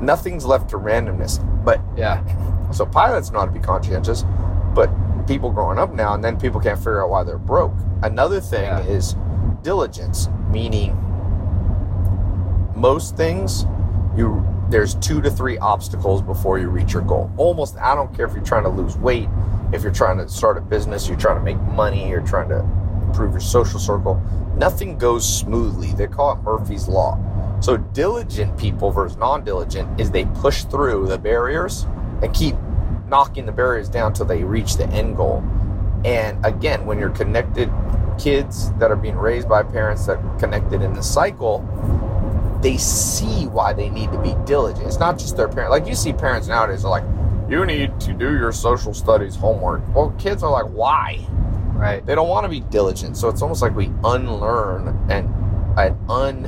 nothing's 0.00 0.44
left 0.44 0.70
to 0.70 0.78
randomness. 0.78 1.38
But 1.64 1.80
Yeah. 1.96 2.22
so 2.72 2.84
pilots 2.86 3.30
know 3.30 3.40
how 3.40 3.46
to 3.46 3.50
be 3.52 3.60
conscientious, 3.60 4.24
but 4.74 4.90
people 5.26 5.50
growing 5.50 5.78
up 5.78 5.92
now 5.94 6.14
and 6.14 6.22
then 6.22 6.38
people 6.38 6.60
can't 6.60 6.78
figure 6.78 7.02
out 7.02 7.10
why 7.10 7.22
they're 7.24 7.38
broke. 7.38 7.72
Another 8.02 8.40
thing 8.40 8.64
Yeah. 8.64 8.80
is 8.80 9.16
diligence, 9.62 10.28
meaning 10.50 10.98
most 12.74 13.16
things 13.16 13.66
you 14.16 14.44
there's 14.70 14.94
two 14.96 15.20
to 15.20 15.30
three 15.30 15.58
obstacles 15.58 16.22
before 16.22 16.58
you 16.58 16.68
reach 16.68 16.92
your 16.92 17.02
goal. 17.02 17.30
Almost 17.36 17.76
I 17.78 17.94
don't 17.94 18.14
care 18.14 18.26
if 18.26 18.34
you're 18.34 18.44
trying 18.44 18.64
to 18.64 18.68
lose 18.68 18.96
weight, 18.96 19.28
if 19.72 19.82
you're 19.82 19.92
trying 19.92 20.18
to 20.18 20.28
start 20.28 20.56
a 20.56 20.60
business, 20.60 21.08
you're 21.08 21.18
trying 21.18 21.38
to 21.38 21.44
make 21.44 21.60
money, 21.74 22.08
you're 22.08 22.26
trying 22.26 22.48
to 22.48 22.60
improve 23.06 23.32
your 23.32 23.40
social 23.40 23.78
circle. 23.78 24.22
Nothing 24.56 24.98
goes 24.98 25.26
smoothly. 25.26 25.92
They 25.92 26.06
call 26.06 26.32
it 26.32 26.42
Murphy's 26.42 26.88
Law. 26.88 27.18
So 27.60 27.76
diligent 27.76 28.56
people 28.58 28.90
versus 28.90 29.16
non-diligent 29.16 30.00
is 30.00 30.10
they 30.10 30.24
push 30.26 30.64
through 30.64 31.06
the 31.06 31.18
barriers 31.18 31.86
and 32.22 32.32
keep 32.34 32.54
knocking 33.08 33.46
the 33.46 33.52
barriers 33.52 33.88
down 33.88 34.12
till 34.12 34.26
they 34.26 34.44
reach 34.44 34.76
the 34.76 34.86
end 34.88 35.16
goal. 35.16 35.42
And 36.04 36.44
again, 36.44 36.86
when 36.86 36.98
you're 36.98 37.10
connected 37.10 37.70
kids 38.18 38.72
that 38.74 38.90
are 38.90 38.96
being 38.96 39.16
raised 39.16 39.48
by 39.48 39.62
parents 39.62 40.06
that 40.06 40.18
are 40.18 40.38
connected 40.38 40.82
in 40.82 40.92
the 40.92 41.02
cycle, 41.02 41.60
they 42.64 42.78
see 42.78 43.46
why 43.48 43.74
they 43.74 43.90
need 43.90 44.10
to 44.10 44.18
be 44.22 44.34
diligent. 44.46 44.86
It's 44.86 44.98
not 44.98 45.18
just 45.18 45.36
their 45.36 45.48
parents. 45.48 45.70
Like 45.70 45.86
you 45.86 45.94
see 45.94 46.14
parents 46.14 46.48
nowadays 46.48 46.82
are 46.82 46.90
like, 46.90 47.04
you 47.46 47.66
need 47.66 48.00
to 48.00 48.14
do 48.14 48.38
your 48.38 48.52
social 48.52 48.94
studies 48.94 49.36
homework. 49.36 49.82
Well, 49.94 50.14
kids 50.18 50.42
are 50.42 50.50
like, 50.50 50.72
why? 50.72 51.26
Right. 51.74 52.04
They 52.06 52.14
don't 52.14 52.30
want 52.30 52.44
to 52.44 52.48
be 52.48 52.60
diligent. 52.60 53.18
So 53.18 53.28
it's 53.28 53.42
almost 53.42 53.60
like 53.60 53.76
we 53.76 53.92
unlearn 54.02 54.88
and 55.10 55.28
and 55.78 55.98
un 56.08 56.44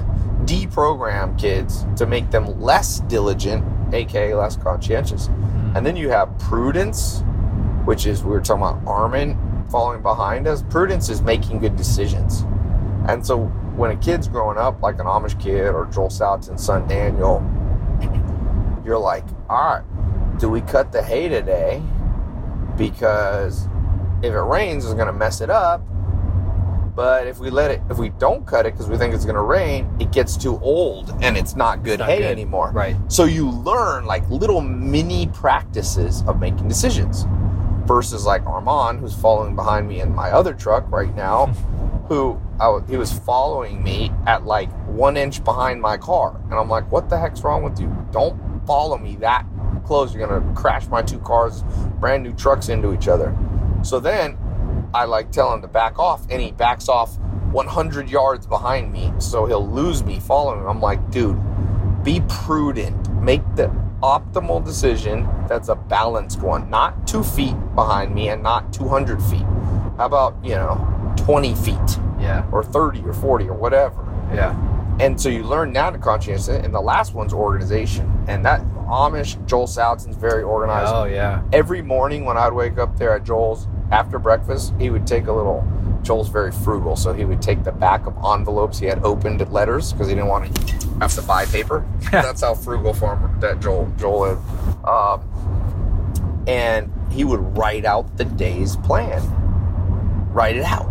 deprogram 0.47 1.39
kids 1.39 1.85
to 1.97 2.07
make 2.07 2.31
them 2.31 2.63
less 2.63 3.01
diligent, 3.01 3.63
aka 3.93 4.33
less 4.33 4.57
conscientious. 4.57 5.27
Hmm. 5.27 5.77
And 5.77 5.85
then 5.85 5.97
you 5.97 6.09
have 6.09 6.39
prudence, 6.39 7.23
which 7.85 8.07
is 8.07 8.25
we 8.25 8.31
were 8.31 8.41
talking 8.41 8.63
about 8.63 8.89
Armin 8.89 9.67
following 9.71 10.01
behind 10.01 10.47
us. 10.47 10.63
Prudence 10.71 11.11
is 11.11 11.21
making 11.21 11.59
good 11.59 11.77
decisions. 11.77 12.47
And 13.07 13.27
so 13.27 13.53
when 13.77 13.91
a 13.91 13.97
kid's 13.97 14.27
growing 14.29 14.57
up, 14.59 14.81
like 14.83 14.99
an 14.99 15.07
Amish 15.07 15.41
kid 15.41 15.69
or 15.69 15.87
Joel 15.87 16.09
Salatin's 16.09 16.65
son 16.65 16.89
Daniel, 16.89 17.43
you're 18.85 18.99
like, 18.99 19.25
all 19.49 19.77
right, 19.81 20.39
do 20.39 20.49
we 20.49 20.61
cut 20.63 20.93
the 20.93 21.03
hay 21.03 21.29
today? 21.29 21.83
Because 22.77 23.67
if 24.23 24.33
it 24.33 24.41
rains, 24.41 24.85
it's 24.85 24.95
going 24.95 25.07
to 25.07 25.13
mess 25.13 25.41
it 25.41 25.51
up. 25.51 25.83
But 26.95 27.27
if 27.27 27.39
we 27.39 27.51
let 27.51 27.71
it, 27.71 27.83
if 27.91 27.99
we 27.99 28.09
don't 28.09 28.47
cut 28.47 28.65
it 28.65 28.73
because 28.73 28.89
we 28.89 28.97
think 28.97 29.13
it's 29.13 29.27
going 29.27 29.35
to 29.37 29.43
rain, 29.43 29.95
it 30.01 30.13
gets 30.13 30.35
too 30.35 30.59
old 30.61 31.13
and 31.21 31.37
it's 31.37 31.55
not 31.55 31.83
good 31.83 31.99
Not 31.99 32.09
hay 32.09 32.19
good. 32.21 32.31
anymore. 32.31 32.71
Right. 32.73 32.97
So 33.09 33.25
you 33.25 33.51
learn 33.51 34.07
like 34.07 34.27
little 34.31 34.63
mini 34.63 35.27
practices 35.29 36.23
of 36.27 36.41
making 36.41 36.69
decisions 36.69 37.27
versus 37.87 38.25
like 38.27 38.45
Armand, 38.47 39.01
who's 39.01 39.15
following 39.15 39.55
behind 39.55 39.89
me 39.89 40.01
in 40.01 40.15
my 40.15 40.31
other 40.31 40.53
truck 40.53 40.91
right 40.91 41.15
now, 41.15 41.47
who 42.09 42.41
I, 42.61 42.81
he 42.89 42.97
was 42.97 43.13
following 43.13 43.83
me 43.83 44.11
at 44.27 44.45
like 44.45 44.71
one 44.87 45.17
inch 45.17 45.43
behind 45.45 45.81
my 45.81 45.97
car. 45.97 46.41
And 46.45 46.55
I'm 46.55 46.69
like, 46.69 46.91
what 46.91 47.09
the 47.09 47.19
heck's 47.19 47.43
wrong 47.43 47.63
with 47.63 47.79
you? 47.81 47.95
Don't 48.13 48.67
follow 48.67 48.99
me 48.99 49.17
that 49.17 49.47
close. 49.85 50.15
You're 50.15 50.27
going 50.27 50.43
to 50.43 50.61
crash 50.61 50.87
my 50.89 51.03
two 51.03 51.19
cars, 51.21 51.63
brand 52.01 52.23
new 52.23 52.35
trucks 52.35 52.69
into 52.69 52.93
each 52.93 53.09
other. 53.09 53.37
So 53.83 54.01
then 54.01 54.37
I 54.93 55.05
like 55.05 55.31
tell 55.31 55.53
him 55.55 55.63
to 55.63 55.69
back 55.69 55.99
off, 55.99 56.27
and 56.31 56.43
he 56.43 56.53
backs 56.53 56.89
off 56.89 57.19
100 57.19 58.11
yards 58.11 58.47
behind 58.47 58.93
me, 58.93 59.13
so 59.19 59.47
he'll 59.47 59.67
lose 59.67 60.05
me 60.05 60.19
following 60.21 60.61
him. 60.61 60.67
I'm 60.67 60.81
like, 60.81 61.11
dude, 61.11 61.41
be 62.03 62.21
prudent. 62.29 63.11
Make 63.23 63.43
the 63.55 63.69
optimal 64.03 64.65
decision 64.65 65.29
that's 65.49 65.69
a 65.69 65.75
balanced 65.75 66.41
one, 66.41 66.69
not 66.71 67.07
two 67.07 67.23
feet 67.23 67.55
behind 67.75 68.15
me 68.15 68.29
and 68.29 68.43
not 68.43 68.73
200 68.73 69.23
feet. 69.23 69.43
How 69.97 70.07
about, 70.07 70.37
you 70.43 70.55
know, 70.55 71.15
20 71.17 71.55
feet 71.55 71.99
Yeah. 72.19 72.45
or 72.53 72.63
30 72.63 73.03
or 73.07 73.13
40 73.13 73.49
or 73.49 73.55
whatever. 73.55 74.05
Yeah. 74.35 74.55
And 75.01 75.21
so 75.21 75.29
you 75.29 75.43
learn 75.43 75.73
now 75.73 75.91
to 75.91 75.99
conscientious, 75.99 76.49
and 76.49 76.73
the 76.75 76.81
last 76.81 77.15
one's 77.15 77.35
organization. 77.35 78.11
And 78.29 78.45
that 78.47 78.63
Amish, 78.89 79.37
Joel 79.47 79.67
Salatin's 79.67 80.17
very 80.17 80.43
organized 80.43 80.93
Oh 80.95 81.05
yeah. 81.05 81.43
every 81.53 81.83
morning 81.83 82.25
when 82.25 82.37
I'd 82.39 82.53
wake 82.53 82.79
up 82.79 82.97
there 82.97 83.13
at 83.15 83.25
Joel's 83.25 83.69
after 83.91 84.19
breakfast, 84.19 84.73
he 84.79 84.91
would 84.91 85.07
take 85.07 85.27
a 85.27 85.33
little. 85.33 85.65
Joel's 86.07 86.29
very 86.29 86.53
frugal, 86.53 86.95
so 86.97 87.13
he 87.13 87.25
would 87.25 87.43
take 87.43 87.65
the 87.65 87.73
back 87.73 88.07
of 88.07 88.17
envelopes 88.25 88.79
he 88.79 88.87
had 88.87 89.03
opened 89.05 89.43
at 89.43 89.53
letters 89.53 89.93
because 89.93 90.09
he 90.09 90.15
didn't 90.15 90.29
want 90.29 90.55
to 90.55 90.89
have 91.01 91.13
to 91.15 91.23
buy 91.23 91.45
paper. 91.47 91.85
That's 92.13 92.43
how 92.43 92.55
frugal 92.55 92.95
farmer 92.95 93.37
that 93.41 93.61
Joel 93.61 93.93
Joel 93.99 94.25
is. 94.27 94.39
Um, 94.85 96.45
and 96.47 96.93
he 97.11 97.25
would 97.25 97.41
write 97.59 97.85
out 97.85 98.17
the 98.17 98.25
day's 98.25 98.77
plan. 98.77 99.21
Write 100.33 100.57
it 100.57 100.65
out. 100.65 100.89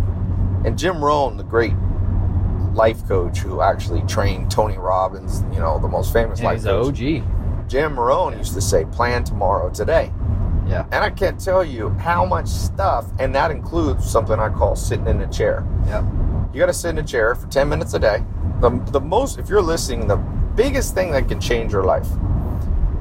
And 0.66 0.78
Jim 0.78 1.04
Rohn, 1.04 1.38
the 1.38 1.44
great 1.44 1.74
life 2.74 3.08
coach 3.08 3.38
who 3.40 3.62
actually 3.62 4.02
trained 4.02 4.52
Tony 4.52 4.78
Robbins, 4.78 5.44
you 5.54 5.60
know, 5.60 5.80
the 5.80 5.88
most 5.88 6.12
famous 6.12 6.40
Yeah, 6.42 6.48
life 6.48 6.58
he's 6.58 6.66
coach. 6.66 7.02
OG. 7.02 7.70
Jim 7.70 7.98
Rohn 8.00 8.38
used 8.38 8.54
to 8.54 8.62
say, 8.62 8.84
plan 8.86 9.24
tomorrow 9.24 9.70
today. 9.70 10.12
Yeah. 10.68 10.86
And 10.92 11.04
I 11.04 11.10
can't 11.10 11.40
tell 11.40 11.64
you 11.64 11.90
how 11.92 12.26
much 12.26 12.48
stuff, 12.48 13.06
and 13.20 13.34
that 13.36 13.52
includes 13.52 14.10
something 14.10 14.40
I 14.40 14.50
call 14.50 14.76
sitting 14.76 15.08
in 15.08 15.22
a 15.22 15.28
chair. 15.28 15.66
Yeah. 15.86 16.06
You 16.54 16.60
got 16.60 16.68
to 16.68 16.74
sit 16.74 16.90
in 16.90 16.98
a 16.98 17.04
chair 17.04 17.36
for 17.36 17.48
10 17.48 17.70
minutes 17.70 17.94
a 17.94 18.00
day. 18.00 18.24
The, 18.62 18.70
the 18.92 19.02
most, 19.02 19.38
if 19.38 19.50
you're 19.50 19.62
listening, 19.62 20.08
the 20.08 20.16
biggest 20.56 20.96
thing 20.96 21.12
that 21.12 21.28
can 21.28 21.40
change 21.40 21.72
your 21.72 21.84
life 21.84 22.08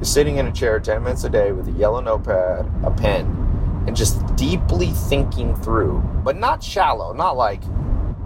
is 0.01 0.11
sitting 0.11 0.37
in 0.37 0.47
a 0.47 0.51
chair 0.51 0.79
10 0.79 1.03
minutes 1.03 1.23
a 1.23 1.29
day 1.29 1.53
with 1.53 1.67
a 1.67 1.71
yellow 1.71 2.01
notepad, 2.01 2.69
a 2.83 2.91
pen, 2.91 3.25
and 3.87 3.95
just 3.95 4.35
deeply 4.35 4.91
thinking 4.91 5.55
through, 5.55 5.99
but 6.23 6.35
not 6.35 6.61
shallow, 6.61 7.13
not 7.13 7.37
like, 7.37 7.61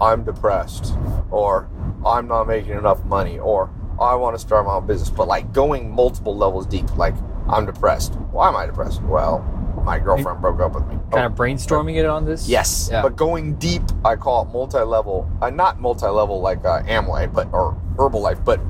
I'm 0.00 0.24
depressed, 0.24 0.94
or 1.30 1.68
I'm 2.04 2.26
not 2.26 2.48
making 2.48 2.72
enough 2.72 3.04
money, 3.04 3.38
or 3.38 3.70
I 4.00 4.14
want 4.14 4.34
to 4.34 4.40
start 4.40 4.66
my 4.66 4.74
own 4.74 4.86
business, 4.86 5.10
but 5.10 5.28
like 5.28 5.52
going 5.52 5.94
multiple 5.94 6.36
levels 6.36 6.66
deep, 6.66 6.96
like, 6.96 7.14
I'm 7.52 7.66
depressed. 7.66 8.14
Why 8.32 8.48
am 8.48 8.56
I 8.56 8.66
depressed? 8.66 9.02
Well, 9.02 9.40
my 9.84 9.98
girlfriend 9.98 10.40
broke 10.40 10.60
up 10.60 10.74
with 10.74 10.86
me. 10.86 10.96
Kind 11.10 11.24
Oh, 11.24 11.26
of 11.26 11.32
brainstorming 11.34 11.96
it 11.96 12.06
on 12.06 12.24
this. 12.24 12.48
Yes, 12.48 12.88
Yeah. 12.92 13.02
but 13.02 13.16
going 13.16 13.54
deep, 13.56 13.82
I 14.04 14.16
call 14.16 14.42
it 14.42 14.52
multi-level. 14.52 15.28
Uh, 15.40 15.50
not 15.50 15.80
multi-level 15.80 16.40
like 16.40 16.64
uh, 16.64 16.82
Amway, 16.82 17.32
but 17.32 17.48
or 17.52 17.76
Herbalife, 17.96 18.44
but 18.44 18.60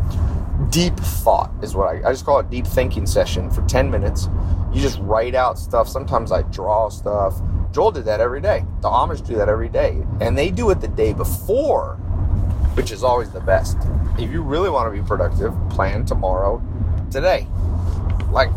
deep 0.70 0.96
thought 0.96 1.50
is 1.62 1.74
what 1.74 1.88
I. 1.88 2.08
I 2.08 2.12
just 2.12 2.24
call 2.24 2.38
it 2.38 2.48
deep 2.50 2.66
thinking 2.66 3.06
session 3.06 3.50
for 3.50 3.62
ten 3.62 3.90
minutes. 3.90 4.28
You 4.72 4.80
just 4.80 4.98
write 5.00 5.34
out 5.34 5.58
stuff. 5.58 5.88
Sometimes 5.88 6.30
I 6.32 6.42
draw 6.42 6.88
stuff. 6.90 7.40
Joel 7.72 7.90
did 7.90 8.04
that 8.06 8.20
every 8.20 8.40
day. 8.40 8.64
The 8.80 8.88
Amish 8.88 9.24
do 9.26 9.34
that 9.36 9.48
every 9.48 9.68
day, 9.68 10.02
and 10.20 10.38
they 10.38 10.50
do 10.50 10.70
it 10.70 10.80
the 10.80 10.88
day 10.88 11.12
before, 11.12 11.96
which 12.74 12.92
is 12.92 13.02
always 13.02 13.30
the 13.30 13.40
best. 13.40 13.76
If 14.18 14.30
you 14.30 14.42
really 14.42 14.70
want 14.70 14.92
to 14.92 15.00
be 15.02 15.06
productive, 15.06 15.52
plan 15.70 16.04
tomorrow, 16.04 16.62
today. 17.10 17.46
Like, 18.30 18.50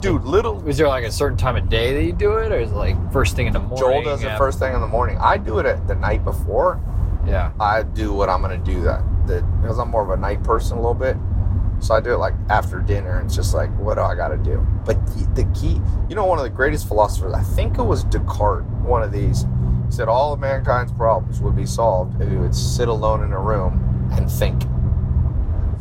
dude, 0.00 0.24
little 0.24 0.66
Is 0.68 0.76
there 0.76 0.88
like 0.88 1.04
a 1.04 1.12
certain 1.12 1.36
time 1.36 1.56
of 1.56 1.68
day 1.68 1.94
that 1.94 2.04
you 2.04 2.12
do 2.12 2.38
it, 2.38 2.52
or 2.52 2.60
is 2.60 2.70
it 2.70 2.74
like 2.74 3.12
first 3.12 3.36
thing 3.36 3.46
in 3.46 3.52
the 3.52 3.60
morning? 3.60 3.78
Joel 3.78 4.02
does 4.02 4.22
it 4.22 4.36
first 4.36 4.58
thing 4.58 4.74
in 4.74 4.80
the 4.80 4.88
morning. 4.88 5.18
I 5.18 5.36
do 5.36 5.58
it 5.58 5.66
at 5.66 5.86
the 5.86 5.94
night 5.94 6.24
before. 6.24 6.80
Yeah. 7.26 7.52
I 7.60 7.82
do 7.82 8.12
what 8.12 8.28
I'm 8.28 8.40
gonna 8.40 8.58
do 8.58 8.82
that, 8.82 9.02
that 9.26 9.44
because 9.60 9.78
I'm 9.78 9.90
more 9.90 10.02
of 10.02 10.10
a 10.10 10.16
night 10.16 10.42
person 10.42 10.78
a 10.78 10.80
little 10.80 10.94
bit. 10.94 11.16
So 11.80 11.94
I 11.94 12.00
do 12.00 12.12
it 12.12 12.18
like 12.18 12.34
after 12.48 12.80
dinner. 12.80 13.18
And 13.18 13.26
it's 13.26 13.34
just 13.34 13.54
like, 13.54 13.70
what 13.78 13.94
do 13.94 14.02
I 14.02 14.14
got 14.14 14.28
to 14.28 14.36
do? 14.36 14.66
But 14.84 15.04
the, 15.06 15.42
the 15.42 15.58
key, 15.58 15.80
you 16.08 16.14
know, 16.14 16.26
one 16.26 16.38
of 16.38 16.44
the 16.44 16.50
greatest 16.50 16.86
philosophers, 16.86 17.32
I 17.32 17.42
think 17.42 17.78
it 17.78 17.82
was 17.82 18.04
Descartes, 18.04 18.66
one 18.82 19.02
of 19.02 19.12
these, 19.12 19.46
he 19.86 19.92
said 19.92 20.08
all 20.08 20.32
of 20.32 20.40
mankind's 20.40 20.92
problems 20.92 21.40
would 21.40 21.56
be 21.56 21.66
solved 21.66 22.20
if 22.20 22.28
he 22.28 22.36
would 22.36 22.54
sit 22.54 22.88
alone 22.88 23.24
in 23.24 23.32
a 23.32 23.40
room 23.40 24.08
and 24.12 24.30
think. 24.30 24.62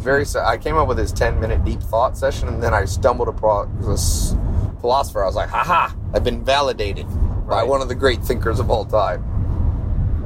Very. 0.10 0.26
I 0.43 0.57
came 0.57 0.76
up 0.76 0.88
with 0.88 0.97
his 0.97 1.12
10 1.12 1.39
minute 1.39 1.64
deep 1.64 1.82
thought 1.82 2.18
session, 2.18 2.47
and 2.47 2.62
then 2.62 2.74
I 2.74 2.86
stumbled 2.86 3.30
across 3.30 3.68
this 3.86 4.36
philosopher. 4.82 5.24
I 5.24 5.28
was 5.28 5.36
like, 5.36 5.49
haha, 5.49 5.95
I've 6.14 6.24
been 6.24 6.43
validated 6.43 7.07
by 7.47 7.64
one 7.64 7.82
of 7.82 7.89
the 7.89 7.95
great 7.95 8.24
thinkers 8.24 8.60
of 8.60 8.70
all 8.70 8.86
time 8.86 9.24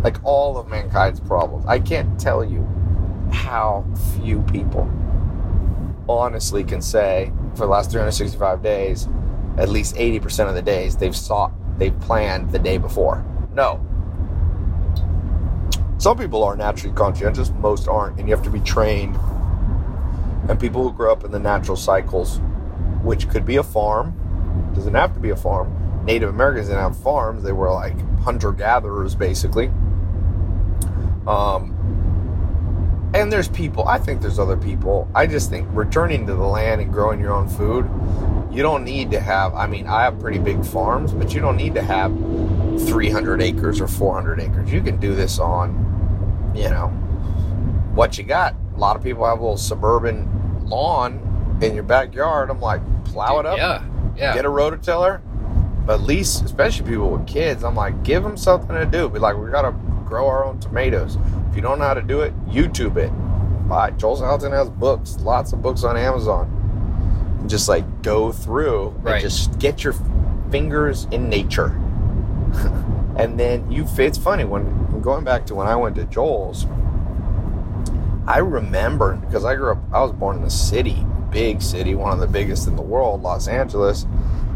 like 0.03 0.17
all 0.23 0.57
of 0.57 0.67
mankind's 0.67 1.19
problems. 1.21 1.65
I 1.65 1.79
can't 1.79 2.19
tell 2.19 2.43
you 2.43 2.67
how 3.31 3.85
few 4.17 4.41
people 4.41 4.91
honestly 6.07 6.63
can 6.63 6.81
say 6.81 7.31
for 7.51 7.61
the 7.61 7.67
last 7.67 7.89
365 7.89 8.61
days, 8.61 9.07
at 9.57 9.69
least 9.69 9.95
80% 9.95 10.49
of 10.49 10.55
the 10.55 10.61
days 10.61 10.97
they've 10.97 11.15
sought, 11.15 11.53
they've 11.79 11.97
planned 12.01 12.51
the 12.51 12.59
day 12.59 12.77
before. 12.77 13.25
No. 13.53 13.79
Some 15.97 16.17
people 16.17 16.43
are 16.43 16.57
naturally 16.57 16.93
conscientious, 16.93 17.49
most 17.59 17.87
aren't, 17.87 18.19
and 18.19 18.27
you 18.27 18.35
have 18.35 18.43
to 18.43 18.49
be 18.49 18.59
trained. 18.59 19.15
And 20.49 20.59
people 20.59 20.83
who 20.83 20.93
grew 20.93 21.11
up 21.11 21.23
in 21.23 21.31
the 21.31 21.39
natural 21.39 21.77
cycles, 21.77 22.39
which 23.01 23.29
could 23.29 23.45
be 23.45 23.57
a 23.57 23.63
farm, 23.63 24.71
doesn't 24.73 24.93
have 24.93 25.13
to 25.13 25.19
be 25.19 25.29
a 25.29 25.35
farm. 25.35 26.03
Native 26.05 26.29
Americans 26.29 26.67
didn't 26.67 26.81
have 26.81 26.97
farms; 26.97 27.43
they 27.43 27.53
were 27.53 27.71
like 27.71 27.97
hunter 28.19 28.51
gatherers, 28.51 29.15
basically. 29.15 29.67
Um, 31.25 31.73
and 33.13 33.31
there's 33.31 33.47
people. 33.47 33.87
I 33.87 33.99
think 33.99 34.21
there's 34.21 34.39
other 34.39 34.57
people. 34.57 35.07
I 35.13 35.27
just 35.27 35.49
think 35.49 35.67
returning 35.71 36.25
to 36.27 36.33
the 36.33 36.43
land 36.43 36.81
and 36.81 36.91
growing 36.91 37.19
your 37.19 37.33
own 37.33 37.47
food. 37.47 37.89
You 38.51 38.61
don't 38.61 38.83
need 38.83 39.11
to 39.11 39.19
have. 39.19 39.53
I 39.53 39.67
mean, 39.67 39.87
I 39.87 40.03
have 40.03 40.19
pretty 40.19 40.39
big 40.39 40.65
farms, 40.65 41.13
but 41.13 41.33
you 41.33 41.39
don't 41.39 41.57
need 41.57 41.75
to 41.75 41.81
have 41.81 42.11
300 42.87 43.41
acres 43.41 43.79
or 43.79 43.87
400 43.87 44.39
acres. 44.39 44.71
You 44.71 44.81
can 44.81 44.97
do 44.97 45.15
this 45.15 45.39
on, 45.39 46.51
you 46.55 46.69
know, 46.69 46.87
what 47.93 48.17
you 48.17 48.23
got. 48.23 48.55
A 48.83 48.85
lot 48.85 48.97
of 48.97 49.01
people 49.03 49.25
have 49.25 49.39
a 49.39 49.41
little 49.41 49.55
suburban 49.55 50.27
lawn 50.67 51.57
in 51.61 51.73
your 51.73 51.85
backyard. 51.85 52.49
I'm 52.49 52.59
like, 52.59 52.81
plow 53.05 53.39
it 53.39 53.45
up, 53.45 53.57
Yeah, 53.57 53.81
yeah. 54.17 54.33
get 54.33 54.43
a 54.43 54.49
rototiller. 54.49 55.21
But 55.85 55.93
at 55.93 56.01
least, 56.01 56.43
especially 56.43 56.89
people 56.89 57.09
with 57.09 57.25
kids, 57.25 57.63
I'm 57.63 57.75
like, 57.77 58.03
give 58.03 58.23
them 58.23 58.35
something 58.35 58.75
to 58.75 58.85
do. 58.85 59.07
Be 59.07 59.19
like, 59.19 59.37
we 59.37 59.49
gotta 59.49 59.71
grow 60.05 60.27
our 60.27 60.43
own 60.43 60.59
tomatoes. 60.59 61.17
If 61.49 61.55
you 61.55 61.61
don't 61.61 61.79
know 61.79 61.85
how 61.85 61.93
to 61.93 62.01
do 62.01 62.19
it, 62.23 62.33
YouTube 62.45 62.97
it. 62.97 63.07
Buy. 63.69 63.91
Joel 63.91 64.17
Salatin 64.17 64.51
has 64.51 64.69
books, 64.69 65.15
lots 65.21 65.53
of 65.53 65.61
books 65.61 65.85
on 65.85 65.95
Amazon. 65.95 67.37
And 67.39 67.49
just 67.49 67.69
like 67.69 67.85
go 68.01 68.33
through 68.33 68.89
Right. 68.99 69.13
and 69.13 69.21
just 69.21 69.59
get 69.59 69.85
your 69.85 69.93
fingers 70.51 71.07
in 71.11 71.29
nature. 71.29 71.67
and 73.15 73.39
then 73.39 73.71
you, 73.71 73.85
it's 73.97 74.17
funny 74.17 74.43
when 74.43 74.99
going 74.99 75.23
back 75.23 75.45
to 75.45 75.55
when 75.55 75.67
I 75.67 75.75
went 75.77 75.95
to 75.95 76.03
Joel's, 76.03 76.65
I 78.27 78.39
remember 78.39 79.15
because 79.17 79.43
I 79.45 79.55
grew 79.55 79.71
up, 79.71 79.79
I 79.91 80.01
was 80.01 80.11
born 80.13 80.37
in 80.37 80.43
a 80.43 80.49
city, 80.49 81.05
big 81.29 81.61
city, 81.61 81.95
one 81.95 82.13
of 82.13 82.19
the 82.19 82.27
biggest 82.27 82.67
in 82.67 82.75
the 82.75 82.81
world, 82.81 83.21
Los 83.21 83.47
Angeles. 83.47 84.05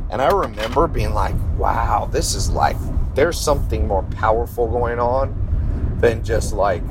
And 0.09 0.21
I 0.21 0.29
remember 0.29 0.87
being 0.87 1.13
like, 1.13 1.35
wow, 1.57 2.07
this 2.11 2.33
is 2.33 2.49
like, 2.49 2.77
there's 3.13 3.39
something 3.39 3.87
more 3.87 4.03
powerful 4.03 4.67
going 4.67 4.99
on 4.99 5.97
than 5.99 6.23
just 6.23 6.53
like 6.53 6.81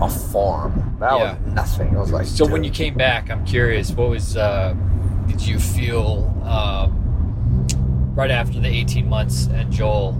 a 0.00 0.10
farm. 0.10 0.96
That 1.00 1.16
Yeah. 1.16 1.38
was 1.38 1.54
nothing. 1.54 1.96
I 1.96 2.00
was 2.00 2.12
like, 2.12 2.26
So 2.26 2.44
when 2.46 2.64
you 2.64 2.70
came 2.70 2.94
back, 2.94 3.30
I'm 3.30 3.44
curious, 3.46 3.90
what 3.92 4.10
was 4.10 4.36
uh, 4.36 4.74
did 5.26 5.40
you 5.40 5.58
feel 5.58 6.30
um, 6.44 7.66
right 8.14 8.30
after 8.30 8.60
the 8.60 8.68
18 8.68 9.08
months 9.08 9.46
and 9.46 9.72
Joel? 9.72 10.12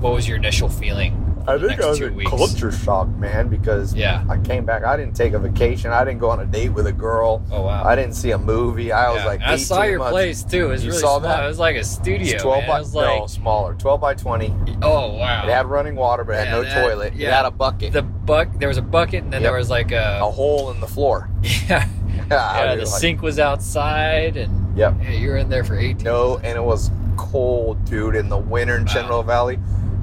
What 0.00 0.12
was 0.12 0.28
your 0.28 0.36
initial 0.36 0.68
feeling? 0.68 1.17
I 1.48 1.58
think 1.58 1.80
I 1.80 1.86
was 1.88 2.00
in 2.00 2.14
weeks? 2.14 2.30
culture 2.30 2.70
shock, 2.70 3.08
man, 3.08 3.48
because 3.48 3.94
Yeah. 3.94 4.22
I 4.28 4.36
came 4.38 4.64
back. 4.64 4.84
I 4.84 4.96
didn't 4.96 5.14
take 5.16 5.32
a 5.32 5.38
vacation. 5.38 5.90
I 5.90 6.04
didn't 6.04 6.20
go 6.20 6.30
on 6.30 6.40
a 6.40 6.46
date 6.46 6.68
with 6.70 6.86
a 6.86 6.92
girl. 6.92 7.42
Oh 7.50 7.62
wow. 7.62 7.82
I 7.84 7.96
didn't 7.96 8.14
see 8.14 8.30
a 8.32 8.38
movie. 8.38 8.92
I 8.92 9.10
was 9.12 9.24
like, 9.24 9.40
I 9.40 9.56
saw 9.56 9.82
your 9.82 9.98
months. 9.98 10.12
place 10.12 10.42
too. 10.44 10.66
It 10.66 10.68
was 10.68 10.84
You 10.84 10.90
really 10.90 11.00
saw 11.00 11.18
small. 11.18 11.20
that? 11.20 11.44
It 11.44 11.46
was 11.46 11.58
like 11.58 11.76
a 11.76 11.84
studio. 11.84 12.34
It's 12.34 12.42
12 12.42 12.60
man. 12.62 12.68
by 12.68 12.76
it 12.76 12.80
was 12.80 12.94
like, 12.94 13.18
no 13.20 13.26
smaller, 13.26 13.74
12 13.74 14.00
by 14.00 14.14
20. 14.14 14.54
oh 14.82 15.16
wow. 15.16 15.44
It 15.46 15.50
had 15.50 15.66
running 15.66 15.96
water, 15.96 16.22
but 16.24 16.32
it 16.34 16.38
had 16.38 16.44
Yeah, 16.48 16.52
no 16.52 16.62
that- 16.62 16.82
toilet. 16.82 17.12
It 17.18 17.28
had 17.32 17.46
a 17.46 17.50
bucket, 17.50 17.92
the 17.92 18.02
buck. 18.02 18.48
There 18.58 18.68
was 18.68 18.76
a 18.78 18.82
bucket, 18.82 19.24
and 19.24 19.32
then 19.32 19.40
Yep. 19.42 19.50
there 19.50 19.58
was 19.58 19.70
like 19.70 19.90
a 19.92 20.18
a 20.22 20.30
hole 20.30 20.70
in 20.70 20.80
the 20.80 20.86
floor. 20.88 21.28
yeah. 21.68 21.86
Yeah, 22.30 22.58
yeah 22.66 22.74
the 22.74 22.80
like, 22.84 23.00
sink 23.00 23.22
was 23.22 23.38
outside, 23.38 24.36
and 24.36 24.76
Yep. 24.76 24.94
yeah, 25.02 25.10
you 25.12 25.28
were 25.30 25.36
in 25.38 25.48
there 25.48 25.64
for 25.64 25.78
18. 25.78 26.04
No, 26.04 26.30
months. 26.32 26.44
and 26.44 26.58
it 26.58 26.62
was 26.62 26.90
cold, 27.16 27.82
dude, 27.86 28.14
in 28.16 28.28
the 28.28 28.36
winter 28.36 28.76
in 28.76 28.84
Wow. 28.84 29.22
Valley. 29.22 29.58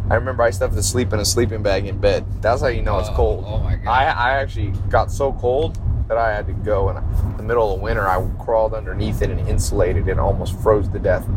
I 0.10 0.16
remember 0.16 0.44
I 0.44 0.48
used 0.48 0.60
to 0.60 0.84
sleep 0.84 1.14
in 1.14 1.20
a 1.20 1.26
sleeping 1.26 1.64
bag 1.64 1.88
in 1.88 1.98
bed. 2.00 2.26
That's 2.42 2.62
how 2.62 2.68
you 2.68 2.84
know 2.84 3.00
it's 3.00 3.10
Oh, 3.10 3.16
cold. 3.16 3.44
Oh 3.48 3.60
my 3.60 3.76
god. 3.76 3.90
I, 3.90 4.04
I 4.06 4.32
actually 4.34 4.72
got 4.90 5.12
so 5.12 5.34
cold 5.34 5.80
that 6.08 6.18
I 6.18 6.32
had 6.32 6.46
to 6.46 6.54
go 6.54 6.90
in 6.92 7.38
the 7.38 7.44
middle 7.44 7.74
of 7.74 7.82
winter. 7.82 8.08
I 8.08 8.24
crawled 8.44 8.76
underneath 8.76 9.24
it 9.24 9.32
and 9.32 9.40
insulated 9.50 10.08
it 10.08 10.20
almost 10.20 10.60
froze 10.62 10.88
to 10.90 11.00
death. 11.00 11.28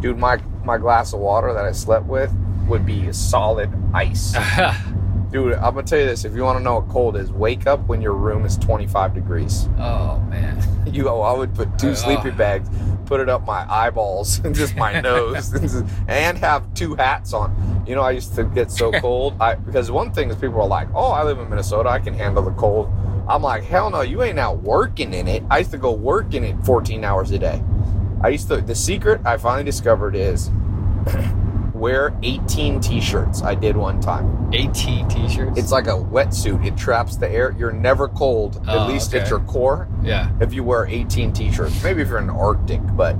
Dude, 0.00 0.18
my, 0.18 0.38
my 0.64 0.76
glass 0.76 1.14
of 1.14 1.20
water 1.20 1.54
that 1.54 1.64
I 1.64 1.72
slept 1.72 2.04
with 2.06 2.30
would 2.68 2.84
be 2.84 3.10
solid 3.12 3.70
ice. 3.94 4.34
Dude, 5.32 5.52
I'm 5.54 5.74
gonna 5.74 5.82
tell 5.84 5.98
you 6.00 6.06
this: 6.06 6.24
if 6.24 6.34
you 6.34 6.42
want 6.42 6.58
to 6.58 6.64
know 6.64 6.74
what 6.80 6.88
cold 6.88 7.16
is, 7.16 7.30
wake 7.30 7.66
up 7.66 7.86
when 7.86 8.02
your 8.02 8.14
room 8.14 8.44
is 8.44 8.56
25 8.58 9.14
degrees. 9.14 9.68
oh 9.78 10.18
man. 10.28 10.60
You, 10.86 11.08
I 11.08 11.36
would 11.36 11.54
put 11.54 11.78
two 11.78 11.90
Oh. 11.90 11.94
sleeping 11.94 12.34
bags, 12.36 12.68
put 13.04 13.20
it 13.20 13.28
up 13.28 13.44
my 13.46 13.64
eyeballs 13.70 14.40
and 14.40 14.54
just 14.62 14.74
my 14.76 14.98
nose, 15.02 15.54
and 16.08 16.36
have 16.38 16.72
two 16.74 16.94
hats 16.96 17.32
on. 17.32 17.84
You 17.86 17.94
know, 17.94 18.00
I 18.00 18.10
used 18.12 18.34
to 18.36 18.44
get 18.44 18.72
so 18.72 18.90
cold. 18.92 19.36
I 19.40 19.54
because 19.54 19.90
one 19.90 20.10
thing 20.10 20.30
is 20.30 20.36
people 20.36 20.60
are 20.60 20.66
like, 20.66 20.88
"Oh, 20.94 21.10
I 21.12 21.22
live 21.22 21.38
in 21.38 21.48
Minnesota, 21.48 21.90
I 21.90 21.98
can 22.00 22.14
handle 22.14 22.42
the 22.42 22.50
cold." 22.52 22.90
I'm 23.28 23.42
like, 23.42 23.62
"Hell 23.62 23.90
no, 23.90 24.00
you 24.00 24.22
ain't 24.24 24.38
out 24.38 24.62
working 24.62 25.12
in 25.14 25.28
it." 25.28 25.44
I 25.50 25.58
used 25.58 25.70
to 25.72 25.78
go 25.78 25.92
work 25.92 26.34
in 26.34 26.42
it 26.42 26.56
14 26.64 27.04
hours 27.04 27.30
a 27.30 27.38
day. 27.38 27.62
I 28.24 28.28
used 28.30 28.48
to. 28.48 28.56
The 28.60 28.74
secret 28.74 29.20
I 29.24 29.36
finally 29.36 29.64
discovered 29.64 30.16
is 30.16 30.48
wear 31.80 32.14
18 32.22 32.80
t-shirts. 32.80 33.42
I 33.42 33.54
did 33.54 33.76
one 33.76 34.00
time. 34.00 34.50
18 34.52 35.08
t-shirts. 35.08 35.58
It's 35.58 35.72
like 35.72 35.86
a 35.86 35.90
wetsuit. 35.96 36.64
It 36.64 36.76
traps 36.76 37.16
the 37.16 37.28
air. 37.28 37.54
You're 37.58 37.72
never 37.72 38.06
cold, 38.06 38.62
Oh, 38.68 38.80
at 38.84 38.88
least 38.88 39.14
okay. 39.14 39.24
at 39.24 39.30
your 39.30 39.40
core 39.40 39.88
yeah. 40.02 40.30
if 40.40 40.52
you 40.52 40.62
wear 40.62 40.86
18 40.86 41.32
t-shirts. 41.32 41.82
Maybe 41.82 42.02
if 42.02 42.08
you're 42.08 42.18
in 42.18 42.26
the 42.26 42.34
Arctic, 42.34 42.80
but 42.96 43.16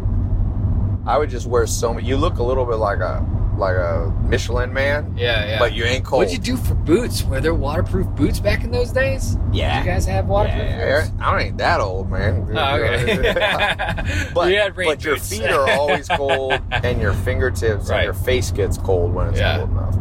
I 1.07 1.17
would 1.19 1.31
just 1.31 1.47
wear 1.47 1.67
so 1.67 1.95
many. 1.95 2.07
You 2.07 2.17
look 2.19 2.37
a 2.39 2.43
little 2.43 2.67
bit 2.67 2.77
like 2.77 2.99
a 3.01 3.27
like 3.61 3.77
a 3.77 4.13
Michelin 4.25 4.73
man, 4.73 5.15
Yeah, 5.17 5.47
yeah. 5.47 5.59
but 5.59 5.73
you 5.75 5.85
ain't 5.85 6.05
cold. 6.05 6.21
What'd 6.25 6.33
you 6.33 6.39
do 6.43 6.57
for 6.57 6.75
boots? 6.75 7.23
Were 7.23 7.41
there 7.41 7.55
waterproof 7.55 8.07
boots 8.17 8.41
back 8.41 8.65
in 8.65 8.71
those 8.73 8.91
days? 8.91 9.37
Yeah. 9.53 9.79
Did 9.79 9.87
you 9.87 9.93
guys 9.93 10.07
have 10.07 10.27
waterproof 10.27 10.63
Yeah, 10.65 11.01
boots? 11.03 11.13
I 11.21 11.31
don't 11.31 11.41
ain't 11.41 11.59
that 11.59 11.81
old, 11.81 12.11
man. 12.11 12.49
Oh, 12.57 12.75
okay. 12.77 14.31
but 14.35 14.47
we 14.47 14.55
had 14.55 14.77
rain 14.77 14.89
but 14.89 15.05
your 15.05 15.17
feet 15.19 15.51
are 15.51 15.71
always 15.71 16.09
cold, 16.09 16.61
and 16.73 17.01
your 17.01 17.13
fingertips 17.13 17.89
Right. 17.91 17.99
and 17.99 18.05
your 18.05 18.15
face 18.15 18.51
gets 18.51 18.77
cold 18.79 19.13
when 19.15 19.29
it's 19.29 19.39
Yeah. 19.39 19.59
cold 19.59 19.71
enough. 19.71 19.95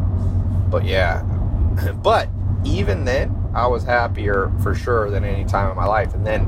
But 0.70 0.84
yeah, 0.84 1.22
but 2.02 2.28
even 2.64 3.04
then, 3.04 3.36
I 3.54 3.66
was 3.66 3.84
happier 3.84 4.50
for 4.62 4.74
sure 4.74 5.10
than 5.10 5.24
any 5.24 5.44
time 5.44 5.70
in 5.70 5.76
my 5.76 5.86
life. 5.86 6.14
And 6.14 6.26
then 6.26 6.42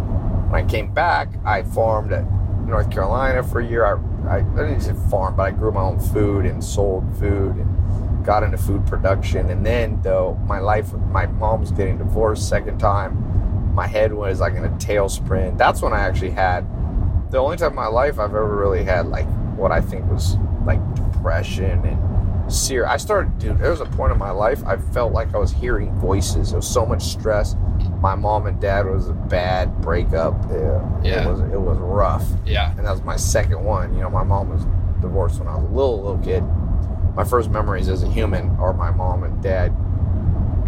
when 0.51 0.65
I 0.65 0.69
came 0.69 0.93
back, 0.93 1.29
I 1.45 1.63
farmed 1.63 2.13
at 2.13 2.25
North 2.73 2.91
Carolina 2.91 3.43
for 3.43 3.61
a 3.61 3.66
year. 3.66 3.85
I, 3.85 3.93
I, 4.29 4.39
I 4.39 4.41
didn't 4.41 4.81
say 4.81 4.95
farm, 5.11 5.37
but 5.37 5.43
I 5.43 5.51
grew 5.51 5.70
my 5.70 5.83
own 5.83 6.01
food 6.01 6.47
and 6.47 6.64
sold 6.64 7.05
food 7.18 7.57
and 7.57 8.25
got 8.25 8.43
into 8.43 8.57
food 8.57 8.87
production. 8.87 9.51
And 9.51 9.64
then, 9.64 10.01
though, 10.03 10.41
my 10.47 10.59
life, 10.59 10.93
my 10.95 11.27
mom's 11.27 11.70
getting 11.70 11.99
divorced 11.99 12.49
second 12.49 12.79
time. 12.79 13.75
My 13.75 13.87
head 13.87 14.12
was 14.12 14.41
like 14.41 14.55
in 14.55 14.64
a 14.64 14.70
tailspin. 14.70 15.57
That's 15.59 15.83
when 15.83 15.93
I 15.93 16.01
actually 16.01 16.31
had 16.31 16.66
the 17.31 17.39
only 17.39 17.57
time 17.57 17.70
in 17.70 17.77
my 17.77 17.87
life 17.87 18.18
I've 18.18 18.31
ever 18.31 18.57
really 18.57 18.85
had 18.85 19.07
like 19.07 19.27
what 19.57 19.70
I 19.70 19.81
think 19.81 20.11
was 20.11 20.37
like 20.66 20.81
depression 20.95 21.85
and 21.85 22.53
serious. 22.53 22.91
I 22.91 22.97
started, 22.97 23.39
dude. 23.39 23.59
There 23.59 23.70
was 23.70 23.81
a 23.81 23.87
point 23.87 24.12
in 24.12 24.18
my 24.18 24.31
life 24.31 24.64
I 24.66 24.77
felt 24.77 25.12
like 25.12 25.35
I 25.35 25.39
was 25.39 25.53
hearing 25.53 25.93
voices. 25.99 26.51
There 26.51 26.59
was 26.59 26.68
so 26.68 26.85
much 26.85 27.03
stress. 27.03 27.55
My 28.03 28.15
mom 28.17 28.47
and 28.47 28.61
dad 28.61 28.85
was 28.87 29.09
a 29.09 29.13
bad 29.13 29.81
breakup. 29.81 30.35
Yeah, 30.51 30.81
Yeah. 31.03 31.23
it 31.23 31.31
was 31.31 31.41
it 31.41 31.61
was 31.61 31.79
rough, 31.79 32.27
Yeah. 32.45 32.73
and 32.77 32.85
that 32.85 32.91
was 32.91 33.03
my 33.05 33.17
second 33.17 33.63
one. 33.65 33.95
You 33.95 34.01
know, 34.03 34.11
my 34.11 34.25
mom 34.25 34.49
was 34.51 34.67
divorced 35.01 35.39
when 35.39 35.47
I 35.49 35.55
was 35.55 35.65
a 35.65 35.69
little 35.73 35.97
little 36.03 36.19
kid. 36.19 36.43
My 37.15 37.23
first 37.25 37.49
memories 37.51 37.89
as 37.89 38.03
a 38.03 38.09
human 38.09 38.57
are 38.59 38.73
my 38.73 38.91
mom 38.91 39.23
and 39.23 39.41
dad 39.43 39.73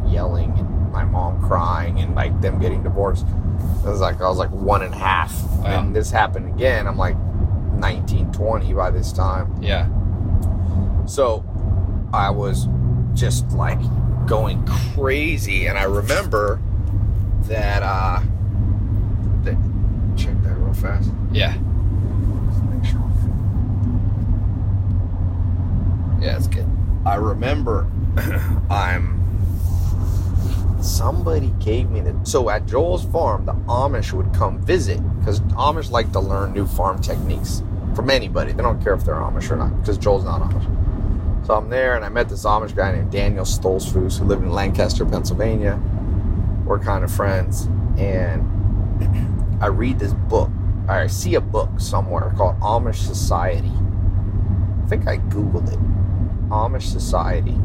yelling 0.07 0.53
and 0.59 0.93
my 0.93 1.03
mom 1.05 1.43
crying 1.43 1.99
and 1.99 2.15
like 2.15 2.41
them 2.41 2.61
getting 2.61 2.83
divorced. 2.85 3.27
It 3.85 3.89
was 3.89 4.01
like 4.01 4.21
I 4.21 4.29
was 4.29 4.39
like 4.39 4.51
one 4.51 4.83
and 4.83 4.95
a 4.95 4.99
half, 4.99 5.33
Wow. 5.59 5.81
and 5.81 5.97
this 5.97 6.11
happened 6.13 6.47
again. 6.55 6.87
I'm 6.87 6.97
like 6.97 7.17
19, 7.73 8.31
20 8.33 8.73
by 8.75 8.91
this 8.93 9.13
time. 9.13 9.57
Yeah. 9.61 9.87
So 11.07 11.45
I 12.13 12.31
was 12.31 12.69
just 13.13 13.51
like 13.53 13.81
going 14.27 14.65
crazy, 14.95 15.67
and 15.67 15.77
I 15.79 15.83
remember 15.85 16.61
that. 17.49 17.83
uh 17.83 18.21
that, 19.45 19.57
Check 20.17 20.41
that 20.43 20.57
real 20.57 20.75
fast. 20.75 21.11
Yeah. 21.33 21.57
Make 22.71 22.85
sure. 22.85 23.03
Yeah, 26.21 26.37
it's 26.37 26.47
good. 26.47 26.67
I 27.05 27.17
remember 27.17 27.91
I'm. 28.71 29.21
Somebody 30.83 31.53
gave 31.61 31.91
me 31.91 32.01
the. 32.01 32.19
So 32.25 32.49
at 32.51 32.67
Joel's 32.67 33.05
farm, 33.07 33.47
the 33.47 33.53
Amish 33.53 34.13
would 34.13 34.33
come 34.35 34.59
visit 34.59 35.01
because 35.19 35.41
Amish 35.41 35.91
like 35.91 36.13
to 36.13 36.21
learn 36.21 36.53
new 36.53 36.67
farm 36.67 37.01
techniques 37.01 37.63
from 37.95 38.11
anybody. 38.11 38.53
They 38.53 38.63
don't 38.63 38.83
care 38.83 38.95
if 38.95 39.05
they're 39.05 39.15
Amish 39.15 39.51
or 39.51 39.57
not 39.57 39.79
because 39.81 39.99
Joel's 39.99 40.25
not 40.25 40.41
Amish. 40.43 41.47
So 41.47 41.55
I'm 41.55 41.69
there 41.69 41.97
and 41.97 42.05
I 42.05 42.09
met 42.09 42.29
this 42.29 42.45
Amish 42.45 42.75
guy 42.75 42.93
named 42.93 43.11
Daniel 43.13 43.45
Stoltzfus 43.45 44.19
who 44.19 44.25
lived 44.25 44.43
in 44.43 44.51
Lancaster, 44.51 45.05
Pennsylvania. 45.05 45.81
We're 46.65 46.79
kind 46.79 47.05
of 47.05 47.13
friends. 47.13 47.69
And 47.99 48.43
I 49.63 49.67
read 49.67 49.99
this 49.99 50.15
book. 50.15 50.51
I 50.89 51.07
see 51.07 51.35
a 51.35 51.41
book 51.41 51.71
somewhere 51.79 52.33
called 52.37 52.59
Amish 52.61 52.97
Society. 52.97 53.73
I 54.85 54.87
think 54.87 55.07
I 55.07 55.19
Googled 55.19 55.73
it. 55.73 55.79
Amish 56.51 56.83
Society. 56.83 57.57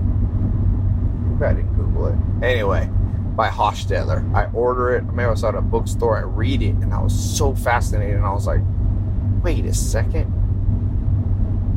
Bad 1.40 1.52
I 1.52 1.54
didn't 1.56 1.76
Google 1.76 2.08
it. 2.08 2.44
Anyway, 2.44 2.90
by 3.36 3.50
Hostetler. 3.50 4.34
I 4.36 4.52
order 4.52 4.96
it. 4.96 5.06
Maybe 5.06 5.24
I 5.24 5.30
was 5.30 5.44
at 5.44 5.56
a 5.56 5.62
bookstore. 5.62 6.18
I 6.18 6.22
read 6.22 6.62
it, 6.62 6.76
and 6.76 6.94
I 6.94 7.02
was 7.02 7.18
so 7.18 7.56
fascinated. 7.56 8.16
And 8.16 8.26
I 8.26 8.34
was 8.34 8.46
like, 8.46 8.62
wait 9.42 9.66
a 9.66 9.74
second. 9.74 10.36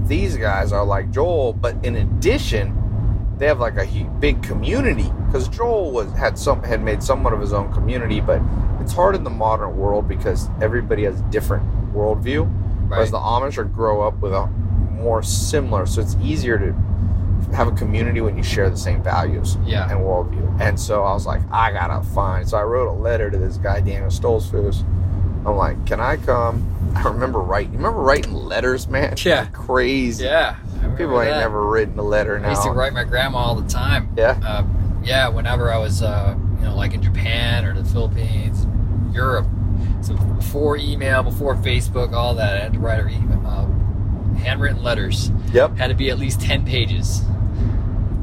These 0.08 0.36
guys 0.36 0.72
are 0.72 0.84
like 0.84 1.12
Joel, 1.12 1.52
but 1.52 1.76
in 1.84 1.96
addition, 1.96 2.81
they 3.42 3.48
have 3.48 3.58
like 3.58 3.76
a 3.76 4.04
big 4.20 4.40
community 4.40 5.10
because 5.26 5.48
Joel 5.48 5.90
was 5.90 6.12
had 6.12 6.38
some 6.38 6.62
had 6.62 6.80
made 6.80 7.02
somewhat 7.02 7.32
of 7.32 7.40
his 7.40 7.52
own 7.52 7.72
community, 7.72 8.20
but 8.20 8.40
it's 8.80 8.92
hard 8.92 9.16
in 9.16 9.24
the 9.24 9.30
modern 9.30 9.76
world 9.76 10.06
because 10.06 10.48
everybody 10.62 11.02
has 11.02 11.18
a 11.18 11.22
different 11.24 11.64
worldview. 11.92 12.48
Whereas 12.88 13.10
the 13.10 13.18
Amish 13.18 13.58
are 13.58 13.64
grow 13.64 14.00
up 14.06 14.20
with 14.20 14.32
a 14.32 14.46
more 14.46 15.24
similar, 15.24 15.86
so 15.86 16.00
it's 16.00 16.14
easier 16.22 16.56
to 16.56 16.72
have 17.52 17.66
a 17.66 17.72
community 17.72 18.20
when 18.20 18.36
you 18.36 18.44
share 18.44 18.70
the 18.70 18.76
same 18.76 19.02
values 19.02 19.58
Yeah. 19.64 19.90
and 19.90 19.98
worldview. 20.00 20.60
And 20.60 20.78
so 20.78 21.02
I 21.02 21.12
was 21.12 21.26
like, 21.26 21.40
I 21.50 21.72
gotta 21.72 22.00
find. 22.10 22.48
So 22.48 22.56
I 22.58 22.62
wrote 22.62 22.88
a 22.88 22.92
letter 22.96 23.28
to 23.28 23.36
this 23.36 23.56
guy, 23.56 23.80
Daniel 23.80 24.06
Stoltzfus. 24.10 24.82
I'm 25.44 25.56
like, 25.56 25.84
can 25.84 25.98
I 25.98 26.16
come? 26.16 26.64
I 26.94 27.02
remember 27.08 27.40
writing. 27.40 27.72
You 27.72 27.78
remember 27.78 27.98
writing 28.02 28.34
letters, 28.34 28.86
man? 28.86 29.16
Yeah. 29.24 29.46
Crazy. 29.46 30.26
Yeah. 30.26 30.54
People 30.96 31.20
ain't 31.20 31.30
that. 31.30 31.40
never 31.40 31.66
written 31.66 31.98
a 31.98 32.02
letter 32.02 32.38
I 32.44 32.50
used 32.50 32.62
to 32.62 32.70
write 32.70 32.92
my 32.92 33.04
grandma 33.04 33.38
all 33.38 33.54
the 33.54 33.68
time. 33.68 34.12
Yeah. 34.16 34.38
Uh, 34.44 34.64
yeah, 35.04 35.28
whenever 35.28 35.72
I 35.72 35.78
was, 35.78 36.02
uh, 36.02 36.36
you 36.58 36.64
know, 36.64 36.76
like 36.76 36.94
in 36.94 37.02
Japan 37.02 37.64
or 37.64 37.74
the 37.74 37.84
Philippines, 37.84 38.66
Europe. 39.12 39.46
So 40.00 40.14
before 40.14 40.76
email, 40.76 41.22
before 41.22 41.54
Facebook, 41.56 42.12
all 42.12 42.34
that, 42.34 42.54
I 42.56 42.60
had 42.64 42.72
to 42.74 42.78
write 42.78 43.00
her 43.00 43.08
email, 43.08 43.42
uh, 43.46 43.66
handwritten 44.38 44.82
letters. 44.82 45.30
Yep. 45.52 45.76
Had 45.76 45.88
to 45.88 45.94
be 45.94 46.10
at 46.10 46.18
least 46.18 46.40
ten 46.40 46.64
pages. 46.64 47.22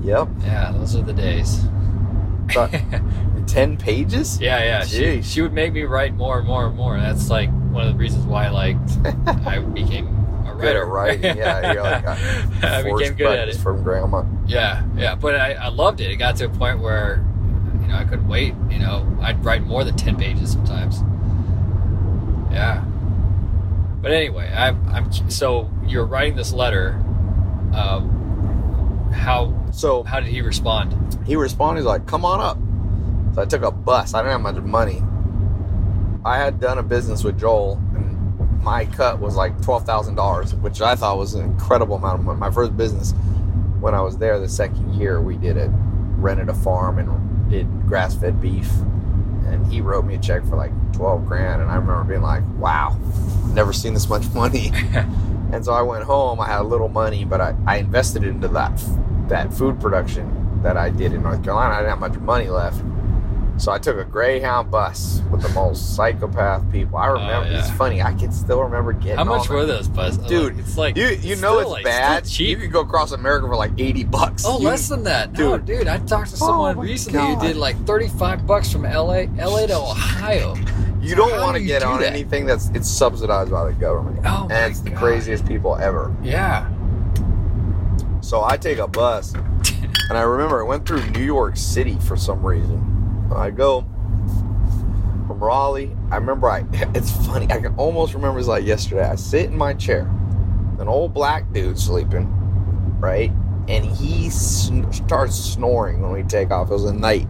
Yep. 0.01 0.27
Yeah, 0.41 0.71
those 0.71 0.95
are 0.95 1.01
the 1.01 1.13
days. 1.13 1.59
But- 2.53 2.81
Ten 3.47 3.77
pages? 3.77 4.39
Yeah, 4.39 4.63
yeah. 4.63 4.83
She, 4.85 4.99
Jeez. 5.01 5.23
she 5.33 5.41
would 5.41 5.53
make 5.53 5.73
me 5.73 5.81
write 5.81 6.13
more 6.13 6.37
and 6.37 6.45
more 6.47 6.67
and 6.67 6.75
more. 6.75 6.99
That's 6.99 7.31
like 7.31 7.49
one 7.71 7.87
of 7.87 7.93
the 7.93 7.97
reasons 7.97 8.25
why, 8.27 8.45
I 8.45 8.49
like, 8.49 8.77
I 9.47 9.57
became 9.59 10.18
Good 10.59 10.75
at 10.75 10.87
writing. 10.87 11.37
Yeah, 11.37 11.73
you're 11.73 11.83
like, 11.83 12.05
I 12.05 12.83
Forced 12.83 12.97
became 13.03 13.17
good 13.17 13.39
at 13.39 13.49
it. 13.49 13.55
from 13.57 13.83
grandma. 13.83 14.23
Yeah, 14.47 14.83
yeah. 14.95 15.15
But 15.15 15.35
I, 15.35 15.53
I 15.53 15.67
loved 15.69 16.01
it. 16.01 16.11
It 16.11 16.17
got 16.17 16.35
to 16.37 16.45
a 16.45 16.49
point 16.49 16.79
where, 16.79 17.23
you 17.81 17.87
know, 17.87 17.95
I 17.95 18.03
couldn't 18.03 18.27
wait. 18.27 18.53
You 18.69 18.79
know, 18.79 19.17
I'd 19.21 19.43
write 19.43 19.63
more 19.63 19.83
than 19.83 19.95
ten 19.95 20.15
pages 20.17 20.51
sometimes. 20.51 21.01
Yeah. 22.51 22.83
But 24.01 24.11
anyway, 24.11 24.51
I'm, 24.55 24.87
I'm 24.89 25.11
so 25.29 25.69
you're 25.85 26.05
writing 26.05 26.35
this 26.35 26.53
letter. 26.53 26.93
Um, 27.73 29.11
how 29.13 29.53
So 29.71 30.03
how 30.03 30.19
did 30.19 30.29
he 30.29 30.41
respond? 30.41 30.95
he 31.25 31.35
responded, 31.35 31.81
he's 31.81 31.85
like, 31.85 32.05
come 32.07 32.25
on 32.25 32.39
up. 32.41 32.57
So 33.35 33.41
I 33.41 33.45
took 33.45 33.61
a 33.61 33.71
bus. 33.71 34.13
I 34.13 34.19
didn't 34.23 34.31
have 34.43 34.55
much 34.55 34.63
money. 34.63 35.03
I 36.25 36.37
had 36.37 36.59
done 36.59 36.77
a 36.79 36.83
business 36.83 37.23
with 37.23 37.39
Joel, 37.39 37.79
and 37.95 38.18
my 38.61 38.85
cut 38.85 39.19
was 39.19 39.35
like 39.35 39.57
$12,000, 39.59 40.61
which 40.61 40.81
I 40.81 40.95
thought 40.95 41.17
was 41.17 41.33
an 41.33 41.43
incredible 41.45 41.95
amount 41.95 42.19
of 42.19 42.25
money. 42.25 42.39
My 42.39 42.51
first 42.51 42.75
business, 42.75 43.13
when 43.79 43.93
I 43.93 44.01
was 44.01 44.17
there 44.17 44.39
the 44.39 44.49
second 44.49 44.93
year, 44.93 45.21
we 45.21 45.37
did 45.37 45.57
it, 45.57 45.69
rented 46.17 46.49
a 46.49 46.53
farm 46.53 46.99
and 46.99 47.49
did 47.49 47.67
grass 47.87 48.15
fed 48.15 48.41
beef. 48.41 48.71
And 49.47 49.65
he 49.67 49.81
wrote 49.81 50.05
me 50.05 50.15
a 50.15 50.19
check 50.19 50.45
for 50.45 50.55
like 50.55 50.71
12 50.93 51.25
grand. 51.25 51.61
And 51.61 51.71
I 51.71 51.75
remember 51.75 52.03
being 52.03 52.21
like, 52.21 52.43
wow, 52.57 52.97
never 53.53 53.73
seen 53.73 53.93
this 53.93 54.09
much 54.09 54.29
money. 54.33 54.71
And 55.51 55.65
so 55.65 55.73
I 55.73 55.81
went 55.81 56.03
home. 56.03 56.39
I 56.39 56.47
had 56.47 56.61
a 56.61 56.63
little 56.63 56.89
money, 56.89 57.25
but 57.25 57.41
I, 57.41 57.55
I 57.65 57.77
invested 57.77 58.23
it 58.23 58.29
into 58.29 58.47
that 58.49 58.81
that 59.29 59.53
food 59.53 59.79
production 59.79 60.61
that 60.63 60.75
I 60.75 60.89
did 60.89 61.13
in 61.13 61.23
North 61.23 61.43
Carolina. 61.43 61.73
I 61.73 61.77
didn't 61.77 61.89
have 61.89 61.99
much 61.99 62.19
money 62.19 62.49
left, 62.49 62.81
so 63.59 63.71
I 63.71 63.77
took 63.77 63.97
a 63.97 64.05
Greyhound 64.05 64.71
bus 64.71 65.21
with 65.29 65.41
the 65.41 65.49
most 65.49 65.95
psychopath 65.95 66.71
people. 66.71 66.97
I 66.97 67.07
remember. 67.07 67.33
Oh, 67.49 67.55
it's 67.57 67.67
Oh, 67.67 67.71
yeah. 67.71 67.77
funny. 67.77 68.01
I 68.01 68.13
can 68.13 68.31
still 68.31 68.61
remember 68.63 68.93
getting. 68.93 69.17
How 69.17 69.23
much 69.25 69.49
were 69.49 69.65
those 69.65 69.87
buses? 69.87 70.25
Dude, 70.27 70.57
it's 70.57 70.77
like 70.77 70.95
You 70.95 71.07
you 71.07 71.33
it's 71.33 71.41
know 71.41 71.59
it's 71.59 71.69
like, 71.69 71.83
bad. 71.83 72.27
You 72.39 72.55
could 72.57 72.71
go 72.71 72.79
across 72.81 73.11
America 73.11 73.47
for 73.47 73.55
like 73.55 73.71
eighty 73.77 74.03
bucks. 74.03 74.43
Oh, 74.45 74.59
You- 74.59 74.67
less 74.67 74.87
than 74.87 75.03
that. 75.03 75.33
No, 75.33 75.57
Dude. 75.57 75.65
dude, 75.65 75.87
I 75.87 75.97
talked 75.99 76.29
to 76.31 76.37
someone 76.37 76.71
oh 76.71 76.79
my 76.79 76.81
recently 76.83 77.19
God. 77.19 77.41
who 77.41 77.47
did 77.47 77.57
like 77.57 77.75
35 77.85 78.47
bucks 78.47 78.71
from 78.71 78.83
LA, 78.83 79.25
LA 79.37 79.67
to 79.67 79.75
Ohio. 79.77 80.55
You 81.01 81.15
don't 81.15 81.39
want 81.39 81.55
to 81.55 81.63
get 81.63 81.81
do 81.81 81.87
on 81.87 81.99
that? 82.01 82.11
anything 82.11 82.45
that's 82.45 82.69
it's 82.69 82.89
subsidized 82.89 83.51
by 83.51 83.65
the 83.65 83.73
government, 83.73 84.19
Oh 84.25 84.47
and 84.51 84.69
it's 84.71 84.81
the 84.81 84.89
God. 84.89 84.99
craziest 84.99 85.45
people 85.47 85.75
ever. 85.77 86.13
Yeah. 86.23 86.67
So 88.21 88.43
I 88.43 88.57
take 88.57 88.79
a 88.79 88.87
bus, 88.87 89.33
and 89.33 90.17
I 90.17 90.21
remember 90.21 90.61
I 90.61 90.67
went 90.67 90.85
through 90.85 91.09
New 91.11 91.23
York 91.23 91.55
City 91.57 91.97
for 92.01 92.15
some 92.17 92.45
reason. 92.45 92.85
I 93.35 93.49
go 93.51 93.81
from 95.27 95.39
Raleigh. 95.39 95.95
I 96.11 96.15
remember 96.17 96.49
I. 96.49 96.63
It's 96.95 97.11
funny. 97.25 97.45
I 97.51 97.59
can 97.59 97.75
almost 97.75 98.13
remember 98.13 98.39
it's 98.39 98.47
like 98.47 98.65
yesterday. 98.65 99.03
I 99.07 99.15
sit 99.15 99.45
in 99.45 99.57
my 99.57 99.73
chair, 99.73 100.01
an 100.79 100.87
old 100.87 101.13
black 101.13 101.51
dude 101.53 101.77
sleeping, 101.79 102.27
right, 102.99 103.31
and 103.67 103.85
he 103.85 104.29
sn- 104.29 104.91
starts 104.91 105.35
snoring 105.35 106.01
when 106.01 106.11
we 106.11 106.23
take 106.23 106.51
off. 106.51 106.69
It 106.69 106.73
was 106.73 106.85
a 106.85 106.93
night 106.93 107.27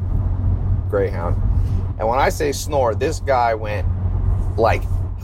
Greyhound, 0.89 1.35
and 1.99 2.07
when 2.07 2.19
I 2.19 2.29
say 2.29 2.51
snore, 2.51 2.95
this 2.95 3.19
guy 3.19 3.53
went 3.53 3.87
like, 4.57 4.83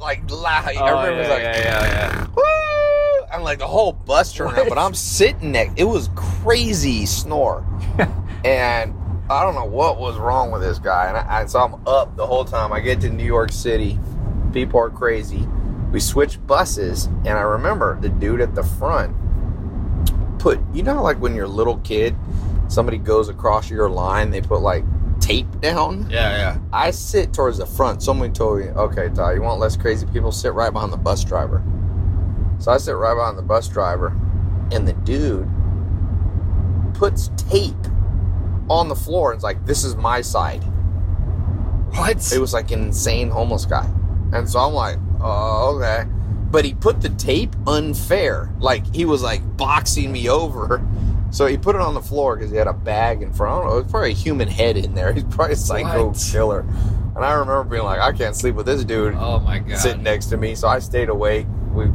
like 0.00 0.28
loud. 0.30 0.72
Oh, 0.76 0.84
I 0.84 1.02
remember 1.02 1.20
was 1.20 1.28
like, 1.28 1.38
Oh, 1.38 1.42
yeah, 1.42 2.26
yeah. 2.36 3.26
I'm 3.32 3.42
like 3.44 3.58
the 3.60 3.66
whole 3.66 3.92
bus 3.92 4.32
turned 4.34 4.52
around, 4.58 4.68
but 4.68 4.78
I'm 4.78 4.94
sitting 4.94 5.52
next. 5.52 5.74
It 5.76 5.84
was 5.84 6.10
crazy 6.16 7.06
snore, 7.06 7.64
and 8.44 8.94
I 9.30 9.42
don't 9.42 9.54
know 9.54 9.66
what 9.66 9.98
was 9.98 10.16
wrong 10.16 10.50
with 10.50 10.62
this 10.62 10.78
guy. 10.78 11.06
And, 11.06 11.16
I, 11.16 11.40
and 11.40 11.50
so 11.50 11.60
I'm 11.60 11.86
up 11.86 12.16
the 12.16 12.26
whole 12.26 12.44
time. 12.44 12.72
I 12.72 12.80
get 12.80 13.00
to 13.02 13.10
New 13.10 13.24
York 13.24 13.52
City, 13.52 13.98
people 14.52 14.80
are 14.80 14.90
crazy. 14.90 15.46
We 15.92 16.00
switch 16.00 16.44
buses, 16.46 17.06
and 17.06 17.28
I 17.28 17.42
remember 17.42 17.98
the 18.00 18.08
dude 18.08 18.40
at 18.40 18.54
the 18.54 18.62
front 18.62 19.16
put. 20.38 20.60
You 20.72 20.82
know, 20.82 21.02
like 21.02 21.18
when 21.18 21.34
you're 21.34 21.46
a 21.46 21.48
little 21.48 21.78
kid, 21.78 22.16
somebody 22.68 22.98
goes 22.98 23.28
across 23.28 23.70
your 23.70 23.88
line, 23.88 24.30
they 24.30 24.40
put 24.40 24.60
like 24.60 24.84
tape 25.20 25.60
down. 25.60 26.08
Yeah, 26.10 26.36
yeah. 26.36 26.58
I 26.72 26.90
sit 26.90 27.32
towards 27.32 27.58
the 27.58 27.66
front. 27.66 28.02
Someone 28.02 28.32
told 28.32 28.60
me, 28.60 28.66
okay, 28.68 29.10
Ty, 29.14 29.34
you 29.34 29.42
want 29.42 29.60
less 29.60 29.76
crazy 29.76 30.06
people? 30.06 30.32
Sit 30.32 30.52
right 30.54 30.72
behind 30.72 30.92
the 30.92 30.98
bus 30.98 31.24
driver. 31.24 31.62
So 32.58 32.72
I 32.72 32.78
sit 32.78 32.92
right 32.92 33.14
behind 33.14 33.36
the 33.36 33.42
bus 33.42 33.68
driver, 33.68 34.16
and 34.72 34.86
the 34.86 34.94
dude 34.94 35.48
puts 36.94 37.30
tape 37.36 37.76
on 38.70 38.88
the 38.88 38.94
floor 38.96 39.32
and 39.32 39.38
is 39.38 39.44
like, 39.44 39.64
this 39.66 39.84
is 39.84 39.96
my 39.96 40.20
side. 40.20 40.62
What? 41.94 42.32
It 42.32 42.38
was 42.38 42.52
like 42.52 42.70
an 42.70 42.82
insane 42.84 43.30
homeless 43.30 43.64
guy. 43.64 43.88
And 44.32 44.48
so 44.48 44.58
I'm 44.60 44.74
like, 44.74 44.98
oh, 45.20 45.76
okay. 45.76 46.08
But 46.50 46.64
he 46.64 46.74
put 46.74 47.00
the 47.00 47.08
tape 47.10 47.54
unfair. 47.66 48.52
Like 48.60 48.94
he 48.94 49.04
was 49.04 49.22
like 49.22 49.56
boxing 49.56 50.12
me 50.12 50.28
over. 50.28 50.86
So 51.30 51.46
he 51.46 51.56
put 51.58 51.74
it 51.74 51.80
on 51.82 51.94
the 51.94 52.00
floor 52.00 52.36
because 52.36 52.50
he 52.50 52.56
had 52.56 52.66
a 52.66 52.72
bag 52.72 53.22
in 53.22 53.32
front. 53.32 53.52
I 53.52 53.58
don't 53.60 53.66
know. 53.70 53.76
It 53.78 53.82
was 53.84 53.90
probably 53.90 54.10
a 54.12 54.14
human 54.14 54.48
head 54.48 54.76
in 54.76 54.94
there. 54.94 55.12
He's 55.14 55.24
probably 55.24 55.54
a 55.54 55.56
psycho 55.56 56.08
What? 56.08 56.28
killer. 56.32 56.60
And 57.16 57.24
I 57.24 57.32
remember 57.32 57.64
being 57.64 57.82
like, 57.82 58.00
I 58.00 58.12
can't 58.12 58.36
sleep 58.36 58.54
with 58.54 58.66
this 58.66 58.84
dude 58.84 59.14
oh 59.14 59.40
my 59.40 59.58
god. 59.58 59.78
sitting 59.78 60.02
next 60.02 60.26
to 60.26 60.36
me. 60.36 60.54
So 60.54 60.68
I 60.68 60.78
stayed 60.78 61.08
awake. 61.08 61.46
We 61.72 61.86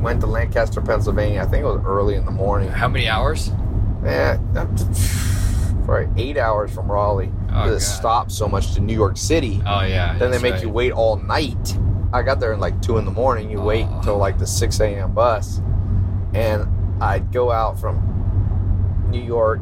went 0.00 0.20
to 0.22 0.26
Lancaster, 0.26 0.80
Pennsylvania. 0.80 1.42
I 1.42 1.46
think 1.46 1.62
it 1.62 1.66
was 1.66 1.82
early 1.84 2.14
in 2.14 2.24
the 2.24 2.30
morning. 2.32 2.70
How 2.70 2.88
many 2.88 3.06
hours? 3.08 3.50
Man, 4.00 4.40
to- 5.82 5.86
probably 5.86 6.22
eight 6.22 6.36
hours 6.38 6.72
from 6.72 6.90
Raleigh. 6.90 7.32
Oh, 7.52 7.66
it 7.66 7.70
God. 7.72 7.82
stopped 7.82 8.32
so 8.32 8.48
much 8.48 8.74
to 8.74 8.80
New 8.80 8.94
York 8.94 9.16
City. 9.16 9.60
Oh 9.66 9.82
yeah. 9.82 10.16
then 10.18 10.30
they 10.30 10.38
make 10.38 10.54
right. 10.54 10.62
you 10.62 10.70
wait 10.70 10.92
all 10.92 11.16
night. 11.16 11.78
I 12.12 12.22
got 12.22 12.40
there 12.40 12.52
in 12.52 12.60
like 12.60 12.80
two 12.82 12.98
in 12.98 13.04
the 13.04 13.10
morning. 13.10 13.50
You 13.50 13.60
wait 13.60 13.86
Oh. 13.90 13.96
until 13.98 14.18
like 14.18 14.38
the 14.38 14.46
six 14.46 14.80
a.m. 14.80 15.12
bus, 15.12 15.60
and 16.34 16.66
I'd 17.02 17.32
go 17.32 17.50
out 17.50 17.78
from 17.80 19.06
New 19.08 19.22
York, 19.22 19.60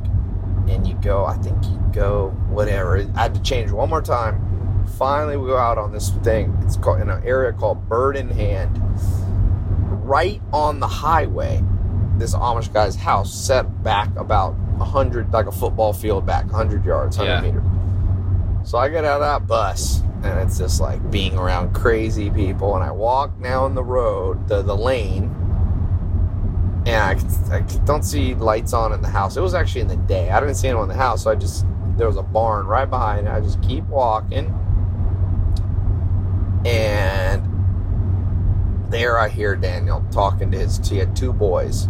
and 0.68 0.86
you 0.86 0.94
go. 1.02 1.24
I 1.24 1.36
think 1.38 1.56
you 1.64 1.80
go 1.92 2.30
whatever. 2.48 2.98
I 3.16 3.22
had 3.22 3.34
to 3.34 3.42
change 3.42 3.70
one 3.70 3.88
more 3.88 4.02
time. 4.02 4.46
Finally, 4.98 5.36
we 5.36 5.46
go 5.46 5.56
out 5.56 5.78
on 5.78 5.92
this 5.92 6.10
thing. 6.24 6.56
It's 6.62 6.76
called 6.76 7.00
in 7.00 7.08
an 7.08 7.22
area 7.24 7.52
called 7.52 7.88
Bird 7.88 8.16
in 8.16 8.28
Hand, 8.28 8.80
right 10.04 10.40
on 10.52 10.80
the 10.80 10.88
highway. 10.88 11.62
This 12.20 12.34
Amish 12.34 12.72
guy's 12.72 12.94
house 12.96 13.32
set 13.32 13.82
back 13.82 14.14
about 14.16 14.54
a 14.78 14.84
hundred, 14.84 15.32
like 15.32 15.46
a 15.46 15.52
football 15.52 15.92
field 15.94 16.26
back, 16.26 16.48
hundred 16.50 16.84
yards, 16.84 17.16
hundred 17.16 17.30
Yeah. 17.32 17.40
meters. 17.40 17.64
So 18.68 18.76
I 18.78 18.90
get 18.90 19.04
out 19.06 19.22
of 19.22 19.40
that 19.40 19.46
bus, 19.48 20.02
and 20.22 20.38
it's 20.38 20.58
just 20.58 20.80
like 20.82 21.10
being 21.10 21.36
around 21.38 21.72
crazy 21.74 22.28
people. 22.30 22.74
And 22.76 22.84
I 22.84 22.90
walk 22.90 23.40
down 23.42 23.74
the 23.74 23.82
road, 23.82 24.46
the 24.48 24.60
the 24.60 24.76
lane, 24.76 25.34
and 26.86 26.94
I, 27.50 27.56
I 27.56 27.60
don't 27.86 28.04
see 28.04 28.34
lights 28.34 28.74
on 28.74 28.92
in 28.92 29.00
the 29.00 29.08
house. 29.08 29.38
It 29.38 29.40
was 29.40 29.54
actually 29.54 29.80
in 29.80 29.88
the 29.88 29.96
day. 29.96 30.30
I 30.30 30.40
didn't 30.40 30.56
see 30.56 30.68
anyone 30.68 30.90
in 30.90 30.96
the 30.96 31.02
house, 31.02 31.22
so 31.24 31.30
I 31.30 31.34
just 31.36 31.64
there 31.96 32.06
was 32.06 32.16
a 32.18 32.22
barn 32.22 32.66
right 32.66 32.88
behind. 32.88 33.30
I 33.30 33.40
just 33.40 33.62
keep 33.62 33.84
walking, 33.86 34.54
and 36.66 37.42
there 38.90 39.18
I 39.18 39.28
hear 39.28 39.56
Daniel 39.56 40.04
talking 40.10 40.50
to 40.52 40.58
his. 40.58 40.86
He 40.86 40.98
had 40.98 41.14
two 41.16 41.32
boys, 41.32 41.88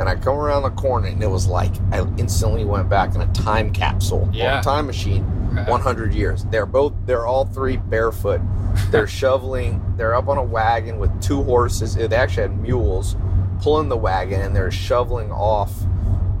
and 0.00 0.08
I 0.08 0.16
come 0.16 0.36
around 0.36 0.62
the 0.62 0.70
corner, 0.70 1.06
and 1.06 1.22
it 1.22 1.28
was 1.30 1.46
like 1.46 1.72
I 1.92 2.00
instantly 2.18 2.64
went 2.64 2.88
back 2.88 3.14
in 3.14 3.20
a 3.20 3.32
time 3.32 3.70
capsule, 3.72 4.22
or 4.28 4.30
Yeah. 4.32 4.58
a 4.60 4.62
time 4.62 4.86
machine, 4.86 5.24
Right. 5.52 5.68
100 5.68 6.12
years. 6.14 6.44
They're 6.50 6.66
both, 6.66 6.92
they're 7.06 7.26
all 7.26 7.44
three 7.44 7.76
barefoot. 7.76 8.40
They're 8.90 9.06
shoveling. 9.20 9.82
They're 9.96 10.14
up 10.14 10.28
on 10.28 10.38
a 10.38 10.42
wagon 10.42 10.98
with 10.98 11.10
two 11.20 11.42
horses. 11.42 11.94
They 11.94 12.06
actually 12.16 12.42
had 12.44 12.60
mules 12.60 13.14
pulling 13.62 13.88
the 13.88 13.96
wagon, 13.96 14.40
and 14.40 14.56
they're 14.56 14.70
shoveling 14.70 15.30
off 15.30 15.72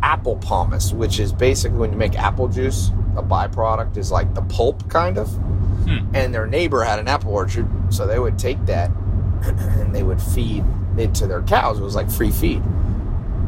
apple 0.02 0.36
pomace, 0.36 0.92
which 0.94 1.20
is 1.20 1.32
basically 1.32 1.76
when 1.78 1.92
you 1.92 1.98
make 1.98 2.18
apple 2.18 2.48
juice. 2.48 2.90
A 3.16 3.22
byproduct 3.22 3.96
is 3.96 4.10
like 4.12 4.32
the 4.34 4.42
pulp, 4.42 4.88
kind 4.88 5.18
of. 5.18 5.28
Hmm. 5.28 5.98
And 6.14 6.32
their 6.32 6.46
neighbor 6.46 6.82
had 6.84 6.98
an 7.00 7.08
apple 7.08 7.32
orchard, 7.32 7.66
so 7.92 8.06
they 8.06 8.18
would 8.18 8.38
take 8.38 8.64
that 8.66 8.90
and 9.42 9.94
they 9.94 10.02
would 10.04 10.22
feed 10.22 10.64
it 10.96 11.14
to 11.16 11.26
their 11.26 11.42
cows. 11.42 11.78
It 11.78 11.82
was 11.82 11.94
like 11.96 12.08
free 12.10 12.30
feed. 12.30 12.62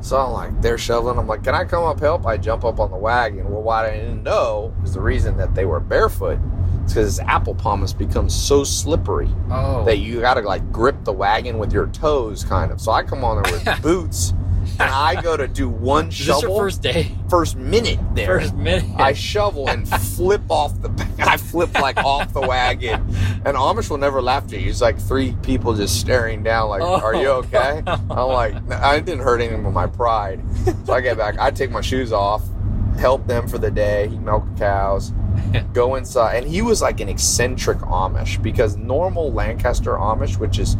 So 0.03 0.19
I'm 0.19 0.33
like, 0.33 0.61
they're 0.61 0.79
shoveling. 0.79 1.17
I'm 1.19 1.27
like, 1.29 1.45
can 1.45 1.55
I 1.55 1.65
come 1.65 1.85
up 1.85 2.01
help? 2.01 2.27
I 2.27 2.37
jump 2.37 2.65
up 2.65 2.81
on 2.81 2.91
the 2.91 2.97
wagon. 2.97 3.49
Well, 3.51 3.63
what 3.63 3.85
I 3.87 3.93
didn't 3.93 4.23
know 4.25 4.75
is 4.83 4.95
the 4.95 5.01
reason 5.01 5.37
that 5.37 5.55
they 5.55 5.65
were 5.65 5.79
barefoot. 5.81 6.39
It's 6.83 6.95
because 6.95 7.21
apple 7.21 7.55
pomace 7.55 7.97
becomes 7.97 8.35
so 8.35 8.65
slippery 8.65 9.29
Oh. 9.51 9.85
that 9.85 9.99
you 9.99 10.21
got 10.21 10.35
to 10.35 10.41
like 10.41 10.73
grip 10.73 11.05
the 11.05 11.13
wagon 11.13 11.59
with 11.59 11.73
your 11.73 11.87
toes, 11.87 12.43
kind 12.43 12.73
of. 12.73 12.81
So 12.81 12.91
I 12.91 13.05
come 13.05 13.23
on 13.25 13.41
there 13.41 13.53
with 13.53 13.83
boots, 13.83 14.35
and 14.79 14.83
I 14.91 15.21
go 15.21 15.37
to 15.37 15.47
do 15.49 15.69
one 15.69 16.09
Is 16.09 16.19
this 16.19 16.27
shovel 16.27 16.57
your 16.57 16.65
first 16.65 16.83
day? 16.83 17.11
first 17.29 17.57
minute 17.57 17.99
there. 18.15 18.41
First 18.41 18.55
minute. 18.55 18.85
I 18.99 19.13
shovel 19.13 19.69
and 19.69 19.89
flip 19.89 20.43
off 20.49 20.81
the 20.81 20.91
I 21.19 21.37
flip 21.37 21.73
like 21.75 21.97
off 21.99 22.33
the 22.33 22.41
wagon. 22.41 22.95
And 23.45 23.57
Amish 23.57 23.91
will 23.91 23.99
never 23.99 24.21
laugh 24.23 24.45
at 24.45 24.53
you. 24.53 24.59
He's 24.61 24.81
like 24.83 24.99
three 25.01 25.37
people 25.43 25.75
just 25.75 26.01
staring 26.01 26.43
down 26.43 26.69
like, 26.69 26.83
Are 26.83 27.15
you 27.15 27.29
Oh. 27.29 27.37
okay? 27.39 27.83
I'm 27.87 28.29
like 28.29 28.55
I 28.71 29.01
didn't 29.01 29.23
hurt 29.25 29.41
anything 29.41 29.63
but 29.63 29.71
my 29.73 29.87
pride. 29.87 30.41
So 30.87 30.93
I 30.95 31.01
get 31.01 31.17
back, 31.17 31.39
I 31.39 31.51
take 31.51 31.71
my 31.71 31.81
shoes 31.81 32.13
off, 32.13 32.43
help 32.99 33.27
them 33.27 33.49
for 33.49 33.59
the 33.59 33.71
day, 33.71 34.09
he 34.09 34.19
milk 34.19 34.45
cows, 34.59 35.13
go 35.73 35.95
inside. 35.97 36.37
And 36.37 36.47
he 36.47 36.63
was 36.63 36.83
like 36.83 37.01
an 37.01 37.09
eccentric 37.09 37.79
Amish 37.79 38.41
because 38.43 38.77
normal 38.77 39.33
Lancaster 39.33 39.93
Amish, 39.93 40.37
which 40.39 40.59
is 40.59 40.77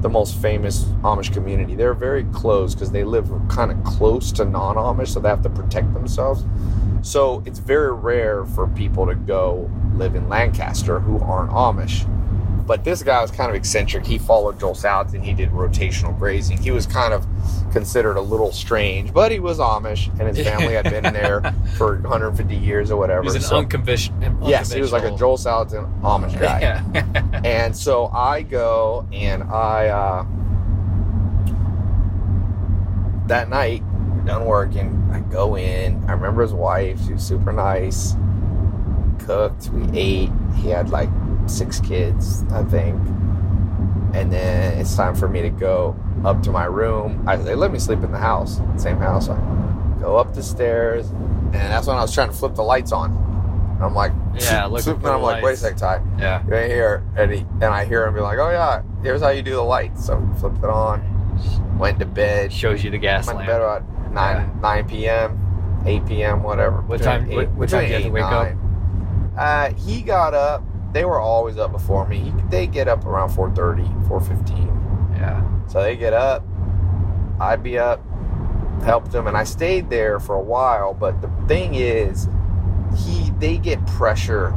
the 0.00 0.08
most 0.08 0.40
famous 0.40 0.84
Amish 1.02 1.32
community. 1.32 1.74
They're 1.74 1.94
very 1.94 2.24
close 2.24 2.74
because 2.74 2.90
they 2.90 3.04
live 3.04 3.30
kind 3.48 3.70
of 3.70 3.82
close 3.84 4.32
to 4.32 4.44
non 4.44 4.76
Amish, 4.76 5.08
so 5.08 5.20
they 5.20 5.28
have 5.28 5.42
to 5.42 5.50
protect 5.50 5.92
themselves. 5.92 6.44
So 7.02 7.42
it's 7.46 7.58
very 7.58 7.92
rare 7.92 8.44
for 8.44 8.66
people 8.68 9.06
to 9.06 9.14
go 9.14 9.70
live 9.94 10.14
in 10.14 10.28
Lancaster 10.28 11.00
who 11.00 11.18
aren't 11.20 11.50
Amish. 11.50 12.06
But 12.70 12.84
this 12.84 13.02
guy 13.02 13.20
was 13.20 13.32
kind 13.32 13.50
of 13.50 13.56
eccentric. 13.56 14.06
He 14.06 14.16
followed 14.16 14.60
Joel 14.60 14.74
Salatin 14.76 15.14
and 15.14 15.24
he 15.24 15.34
did 15.34 15.50
rotational 15.50 16.16
grazing. 16.16 16.58
He 16.58 16.70
was 16.70 16.86
kind 16.86 17.12
of 17.12 17.26
considered 17.72 18.16
a 18.16 18.20
little 18.20 18.52
strange, 18.52 19.12
but 19.12 19.32
he 19.32 19.40
was 19.40 19.58
Amish 19.58 20.06
and 20.20 20.28
his 20.36 20.46
family 20.46 20.74
had 20.74 20.84
been 20.84 21.02
there 21.12 21.40
for 21.76 21.96
150 21.98 22.54
years 22.54 22.92
or 22.92 22.96
whatever. 22.96 23.24
He's 23.24 23.34
an 23.34 23.40
So- 23.40 23.56
unconventional. 23.56 24.48
yes, 24.48 24.70
he 24.70 24.80
was 24.80 24.92
like 24.92 25.02
a 25.02 25.10
Joel 25.16 25.36
Salatin 25.36 26.00
Amish 26.02 26.38
guy. 26.38 26.60
Yeah. 26.60 27.40
And 27.44 27.76
so 27.76 28.06
I 28.06 28.42
go 28.42 29.04
and 29.12 29.42
I 29.42 29.88
uh 29.88 30.24
that 33.26 33.48
night, 33.48 33.82
we're 34.14 34.22
done 34.26 34.44
working. 34.44 35.08
I 35.12 35.18
go 35.32 35.56
in. 35.56 36.04
I 36.08 36.12
remember 36.12 36.42
his 36.42 36.52
wife, 36.52 37.04
she 37.04 37.14
was 37.14 37.22
super 37.24 37.52
nice. 37.52 38.14
Cooked, 39.18 39.70
we 39.70 39.98
ate. 39.98 40.30
He 40.54 40.68
had 40.68 40.90
like 40.90 41.08
six 41.50 41.80
kids, 41.80 42.42
I 42.52 42.62
think. 42.64 42.96
And 44.12 44.32
then 44.32 44.78
it's 44.78 44.96
time 44.96 45.14
for 45.14 45.28
me 45.28 45.42
to 45.42 45.50
go 45.50 45.94
up 46.24 46.42
to 46.42 46.50
my 46.50 46.64
room. 46.64 47.24
I, 47.28 47.36
they 47.36 47.54
let 47.54 47.70
me 47.72 47.78
sleep 47.78 48.02
in 48.02 48.10
the 48.10 48.18
house, 48.18 48.60
same 48.76 48.96
house. 48.98 49.28
I 49.28 49.36
go 50.00 50.16
up 50.16 50.34
the 50.34 50.42
stairs, 50.42 51.08
and 51.10 51.54
that's 51.54 51.86
when 51.86 51.96
I 51.96 52.02
was 52.02 52.12
trying 52.12 52.28
to 52.28 52.34
flip 52.34 52.54
the 52.56 52.62
lights 52.62 52.90
on. 52.92 53.12
And 53.76 53.84
I'm 53.84 53.94
like, 53.94 54.12
Yeah, 54.40 54.66
looking 54.70 54.94
and 54.94 55.06
I'm 55.06 55.22
like, 55.22 55.42
wait 55.44 55.54
a 55.54 55.56
sec, 55.56 55.76
Ty 55.76 56.02
yeah. 56.18 56.42
right 56.46 56.68
here, 56.70 57.04
and, 57.16 57.30
he, 57.32 57.38
and 57.40 57.64
I 57.64 57.84
hear 57.84 58.04
him 58.06 58.14
be 58.14 58.20
like, 58.20 58.38
"Oh 58.38 58.50
yeah, 58.50 58.82
here's 59.02 59.22
how 59.22 59.28
you 59.30 59.42
do 59.42 59.52
the 59.54 59.62
lights." 59.62 60.04
So 60.06 60.16
I 60.16 60.38
flipped 60.40 60.58
it 60.58 60.64
on, 60.64 61.78
went 61.78 61.98
to 62.00 62.04
bed. 62.06 62.52
Shows 62.52 62.82
you 62.84 62.90
the 62.90 62.98
gas 62.98 63.26
went 63.26 63.38
to 63.40 63.46
bed 63.46 63.60
about 63.62 64.12
nine 64.12 64.60
nine 64.60 64.88
p.m., 64.88 65.82
eight 65.86 66.04
p.m., 66.04 66.42
whatever. 66.42 66.80
What 66.82 67.00
time- 67.00 67.28
what- 67.30 67.50
what 67.52 67.68
time 67.68 67.82
do 67.82 67.86
you 67.88 67.94
have 67.94 68.02
to 68.02 68.10
wake 68.10 68.22
nine. 68.24 68.58
Uh, 69.38 69.72
he 69.74 70.02
got 70.02 70.34
up. 70.34 70.62
They 70.92 71.04
were 71.04 71.20
always 71.20 71.56
up 71.56 71.72
before 71.72 72.06
me. 72.08 72.18
He, 72.18 72.30
they 72.50 72.66
get 72.66 72.88
up 72.88 73.04
around 73.06 73.30
4.30, 73.30 74.08
4.15. 74.08 75.16
Yeah. 75.18 75.66
So 75.68 75.82
they 75.82 75.96
get 75.96 76.12
up. 76.12 76.44
I'd 77.40 77.62
be 77.62 77.78
up, 77.78 78.00
helped 78.82 79.12
them, 79.12 79.26
and 79.26 79.36
I 79.36 79.44
stayed 79.44 79.88
there 79.88 80.18
for 80.20 80.34
a 80.34 80.40
while. 80.42 80.92
But 80.94 81.20
the 81.22 81.30
thing 81.46 81.74
is, 81.74 82.28
he 82.96 83.30
they 83.38 83.56
get 83.56 83.84
pressure 83.86 84.52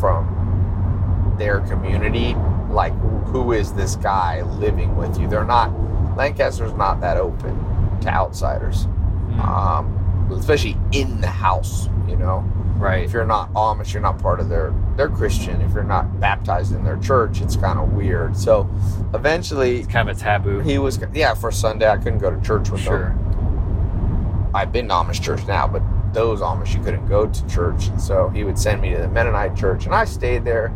from 0.00 1.34
their 1.38 1.60
community. 1.60 2.34
Like, 2.70 2.92
who 3.26 3.52
is 3.52 3.72
this 3.74 3.94
guy 3.96 4.42
living 4.42 4.96
with 4.96 5.18
you? 5.18 5.28
They're 5.28 5.44
not. 5.44 5.70
Lancaster's 6.16 6.72
not 6.74 7.00
that 7.02 7.16
open 7.18 7.54
to 8.00 8.08
outsiders, 8.08 8.84
Hmm. 8.84 9.40
um, 9.40 10.28
especially 10.32 10.76
in 10.92 11.20
the 11.20 11.28
house. 11.28 11.88
You 12.08 12.16
know, 12.16 12.44
right. 12.76 13.04
if 13.04 13.12
you're 13.12 13.24
not 13.24 13.52
Amish, 13.54 13.92
you're 13.92 14.02
not 14.02 14.18
part 14.20 14.40
of 14.40 14.48
their. 14.48 14.72
They're 14.96 15.08
Christian. 15.08 15.60
If 15.62 15.72
you're 15.72 15.82
not 15.84 16.20
baptized 16.20 16.74
in 16.74 16.84
their 16.84 16.96
church, 16.98 17.40
it's 17.40 17.56
kind 17.56 17.78
of 17.78 17.92
weird. 17.92 18.36
So, 18.36 18.68
eventually, 19.14 19.78
It's 19.80 19.88
kind 19.88 20.08
of 20.08 20.16
a 20.16 20.20
taboo. 20.20 20.60
he 20.60 20.78
was 20.78 20.98
yeah 21.12 21.34
for 21.34 21.50
Sunday. 21.50 21.88
I 21.88 21.96
couldn't 21.96 22.18
go 22.20 22.30
to 22.30 22.40
church 22.40 22.70
with 22.70 22.80
Sure. 22.80 23.08
them. 23.10 24.50
I've 24.54 24.70
been 24.72 24.88
to 24.88 24.94
Amish 24.94 25.20
church 25.20 25.46
now, 25.46 25.66
but 25.66 25.82
those 26.12 26.40
Amish 26.40 26.74
you 26.76 26.82
couldn't 26.82 27.06
go 27.06 27.26
to 27.26 27.46
church, 27.48 27.88
and 27.88 28.00
so 28.00 28.28
he 28.28 28.44
would 28.44 28.58
send 28.58 28.80
me 28.80 28.90
to 28.90 28.98
the 28.98 29.08
Mennonite 29.08 29.56
church, 29.56 29.86
and 29.86 29.94
I 29.94 30.04
stayed 30.04 30.44
there. 30.44 30.72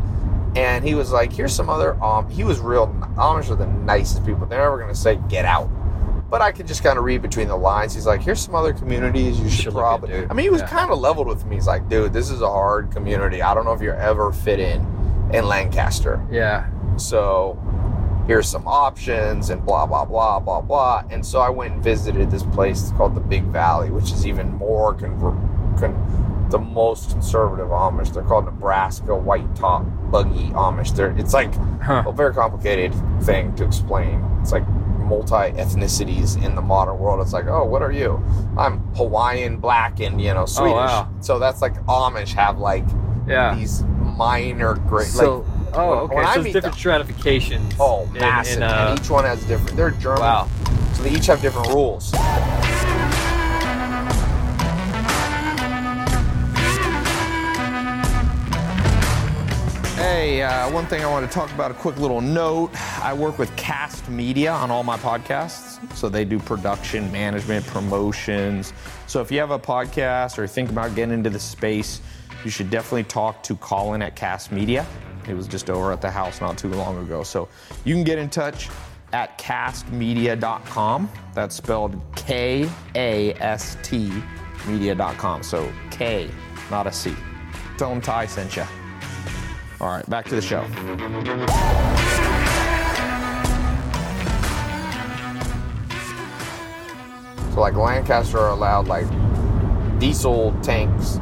And 0.56 0.82
he 0.82 0.94
was 0.94 1.12
like, 1.12 1.32
"Here's 1.32 1.52
some 1.54 1.68
other 1.68 2.02
um." 2.02 2.28
He 2.28 2.42
was 2.42 2.58
real. 2.58 2.88
Amish 3.16 3.50
are 3.50 3.54
the 3.54 3.66
nicest 3.66 4.24
people. 4.26 4.46
They're 4.46 4.58
never 4.62 4.78
gonna 4.78 4.94
say 4.94 5.20
"get 5.28 5.44
out," 5.44 5.68
but 6.30 6.40
I 6.42 6.52
could 6.52 6.66
just 6.66 6.82
kind 6.82 6.98
of 6.98 7.04
read 7.04 7.22
between 7.22 7.48
the 7.48 7.56
lines. 7.56 7.94
He's 7.94 8.06
like, 8.06 8.20
"Here's 8.20 8.40
some 8.40 8.54
other 8.54 8.72
communities 8.72 9.38
you 9.40 9.48
should, 9.48 9.64
should 9.64 9.72
probably." 9.74 10.26
I 10.28 10.32
mean, 10.34 10.44
he 10.44 10.50
was 10.50 10.60
Yeah. 10.62 10.68
kind 10.68 10.90
of 10.90 10.98
leveled 10.98 11.26
with 11.26 11.44
me. 11.46 11.56
He's 11.56 11.66
like, 11.66 11.88
"Dude, 11.88 12.12
this 12.12 12.30
is 12.30 12.42
a 12.42 12.48
hard 12.50 12.90
community. 12.90 13.42
I 13.42 13.54
don't 13.54 13.64
know 13.64 13.72
if 13.72 13.80
you're 13.80 13.94
ever 13.94 14.32
fit 14.32 14.60
in 14.60 14.86
in 15.32 15.46
Lancaster." 15.48 16.20
Yeah. 16.30 16.66
So 16.96 17.56
here's 18.26 18.46
some 18.48 18.66
options 18.66 19.48
and 19.50 19.64
blah 19.64 19.86
blah 19.86 20.04
blah 20.04 20.38
blah 20.38 20.60
blah. 20.60 21.02
And 21.10 21.24
so 21.24 21.40
I 21.40 21.48
went 21.48 21.74
and 21.74 21.82
visited 21.82 22.30
this 22.30 22.42
place 22.42 22.92
called 22.96 23.14
the 23.14 23.20
Big 23.20 23.44
Valley, 23.44 23.90
which 23.90 24.12
is 24.12 24.26
even 24.26 24.52
more 24.56 24.94
conver- 24.94 25.38
con- 25.80 26.46
the 26.50 26.58
most 26.58 27.10
conservative 27.10 27.68
Amish. 27.68 28.12
They're 28.12 28.22
called 28.22 28.46
Nebraska 28.46 29.14
White 29.14 29.54
Top 29.54 29.84
Buggy 30.10 30.50
Amish. 30.50 30.94
They're 30.94 31.14
it's 31.16 31.32
like 31.34 31.54
Huh. 31.82 32.04
a 32.06 32.12
very 32.12 32.34
complicated 32.34 32.94
thing 33.22 33.54
to 33.56 33.64
explain. 33.64 34.24
It's 34.40 34.52
like 34.52 34.64
multi 35.08 35.52
ethnicities 35.56 36.42
in 36.44 36.54
the 36.54 36.60
modern 36.62 36.98
world. 36.98 37.20
It's 37.20 37.32
like, 37.32 37.46
oh, 37.46 37.64
what 37.64 37.82
are 37.82 37.92
you? 37.92 38.22
I'm 38.56 38.78
Hawaiian, 38.94 39.56
black, 39.56 40.00
and 40.00 40.20
you 40.20 40.32
know 40.34 40.44
Swedish. 40.46 40.72
Oh, 40.72 40.76
wow. 40.76 41.08
So 41.20 41.38
that's 41.38 41.62
like 41.62 41.74
Amish 41.86 42.34
have 42.34 42.58
like 42.58 42.84
Yeah. 43.26 43.54
these 43.54 43.82
minor 44.16 44.74
great 44.74 45.06
So, 45.08 45.38
like 45.38 45.76
oh, 45.76 45.88
when- 45.90 45.98
okay. 45.98 46.14
when 46.16 46.24
I 46.26 46.34
so 46.34 46.40
it's 46.40 46.44
meet 46.44 46.52
different 46.52 46.76
stratifications. 46.76 47.74
Oh, 47.80 48.02
in- 48.04 48.12
massive. 48.14 48.56
in, 48.58 48.62
uh, 48.64 48.86
and 48.90 49.00
each 49.00 49.10
one 49.10 49.24
has 49.24 49.42
different. 49.44 49.76
They're 49.76 49.90
German. 49.92 50.20
wow. 50.20 50.48
So 50.94 51.02
they 51.02 51.10
each 51.10 51.26
have 51.26 51.40
different 51.40 51.68
rules. 51.68 52.12
Hey, 59.96 60.42
uh, 60.42 60.70
one 60.70 60.86
thing 60.86 61.02
I 61.02 61.10
want 61.10 61.28
to 61.28 61.32
talk 61.34 61.50
about, 61.52 61.72
a 61.72 61.74
quick 61.74 61.96
little 61.98 62.20
note. 62.20 62.70
I 63.02 63.12
work 63.12 63.38
with 63.38 63.54
Kast 63.56 64.08
Media 64.08 64.52
on 64.52 64.70
all 64.70 64.82
my 64.82 64.96
podcasts. 64.96 65.78
So 65.94 66.08
they 66.08 66.24
do 66.24 66.38
production, 66.38 67.10
management, 67.12 67.66
promotions. 67.66 68.72
So 69.06 69.20
if 69.20 69.30
you 69.30 69.38
have 69.40 69.50
a 69.50 69.58
podcast 69.58 70.38
or 70.38 70.46
think 70.46 70.70
about 70.70 70.94
getting 70.94 71.14
into 71.14 71.30
the 71.30 71.38
space, 71.38 72.00
you 72.44 72.50
should 72.50 72.70
definitely 72.70 73.04
talk 73.04 73.42
to 73.44 73.56
Colin 73.56 74.02
at 74.02 74.16
Kast 74.16 74.52
Media. 74.52 74.86
He 75.26 75.34
was 75.34 75.46
just 75.46 75.70
over 75.70 75.92
at 75.92 76.00
the 76.00 76.10
house 76.10 76.40
not 76.40 76.56
too 76.58 76.68
long 76.68 76.98
ago. 76.98 77.22
So 77.22 77.48
you 77.84 77.94
can 77.94 78.04
get 78.04 78.18
in 78.18 78.30
touch 78.30 78.68
at 79.12 79.38
kastmedia.com. 79.38 81.10
That's 81.34 81.54
spelled 81.54 82.00
K 82.16 82.68
A 82.94 83.32
S 83.34 83.76
T 83.82 84.12
media.com. 84.66 85.42
So 85.42 85.72
K, 85.90 86.30
not 86.70 86.86
a 86.86 86.92
C. 86.92 87.14
Tell 87.76 87.90
them 87.90 88.00
Ty 88.00 88.26
sent 88.26 88.56
you. 88.56 88.64
All 89.80 89.88
right, 89.88 90.08
back 90.10 90.26
to 90.26 90.34
the 90.34 90.42
show. 90.42 90.64
So, 97.58 97.62
like 97.62 97.74
Lancaster 97.74 98.38
are 98.38 98.50
allowed 98.50 98.86
like 98.86 99.08
diesel 99.98 100.56
tanks, 100.62 101.18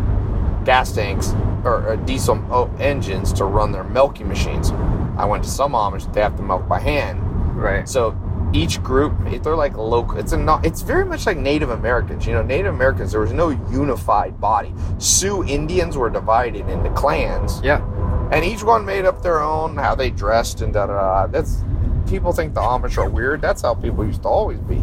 gas 0.67 0.93
tanks, 0.93 1.31
or 1.65 1.89
uh, 1.89 1.97
diesel 1.97 2.45
oh, 2.51 2.71
engines 2.79 3.33
to 3.35 3.47
run 3.47 3.73
their 3.73 3.85
milking 3.85 4.29
machines. 4.29 4.71
I 5.17 5.25
went 5.25 5.45
to 5.45 5.49
some 5.49 5.73
Amish; 5.73 6.13
they 6.13 6.21
have 6.21 6.37
to 6.37 6.43
milk 6.43 6.69
by 6.69 6.79
hand. 6.79 7.23
Right. 7.57 7.89
So 7.89 8.15
each 8.53 8.83
group 8.83 9.15
they're 9.43 9.57
like 9.57 9.79
local 9.79 10.19
it's 10.19 10.33
a 10.33 10.37
not 10.37 10.65
it's 10.67 10.83
very 10.83 11.05
much 11.05 11.27
like 11.27 11.37
native 11.37 11.71
americans 11.71 12.25
you 12.27 12.33
know 12.33 12.43
native 12.43 12.73
americans 12.73 13.11
there 13.11 13.21
was 13.21 13.33
no 13.33 13.49
unified 13.73 14.41
body 14.41 14.73
sioux 14.99 15.45
indians 15.45 15.97
were 15.97 16.09
divided 16.09 16.67
into 16.69 16.89
clans 16.91 17.61
Yeah. 17.65 17.85
and 18.31 18.45
each 18.45 18.63
one 18.63 18.87
made 18.87 19.05
up 19.05 19.21
their 19.21 19.43
own 19.43 19.77
how 19.77 19.97
they 19.97 20.11
dressed 20.11 20.61
and 20.61 20.73
da 20.73 20.87
da 20.87 20.95
da 20.95 21.27
that's 21.27 21.65
people 22.09 22.33
think 22.33 22.55
the 22.55 22.61
amish 22.61 22.97
are 22.99 23.11
weird 23.11 23.43
that's 23.43 23.63
how 23.63 23.75
people 23.75 24.07
used 24.07 24.23
to 24.23 24.29
always 24.29 24.61
be 24.61 24.83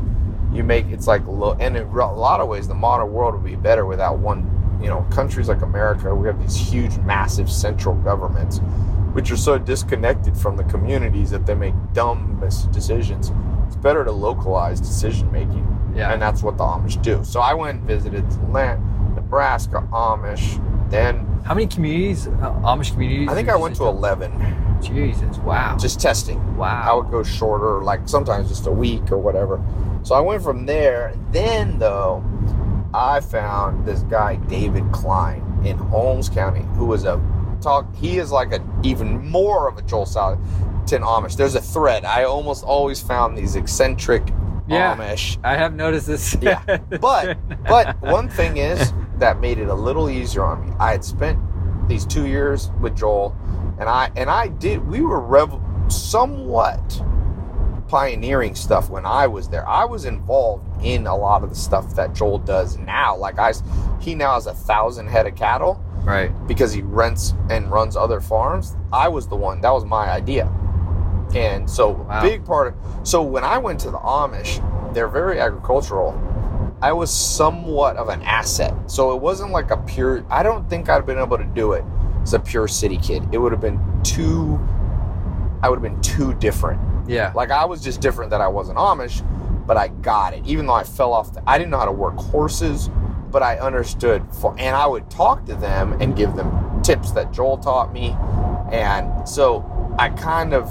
you 0.53 0.63
make 0.63 0.85
it's 0.87 1.07
like 1.07 1.25
lo- 1.27 1.55
and 1.59 1.75
in 1.75 1.83
a 1.83 2.13
lot 2.13 2.39
of 2.39 2.47
ways 2.47 2.67
the 2.67 2.73
modern 2.75 3.11
world 3.11 3.33
would 3.33 3.43
be 3.43 3.55
better 3.55 3.85
without 3.85 4.17
one 4.19 4.49
you 4.81 4.87
know 4.89 5.01
countries 5.11 5.47
like 5.49 5.61
america 5.61 6.13
we 6.13 6.27
have 6.27 6.39
these 6.41 6.55
huge 6.55 6.97
massive 6.99 7.49
central 7.49 7.95
governments 7.95 8.59
which 9.13 9.31
are 9.31 9.37
so 9.37 9.57
disconnected 9.57 10.35
from 10.35 10.55
the 10.57 10.63
communities 10.65 11.29
that 11.29 11.45
they 11.45 11.53
make 11.55 11.73
dumb 11.93 12.37
decisions 12.71 13.31
it's 13.67 13.75
better 13.77 14.03
to 14.03 14.11
localize 14.11 14.79
decision 14.79 15.31
making 15.31 15.65
Yeah. 15.95 16.11
and 16.13 16.21
that's 16.21 16.43
what 16.43 16.57
the 16.57 16.63
amish 16.63 17.01
do 17.01 17.23
so 17.23 17.39
i 17.39 17.53
went 17.53 17.79
and 17.79 17.87
visited 17.87 18.25
land, 18.51 18.81
nebraska 19.23 19.87
amish 19.91 20.59
then 20.89 21.25
How 21.43 21.53
many 21.55 21.67
communities, 21.67 22.27
uh, 22.27 22.31
Amish 22.71 22.91
communities? 22.93 23.29
i 23.29 23.33
think 23.33 23.49
i 23.49 23.55
went 23.55 23.75
to 23.77 23.83
11 23.85 24.31
Jesus, 24.81 25.37
wow. 25.39 25.77
just 25.77 26.01
testing 26.01 26.39
wow. 26.57 26.83
I 26.91 26.93
would 26.93 27.09
go 27.09 27.23
shorter, 27.23 27.81
like 27.81 28.01
sometimes 28.09 28.49
just 28.49 28.67
a 28.67 28.71
week 28.71 29.13
or 29.13 29.17
whatever. 29.17 29.63
So 30.03 30.13
I 30.13 30.19
went 30.19 30.43
from 30.43 30.65
there. 30.65 31.17
Then, 31.31 31.79
though, 31.79 32.21
I 32.93 33.21
found 33.21 33.85
this 33.85 34.01
guy, 34.03 34.35
David 34.35 34.83
Kline, 34.91 35.41
in 35.63 35.77
Holmes 35.77 36.27
County, 36.27 36.65
who 36.75 36.85
was 36.85 37.05
a 37.05 37.17
talk. 37.61 37.95
He 37.95 38.17
is 38.17 38.29
like 38.29 38.51
a 38.51 38.59
even 38.83 39.25
more 39.29 39.69
of 39.69 39.77
a 39.77 39.81
Joel 39.83 40.05
Salatin 40.05 40.37
Amish. 41.01 41.37
There's 41.37 41.55
a 41.55 41.61
thread. 41.61 42.03
I 42.03 42.25
almost 42.25 42.65
always 42.65 43.01
found 43.01 43.37
these 43.37 43.55
eccentric 43.55 44.23
Yeah. 44.67 44.97
Amish. 44.97 45.37
I 45.45 45.55
have 45.55 45.73
noticed 45.75 46.07
this. 46.07 46.35
Yeah, 46.41 46.61
But 46.99 47.37
but 47.63 48.01
one 48.01 48.27
thing 48.27 48.57
is 48.57 48.91
that 49.19 49.39
made 49.39 49.57
it 49.59 49.67
a 49.69 49.73
little 49.73 50.09
easier 50.09 50.43
on 50.43 50.67
me. 50.67 50.75
I 50.79 50.91
had 50.91 51.03
spent 51.03 51.39
these 51.87 52.05
two 52.05 52.27
years 52.27 52.71
with 52.81 52.95
Joel, 52.95 53.35
and 53.79 53.87
I 53.89 54.11
and 54.15 54.29
I 54.29 54.47
did. 54.47 54.85
We 54.87 55.01
were 55.01 55.19
rev- 55.19 55.59
somewhat 55.87 57.01
pioneering 57.87 58.55
stuff 58.55 58.89
when 58.89 59.05
I 59.05 59.27
was 59.27 59.49
there. 59.49 59.67
I 59.67 59.85
was 59.85 60.05
involved 60.05 60.65
in 60.83 61.05
a 61.05 61.15
lot 61.15 61.43
of 61.43 61.49
the 61.49 61.55
stuff 61.55 61.95
that 61.95 62.13
Joel 62.13 62.39
does 62.39 62.77
now. 62.77 63.15
Like 63.15 63.37
I, 63.37 63.53
he 63.99 64.15
now 64.15 64.33
has 64.33 64.47
a 64.47 64.53
thousand 64.53 65.07
head 65.07 65.27
of 65.27 65.35
cattle 65.35 65.83
right. 66.03 66.29
because 66.47 66.73
he 66.73 66.81
rents 66.81 67.33
and 67.49 67.69
runs 67.71 67.95
other 67.95 68.19
farms. 68.19 68.75
I 68.91 69.09
was 69.09 69.27
the 69.27 69.35
one. 69.35 69.61
That 69.61 69.71
was 69.73 69.85
my 69.85 70.09
idea. 70.09 70.45
And 71.35 71.69
so 71.69 71.89
Wow. 71.89 72.21
big 72.21 72.45
part 72.45 72.67
of 72.67 73.07
so 73.07 73.21
when 73.21 73.43
I 73.43 73.57
went 73.57 73.79
to 73.81 73.91
the 73.91 73.97
Amish, 73.99 74.59
they're 74.93 75.07
very 75.07 75.39
agricultural. 75.39 76.11
I 76.83 76.91
was 76.91 77.13
somewhat 77.13 77.95
of 77.95 78.09
an 78.09 78.21
asset. 78.23 78.73
So 78.91 79.15
it 79.15 79.21
wasn't 79.21 79.51
like 79.51 79.71
a 79.71 79.77
pure 79.77 80.25
I 80.29 80.43
don't 80.43 80.69
think 80.69 80.89
I'd 80.89 80.95
have 80.95 81.05
been 81.05 81.17
able 81.17 81.37
to 81.37 81.45
do 81.45 81.71
it 81.71 81.85
as 82.21 82.33
a 82.33 82.39
pure 82.39 82.67
city 82.67 82.97
kid. 82.97 83.23
It 83.31 83.37
would 83.37 83.53
have 83.53 83.61
been 83.61 83.79
too 84.03 84.59
I 85.61 85.69
would 85.69 85.81
have 85.81 85.81
been 85.81 86.01
too 86.01 86.33
different. 86.33 86.81
Yeah. 87.09 87.31
Like 87.33 87.51
I 87.51 87.63
was 87.63 87.81
just 87.81 88.01
different 88.01 88.31
that 88.31 88.41
I 88.41 88.49
wasn't 88.49 88.77
Amish, 88.77 89.25
but 89.65 89.77
I 89.77 89.87
got 89.87 90.33
it. 90.33 90.45
Even 90.45 90.65
though 90.65 90.73
I 90.73 90.83
fell 90.83 91.13
off, 91.13 91.33
the, 91.33 91.41
I 91.47 91.57
didn't 91.57 91.71
know 91.71 91.79
how 91.79 91.85
to 91.85 91.91
work 91.93 92.17
horses, 92.17 92.89
but 93.31 93.41
I 93.41 93.59
understood. 93.59 94.21
For, 94.41 94.53
and 94.59 94.75
I 94.75 94.85
would 94.85 95.09
talk 95.09 95.45
to 95.45 95.55
them 95.55 95.93
and 96.01 96.17
give 96.17 96.35
them 96.35 96.81
tips 96.81 97.11
that 97.11 97.31
Joel 97.31 97.59
taught 97.59 97.93
me, 97.93 98.13
and 98.73 99.27
so 99.27 99.63
I 99.97 100.09
kind 100.09 100.53
of, 100.53 100.65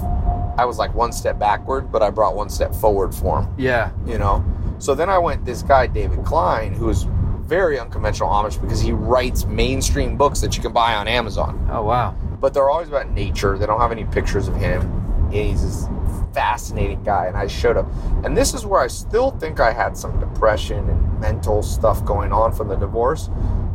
I 0.57 0.65
was 0.65 0.77
like 0.77 0.93
one 0.93 1.11
step 1.11 1.39
backward, 1.39 1.91
but 1.91 2.01
I 2.03 2.09
brought 2.09 2.35
one 2.35 2.49
step 2.49 2.73
forward 2.75 3.13
for 3.13 3.41
him. 3.41 3.53
Yeah. 3.57 3.91
You 4.05 4.17
know. 4.17 4.43
So 4.79 4.95
then 4.95 5.09
I 5.09 5.17
went 5.17 5.45
this 5.45 5.61
guy 5.63 5.87
David 5.87 6.23
Kline, 6.25 6.73
who 6.73 6.89
is 6.89 7.07
very 7.45 7.79
unconventional 7.79 8.29
Amish 8.29 8.59
because 8.61 8.81
he 8.81 8.91
writes 8.91 9.45
mainstream 9.45 10.17
books 10.17 10.41
that 10.41 10.55
you 10.55 10.61
can 10.63 10.71
buy 10.71 10.95
on 10.95 11.07
Amazon 11.09 11.67
Oh 11.69 11.83
wow. 11.83 12.15
but 12.39 12.53
they're 12.53 12.69
always 12.69 12.87
about 12.87 13.09
nature. 13.11 13.57
They 13.57 13.65
don't 13.65 13.81
have 13.81 13.91
any 13.91 14.05
pictures 14.05 14.47
of 14.47 14.55
him. 14.55 14.81
And 15.25 15.33
he's 15.33 15.61
this 15.61 15.87
fascinating 16.33 17.03
guy. 17.03 17.25
And 17.27 17.35
I 17.37 17.47
showed 17.47 17.77
up. 17.77 17.87
And 18.23 18.35
this 18.35 18.53
is 18.53 18.65
where 18.65 18.81
I 18.81 18.87
still 18.87 19.31
think 19.31 19.59
I 19.59 19.71
had 19.73 19.97
some 19.97 20.19
depression 20.19 20.89
and 20.89 21.19
mental 21.19 21.61
stuff 21.63 22.03
going 22.05 22.31
on 22.31 22.53
from 22.53 22.67
the 22.69 22.75
divorce. 22.75 23.29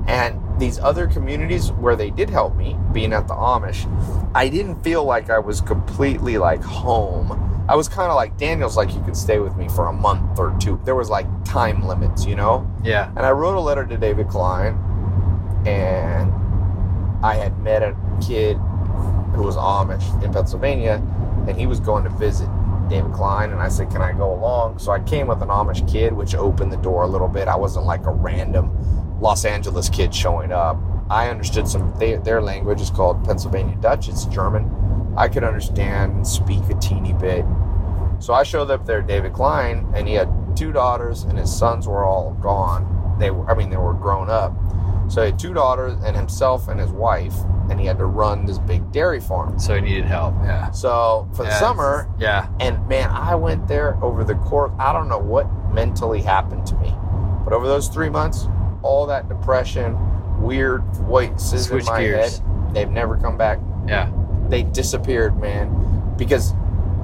And 0.07 0.41
these 0.59 0.79
other 0.79 1.07
communities 1.07 1.71
where 1.73 1.97
they 1.97 2.11
did 2.11 2.31
help 2.31 2.57
me, 2.57 2.77
being 2.93 3.13
at 3.13 3.29
the 3.29 3.35
Amish, 3.35 3.87
I 4.35 4.49
didn't 4.49 4.83
feel 4.83 5.05
like 5.05 5.31
I 5.31 5.39
was 5.39 5.61
completely 5.61 6.39
like 6.39 6.63
home. 6.63 7.45
I 7.69 7.77
was 7.77 7.89
kind 7.89 8.11
of 8.11 8.17
like 8.17 8.37
Daniel's 8.37 8.77
like 8.77 8.95
you 8.95 9.01
could 9.03 9.17
stay 9.17 9.39
with 9.39 9.57
me 9.57 9.69
for 9.69 9.87
a 9.87 9.93
month 9.93 10.39
or 10.39 10.57
two. 10.59 10.81
There 10.85 10.95
was 10.95 11.11
like 11.11 11.27
time 11.45 11.87
limits, 11.87 12.25
you 12.25 12.35
know? 12.35 12.71
Yeah. 12.83 13.11
And 13.11 13.21
I 13.21 13.31
wrote 13.31 13.57
a 13.57 13.61
letter 13.61 13.87
to 13.87 13.97
David 13.97 14.29
Kline, 14.29 14.75
and 15.67 16.33
I 17.25 17.35
had 17.35 17.59
met 17.59 17.83
a 17.83 17.97
kid 18.27 18.57
who 19.35 19.43
was 19.43 19.57
Amish 19.57 20.23
in 20.23 20.33
Pennsylvania, 20.33 21.03
and 21.47 21.57
he 21.57 21.67
was 21.67 21.79
going 21.79 22.05
to 22.05 22.11
visit 22.11 22.49
David 22.89 23.13
Kline, 23.13 23.51
and 23.51 23.61
I 23.61 23.69
said, 23.69 23.91
"Can 23.91 24.01
I 24.01 24.13
go 24.13 24.33
along?" 24.33 24.79
So 24.79 24.93
I 24.93 25.01
came 25.01 25.27
with 25.27 25.43
an 25.43 25.49
Amish 25.49 25.87
kid, 25.91 26.13
which 26.13 26.35
opened 26.35 26.73
the 26.73 26.79
door 26.79 27.03
a 27.03 27.07
little 27.07 27.29
bit. 27.29 27.49
I 27.49 27.57
wasn't 27.57 27.85
like 27.85 28.07
a 28.07 28.13
random 28.13 28.71
Los 29.21 29.45
Angeles 29.45 29.89
kid 29.89 30.15
showing 30.15 30.53
up. 30.53 30.79
I 31.11 31.29
understood 31.31 31.67
some 31.67 31.93
they, 31.99 32.17
their 32.17 32.43
language 32.43 32.81
is 32.81 32.91
called 32.91 33.25
Pennsylvania 33.25 33.77
Dutch. 33.81 34.09
It's 34.09 34.27
German. 34.27 34.71
I 35.17 35.29
could 35.29 35.43
understand 35.45 36.13
and 36.13 36.27
speak 36.27 36.63
a 36.71 36.75
teeny 36.75 37.13
bit. 37.15 37.45
So 38.21 38.35
I 38.35 38.43
showed 38.43 38.71
up 38.71 38.85
there, 38.85 39.01
David 39.01 39.33
Kline, 39.33 39.87
and 39.95 40.07
he 40.07 40.15
had 40.15 40.29
two 40.57 40.73
daughters, 40.73 41.23
and 41.23 41.39
his 41.39 41.55
sons 41.57 41.87
were 41.89 42.05
all 42.05 42.33
gone. 42.43 43.17
They 43.19 43.31
were, 43.31 43.49
I 43.51 43.55
mean, 43.55 43.71
they 43.71 43.77
were 43.77 43.95
grown 43.95 44.29
up. 44.29 44.53
So 45.09 45.23
he 45.23 45.31
had 45.31 45.39
two 45.39 45.55
daughters 45.55 45.95
and 46.05 46.15
himself 46.15 46.69
and 46.69 46.79
his 46.79 46.91
wife, 46.91 47.35
and 47.71 47.81
he 47.81 47.87
had 47.87 47.97
to 47.99 48.05
run 48.07 48.45
this 48.45 48.59
big 48.59 48.93
dairy 48.93 49.21
farm. 49.21 49.59
So 49.59 49.75
he 49.75 49.81
needed 49.81 50.05
help. 50.05 50.35
Yeah. 50.43 50.71
So 50.73 51.29
for 51.33 51.45
the 51.45 51.49
Yeah. 51.49 51.61
summer, 51.61 52.09
Yeah. 52.19 52.47
and 52.61 52.87
man, 52.89 53.09
I 53.11 53.35
went 53.37 53.67
there 53.69 53.97
over 54.03 54.23
the 54.25 54.35
course. 54.35 54.73
I 54.79 54.93
don't 54.93 55.09
know 55.09 55.19
what 55.19 55.47
mentally 55.73 56.21
happened 56.23 56.67
to 56.67 56.75
me, 56.77 56.95
but 57.45 57.53
over 57.55 57.67
those 57.67 57.89
three 57.89 58.11
months, 58.11 58.49
all 58.83 59.07
that 59.07 59.29
depression, 59.29 59.97
weird 60.41 60.83
voices 60.95 61.67
Switch 61.67 61.87
in 61.87 61.93
my 61.93 62.01
gears. 62.01 62.39
head, 62.39 62.75
they've 62.75 62.91
never 62.91 63.17
come 63.17 63.37
back 63.37 63.59
Yeah. 63.87 64.09
they 64.49 64.63
disappeared, 64.63 65.39
man, 65.41 66.15
because 66.17 66.55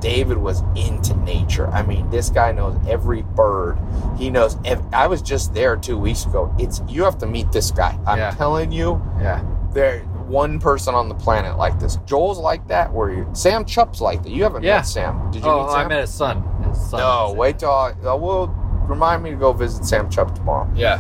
David 0.01 0.37
was 0.37 0.63
into 0.77 1.15
nature. 1.19 1.69
I 1.69 1.83
mean, 1.83 2.11
this 2.11 2.29
guy 2.29 2.53
knows 2.53 2.77
every 2.89 3.23
bird. 3.23 3.79
He 4.19 4.29
knows. 4.29 4.59
Ev- 4.65 4.85
I 4.93 5.07
was 5.07 5.23
just 5.23 5.55
there 5.55 5.77
two 5.77 5.97
weeks 5.97 6.27
ago. 6.27 6.53
It's 6.59 6.83
you 6.89 7.05
have 7.05 7.17
to 7.19 7.27
meet 7.27 7.51
this 7.53 7.71
guy. 7.71 7.99
I'm 8.07 8.19
Yeah. 8.19 8.31
telling 8.33 8.71
you, 8.71 9.01
Yeah. 9.21 9.41
there 9.73 10.01
one 10.29 10.59
person 10.59 10.95
on 10.95 11.09
the 11.09 11.15
planet 11.15 11.57
like 11.59 11.79
this. 11.79 11.97
Joel's 12.07 12.39
like 12.39 12.67
that. 12.69 12.93
Where 12.93 13.11
you, 13.11 13.27
Sam 13.33 13.65
Chupp's 13.65 14.01
like 14.01 14.23
that. 14.25 14.31
You 14.31 14.43
haven't 14.43 14.63
Yeah. 14.63 14.77
met 14.77 14.87
Sam. 14.87 15.31
Did 15.31 15.43
you 15.45 15.51
Oh, 15.51 15.63
meet 15.63 15.71
Sam? 15.73 15.81
I 15.81 15.89
met 15.89 16.01
his 16.01 16.11
son. 16.13 16.45
His 16.69 16.79
son 16.81 17.01
no, 17.01 17.33
wait 17.37 17.59
till 17.59 17.71
I, 17.71 17.93
uh, 18.07 18.17
we'll 18.17 18.51
remind 18.87 19.23
me 19.23 19.31
to 19.31 19.37
go 19.37 19.53
visit 19.53 19.85
Sam 19.87 20.09
Chupp 20.11 20.35
tomorrow 20.35 20.67
Yeah. 20.75 20.99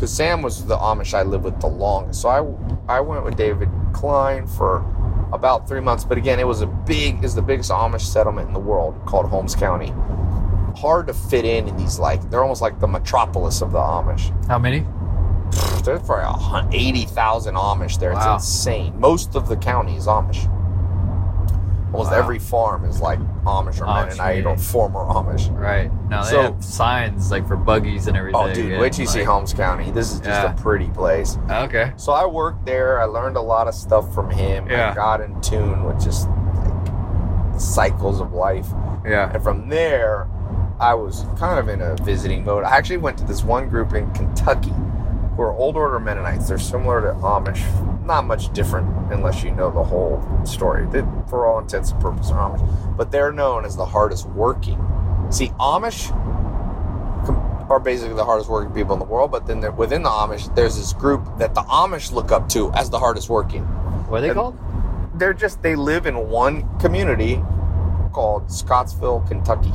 Because 0.00 0.14
Sam 0.14 0.40
was 0.40 0.64
the 0.64 0.78
Amish 0.78 1.12
I 1.12 1.24
lived 1.24 1.44
with 1.44 1.60
the 1.60 1.66
longest. 1.66 2.22
So 2.22 2.30
I 2.30 2.96
I 2.96 3.00
went 3.00 3.22
with 3.22 3.36
David 3.36 3.68
Kline 3.92 4.46
for 4.46 4.78
about 5.30 5.68
three 5.68 5.80
months. 5.80 6.04
But 6.04 6.16
again, 6.16 6.40
it 6.40 6.46
was 6.46 6.62
a 6.62 6.66
big 6.66 7.22
is 7.22 7.34
the 7.34 7.42
biggest 7.42 7.70
Amish 7.70 8.00
settlement 8.00 8.48
in 8.48 8.54
the 8.54 8.60
world 8.60 8.98
called 9.04 9.26
Holmes 9.26 9.54
County. 9.54 9.92
Hard 10.74 11.08
to 11.08 11.12
fit 11.12 11.44
in 11.44 11.68
in 11.68 11.76
these 11.76 11.98
like 11.98 12.30
they're 12.30 12.40
almost 12.40 12.62
like 12.62 12.80
the 12.80 12.86
metropolis 12.86 13.60
of 13.60 13.72
the 13.72 13.78
Amish. 13.78 14.32
How 14.46 14.58
many? 14.58 14.86
There's 15.84 16.00
probably 16.00 16.78
eighty 16.78 17.04
thousand 17.04 17.56
Amish 17.56 18.00
there. 18.00 18.14
Wow. 18.14 18.36
It's 18.36 18.46
insane. 18.46 18.98
Most 18.98 19.36
of 19.36 19.50
the 19.50 19.56
county 19.58 19.96
is 19.96 20.06
Amish. 20.06 20.48
Almost 21.92 22.12
Wow. 22.12 22.18
every 22.18 22.38
farm 22.38 22.84
is 22.84 23.00
like 23.00 23.18
Amish 23.44 23.80
or 23.80 23.86
Amish 23.86 24.16
Mennonite 24.18 24.46
or 24.46 24.56
former 24.56 25.00
Amish. 25.00 25.50
Right. 25.58 25.90
Now 26.08 26.22
they 26.22 26.30
So- 26.30 26.42
have 26.42 26.64
signs 26.64 27.30
like 27.32 27.46
for 27.48 27.56
buggies 27.56 28.06
and 28.06 28.16
everything. 28.16 28.40
Oh, 28.40 28.52
dude, 28.52 28.78
wait 28.80 28.92
till 28.92 29.02
you 29.02 29.08
see 29.08 29.24
Holmes 29.24 29.52
County. 29.52 29.90
This 29.90 30.12
is 30.12 30.20
just 30.20 30.42
Yeah. 30.42 30.52
a 30.52 30.54
pretty 30.54 30.88
place. 30.88 31.36
Okay. 31.50 31.92
So 31.96 32.12
I 32.12 32.26
worked 32.26 32.64
there. 32.64 33.00
I 33.00 33.04
learned 33.06 33.36
a 33.36 33.40
lot 33.40 33.66
of 33.66 33.74
stuff 33.74 34.12
from 34.14 34.30
him. 34.30 34.68
Yeah. 34.70 34.90
I 34.90 34.94
got 34.94 35.20
in 35.20 35.40
tune 35.40 35.84
with 35.84 36.00
just 36.00 36.28
like 36.54 37.60
cycles 37.60 38.20
of 38.20 38.32
life. 38.32 38.68
Yeah. 39.04 39.30
And 39.34 39.42
from 39.42 39.68
there, 39.68 40.28
I 40.78 40.94
was 40.94 41.26
kind 41.38 41.58
of 41.58 41.68
in 41.68 41.82
a 41.82 41.94
visiting 41.96 42.44
mode. 42.44 42.64
I 42.64 42.76
actually 42.76 42.96
went 42.98 43.18
to 43.18 43.24
this 43.24 43.44
one 43.44 43.68
group 43.68 43.94
in 43.94 44.10
Kentucky 44.12 44.72
who 45.36 45.42
are 45.42 45.52
Old 45.52 45.76
Order 45.76 45.98
Mennonites. 46.00 46.48
They're 46.48 46.58
similar 46.58 47.00
to 47.02 47.12
Amish, 47.20 48.04
not 48.04 48.26
much 48.26 48.52
different 48.52 48.88
unless 49.12 49.42
you 49.42 49.50
know 49.52 49.70
the 49.70 49.82
whole 49.84 50.22
story. 50.44 50.86
They, 50.86 51.00
for 51.28 51.46
all 51.46 51.58
intents 51.60 51.92
and 51.92 52.00
purposes, 52.00 52.32
are 52.32 52.50
Amish. 52.50 52.96
But 52.96 53.10
they're 53.10 53.32
known 53.32 53.64
as 53.64 53.76
the 53.76 53.86
hardest 53.86 54.26
working. 54.30 54.78
See, 55.30 55.48
Amish 55.60 56.10
are 57.70 57.78
basically 57.78 58.14
the 58.16 58.24
hardest 58.24 58.50
working 58.50 58.72
people 58.74 58.94
in 58.94 58.98
the 58.98 59.04
world, 59.04 59.30
but 59.30 59.46
then 59.46 59.60
within 59.76 60.02
the 60.02 60.08
Amish, 60.08 60.52
there's 60.56 60.76
this 60.76 60.92
group 60.92 61.38
that 61.38 61.54
the 61.54 61.62
Amish 61.62 62.10
look 62.12 62.32
up 62.32 62.48
to 62.50 62.72
as 62.72 62.90
the 62.90 62.98
hardest 62.98 63.28
working 63.30 63.62
What 64.08 64.18
are 64.18 64.20
they 64.22 64.28
And- 64.30 64.36
called? 64.36 64.58
they're 65.14 65.34
just 65.34 65.60
they 65.62 65.76
live 65.76 66.06
in 66.06 66.30
one 66.30 66.66
community 66.78 67.42
called 68.12 68.50
Scottsville, 68.50 69.20
Kentucky. 69.28 69.72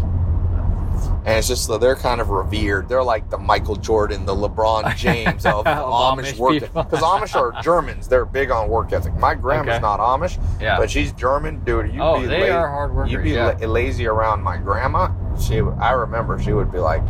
And 1.25 1.37
it's 1.37 1.47
just 1.47 1.69
they're 1.79 1.95
kind 1.95 2.21
of 2.21 2.29
revered. 2.29 2.87
They're 2.89 3.03
like 3.03 3.29
the 3.29 3.37
Michael 3.37 3.75
Jordan, 3.75 4.25
the 4.25 4.35
LeBron 4.35 4.95
James 4.97 5.45
of 5.45 5.65
Amish, 5.65 6.33
Amish 6.33 6.37
work. 6.37 6.59
Because 6.61 7.01
Amish 7.01 7.35
are 7.35 7.59
Germans. 7.63 8.07
They're 8.07 8.25
big 8.25 8.51
on 8.51 8.69
work 8.69 8.93
ethic. 8.93 9.13
My 9.15 9.35
grandma's 9.35 9.75
Okay. 9.75 9.81
not 9.81 9.99
Amish, 9.99 10.39
Yeah. 10.61 10.77
but 10.77 10.89
she's 10.89 11.11
German, 11.13 11.63
dude. 11.63 11.93
You 11.93 12.01
oh, 12.01 12.19
be 12.21 12.27
they 12.27 12.51
la- 12.51 12.57
are 12.57 12.69
hard 12.69 12.93
workers. 12.95 13.11
You'd 13.11 13.23
be 13.23 13.31
yeah. 13.31 13.57
la- 13.59 13.67
lazy 13.67 14.07
around 14.07 14.41
my 14.43 14.57
grandma. 14.57 15.09
She, 15.39 15.59
I 15.59 15.91
remember, 15.91 16.39
she 16.39 16.53
would 16.53 16.71
be 16.71 16.79
like, 16.79 17.03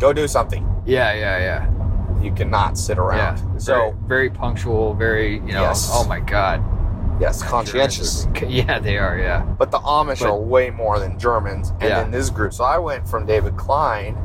"Go 0.00 0.12
do 0.12 0.26
something. 0.26 0.66
yeah, 0.86 1.12
yeah, 1.14 1.38
yeah. 1.38 2.20
You 2.22 2.32
cannot 2.32 2.76
sit 2.78 2.98
around." 2.98 3.38
Yeah. 3.38 3.58
So 3.58 3.74
very, 3.74 3.92
very 4.06 4.30
punctual. 4.30 4.94
Very, 4.94 5.34
you 5.36 5.52
know. 5.52 5.62
Yes. 5.62 5.88
Oh 5.92 6.04
my 6.06 6.20
God. 6.20 6.60
Yes, 7.22 7.40
conscientious. 7.54 8.26
Yeah, 8.46 8.80
they 8.80 8.98
are. 8.98 9.16
Yeah. 9.16 9.42
But 9.44 9.70
the 9.70 9.78
Amish 9.78 10.20
But- 10.20 10.30
are 10.30 10.36
way 10.36 10.70
more 10.70 10.98
than 10.98 11.18
Germans. 11.20 11.70
And 11.80 11.82
Yeah. 11.82 12.00
then 12.02 12.10
this 12.10 12.30
group. 12.30 12.52
So 12.52 12.64
I 12.64 12.78
went 12.78 13.06
from 13.08 13.26
David 13.26 13.56
Kline. 13.56 14.16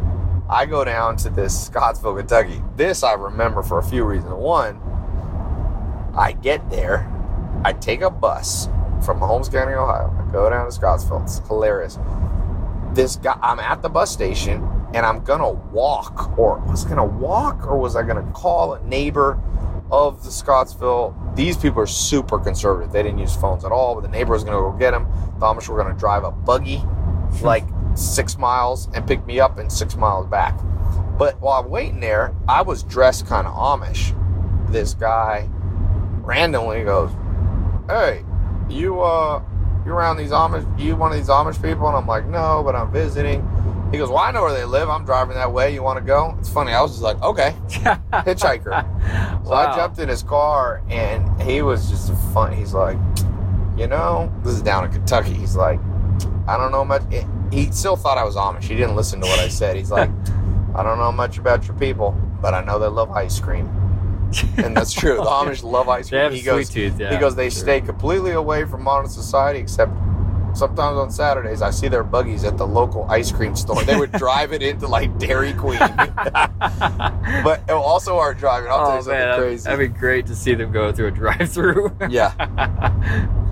I 0.49 0.65
go 0.65 0.83
down 0.83 1.15
to 1.17 1.29
this 1.29 1.65
Scottsville, 1.67 2.15
Kentucky. 2.15 2.63
This 2.75 3.03
I 3.03 3.13
remember 3.13 3.61
for 3.61 3.77
a 3.77 3.83
few 3.83 4.03
reasons. 4.03 4.33
One, 4.33 4.79
I 6.17 6.31
get 6.31 6.67
there, 6.71 7.07
I 7.63 7.73
take 7.73 8.01
a 8.01 8.09
bus 8.09 8.67
from 9.05 9.19
Holmes 9.19 9.49
County, 9.49 9.73
Ohio. 9.73 10.11
I 10.27 10.31
go 10.31 10.49
down 10.49 10.65
to 10.65 10.71
Scottsville. 10.71 11.21
It's 11.23 11.39
hilarious. 11.47 11.99
This 12.93 13.17
guy, 13.17 13.37
I'm 13.43 13.59
at 13.59 13.81
the 13.83 13.89
bus 13.89 14.09
station 14.09 14.67
and 14.95 15.05
I'm 15.05 15.19
gonna 15.23 15.51
walk, 15.51 16.35
or 16.39 16.57
was 16.65 16.85
I 16.85 16.89
gonna 16.89 17.05
walk, 17.05 17.67
or 17.67 17.77
was 17.77 17.95
I 17.95 18.01
gonna 18.03 18.25
call 18.33 18.73
a 18.73 18.79
neighbor 18.83 19.37
of 19.91 20.23
the 20.23 20.31
Scottsville? 20.31 21.15
These 21.35 21.57
people 21.57 21.81
are 21.81 21.87
super 21.87 22.39
conservative. 22.39 22.91
They 22.91 23.03
didn't 23.03 23.19
use 23.19 23.35
phones 23.35 23.63
at 23.65 23.71
all, 23.71 23.95
but 23.95 24.01
the 24.01 24.09
neighbor 24.09 24.33
was 24.33 24.43
gonna 24.43 24.57
go 24.57 24.71
get 24.71 24.91
them. 24.91 25.07
The 25.39 25.45
Amish 25.45 25.67
were 25.67 25.77
gonna 25.81 25.97
drive 25.97 26.23
a 26.23 26.31
buggy 26.31 26.81
like 27.41 27.65
six 27.95 28.37
miles 28.37 28.89
and 28.93 29.05
pick 29.07 29.25
me 29.25 29.39
up 29.39 29.57
and 29.57 29.71
six 29.71 29.95
miles 29.95 30.27
back. 30.27 30.57
But 31.17 31.39
while 31.41 31.63
I'm 31.63 31.69
waiting 31.69 31.99
there, 31.99 32.33
I 32.47 32.61
was 32.61 32.83
dressed 32.83 33.25
kind 33.25 33.47
of 33.47 33.53
Amish. 33.53 34.13
This 34.71 34.93
guy 34.93 35.49
randomly 36.21 36.83
goes, 36.83 37.11
"Hey, 37.87 38.23
you 38.69 39.01
uh, 39.01 39.41
you 39.85 39.93
around 39.93 40.17
these 40.17 40.31
Amish? 40.31 40.79
You 40.79 40.95
one 40.95 41.11
of 41.11 41.17
these 41.17 41.29
Amish 41.29 41.61
people?" 41.61 41.87
And 41.87 41.97
I'm 41.97 42.07
like, 42.07 42.25
"No, 42.27 42.61
but 42.63 42.75
I'm 42.75 42.91
visiting." 42.91 43.41
He 43.91 43.97
goes, 43.97 44.09
"Well, 44.09 44.17
I 44.19 44.31
know 44.31 44.41
where 44.41 44.53
they 44.53 44.65
live. 44.65 44.89
I'm 44.89 45.05
driving 45.05 45.35
that 45.35 45.51
way. 45.51 45.73
You 45.73 45.81
want 45.83 45.97
to 45.99 46.03
go?" 46.05 46.35
It's 46.39 46.49
funny. 46.49 46.73
I 46.73 46.81
was 46.81 46.91
just 46.91 47.03
like, 47.03 47.21
"Okay." 47.21 47.55
Hitchhiker. 48.11 49.45
So 49.45 49.53
I 49.53 49.75
jumped 49.75 49.99
in 49.99 50.09
his 50.09 50.23
car, 50.23 50.81
and 50.89 51.41
he 51.41 51.61
was 51.61 51.89
just 51.89 52.11
fun. 52.33 52.51
He's 52.53 52.73
like, 52.73 52.97
"You 53.77 53.87
know, 53.87 54.31
this 54.43 54.53
is 54.53 54.61
down 54.61 54.85
in 54.85 54.91
Kentucky." 54.91 55.33
He's 55.33 55.55
like, 55.55 55.79
"I 56.47 56.57
don't 56.57 56.71
know 56.71 56.83
much." 56.85 57.03
He 57.51 57.71
still 57.71 57.95
thought 57.95 58.17
I 58.17 58.23
was 58.25 58.35
Amish. 58.35 58.63
He 58.63 58.75
didn't 58.75 58.95
listen 58.95 59.21
to 59.21 59.27
what 59.27 59.39
I 59.39 59.47
said. 59.47 59.77
He's 59.77 59.91
like, 59.91 60.09
"I 60.75 60.83
don't 60.83 60.97
know 60.97 61.11
much 61.11 61.37
about 61.37 61.65
your 61.67 61.77
people, 61.77 62.11
but 62.41 62.53
I 62.53 62.63
know 62.63 62.79
they 62.79 62.87
love 62.87 63.11
ice 63.11 63.39
cream." 63.39 63.69
and 64.57 64.75
that's 64.75 64.91
true. 64.91 65.15
The 65.15 65.21
Amish 65.39 65.63
love 65.63 65.87
ice 65.87 66.09
They 66.09 66.17
cream. 66.17 66.23
have 66.23 66.33
he 66.33 66.41
goes, 66.41 66.69
tooth. 66.69 66.99
Yeah. 66.99 67.11
he 67.13 67.17
goes, 67.17 67.33
they 67.33 67.49
Sure. 67.49 67.61
stay 67.61 67.79
completely 67.79 68.31
away 68.31 68.65
from 68.65 68.83
modern 68.83 69.09
society, 69.09 69.59
except 69.59 69.93
sometimes 70.57 70.97
on 70.97 71.11
Saturdays 71.11 71.61
I 71.61 71.69
see 71.69 71.87
their 71.87 72.03
buggies 72.03 72.43
at 72.43 72.57
the 72.57 72.65
local 72.65 73.05
ice 73.09 73.31
cream 73.31 73.55
store. 73.55 73.83
They 73.83 73.95
would 73.95 74.11
drive 74.13 74.53
it 74.53 74.61
into 74.61 74.87
like 74.87 75.17
Dairy 75.19 75.53
Queen, 75.53 75.77
but 75.79 77.61
it 77.67 77.71
also 77.71 78.17
are 78.17 78.33
driving. 78.33 78.69
I'll 78.69 78.77
tell 78.79 78.91
oh 78.91 78.95
you 78.95 79.01
something 79.03 79.19
man, 79.19 79.39
crazy. 79.39 79.63
that'd 79.63 79.93
be 79.93 79.99
great 79.99 80.25
to 80.27 80.35
see 80.35 80.55
them 80.55 80.71
go 80.71 80.91
through 80.91 81.07
a 81.07 81.11
drive-through. 81.11 81.95
yeah, 82.09 82.31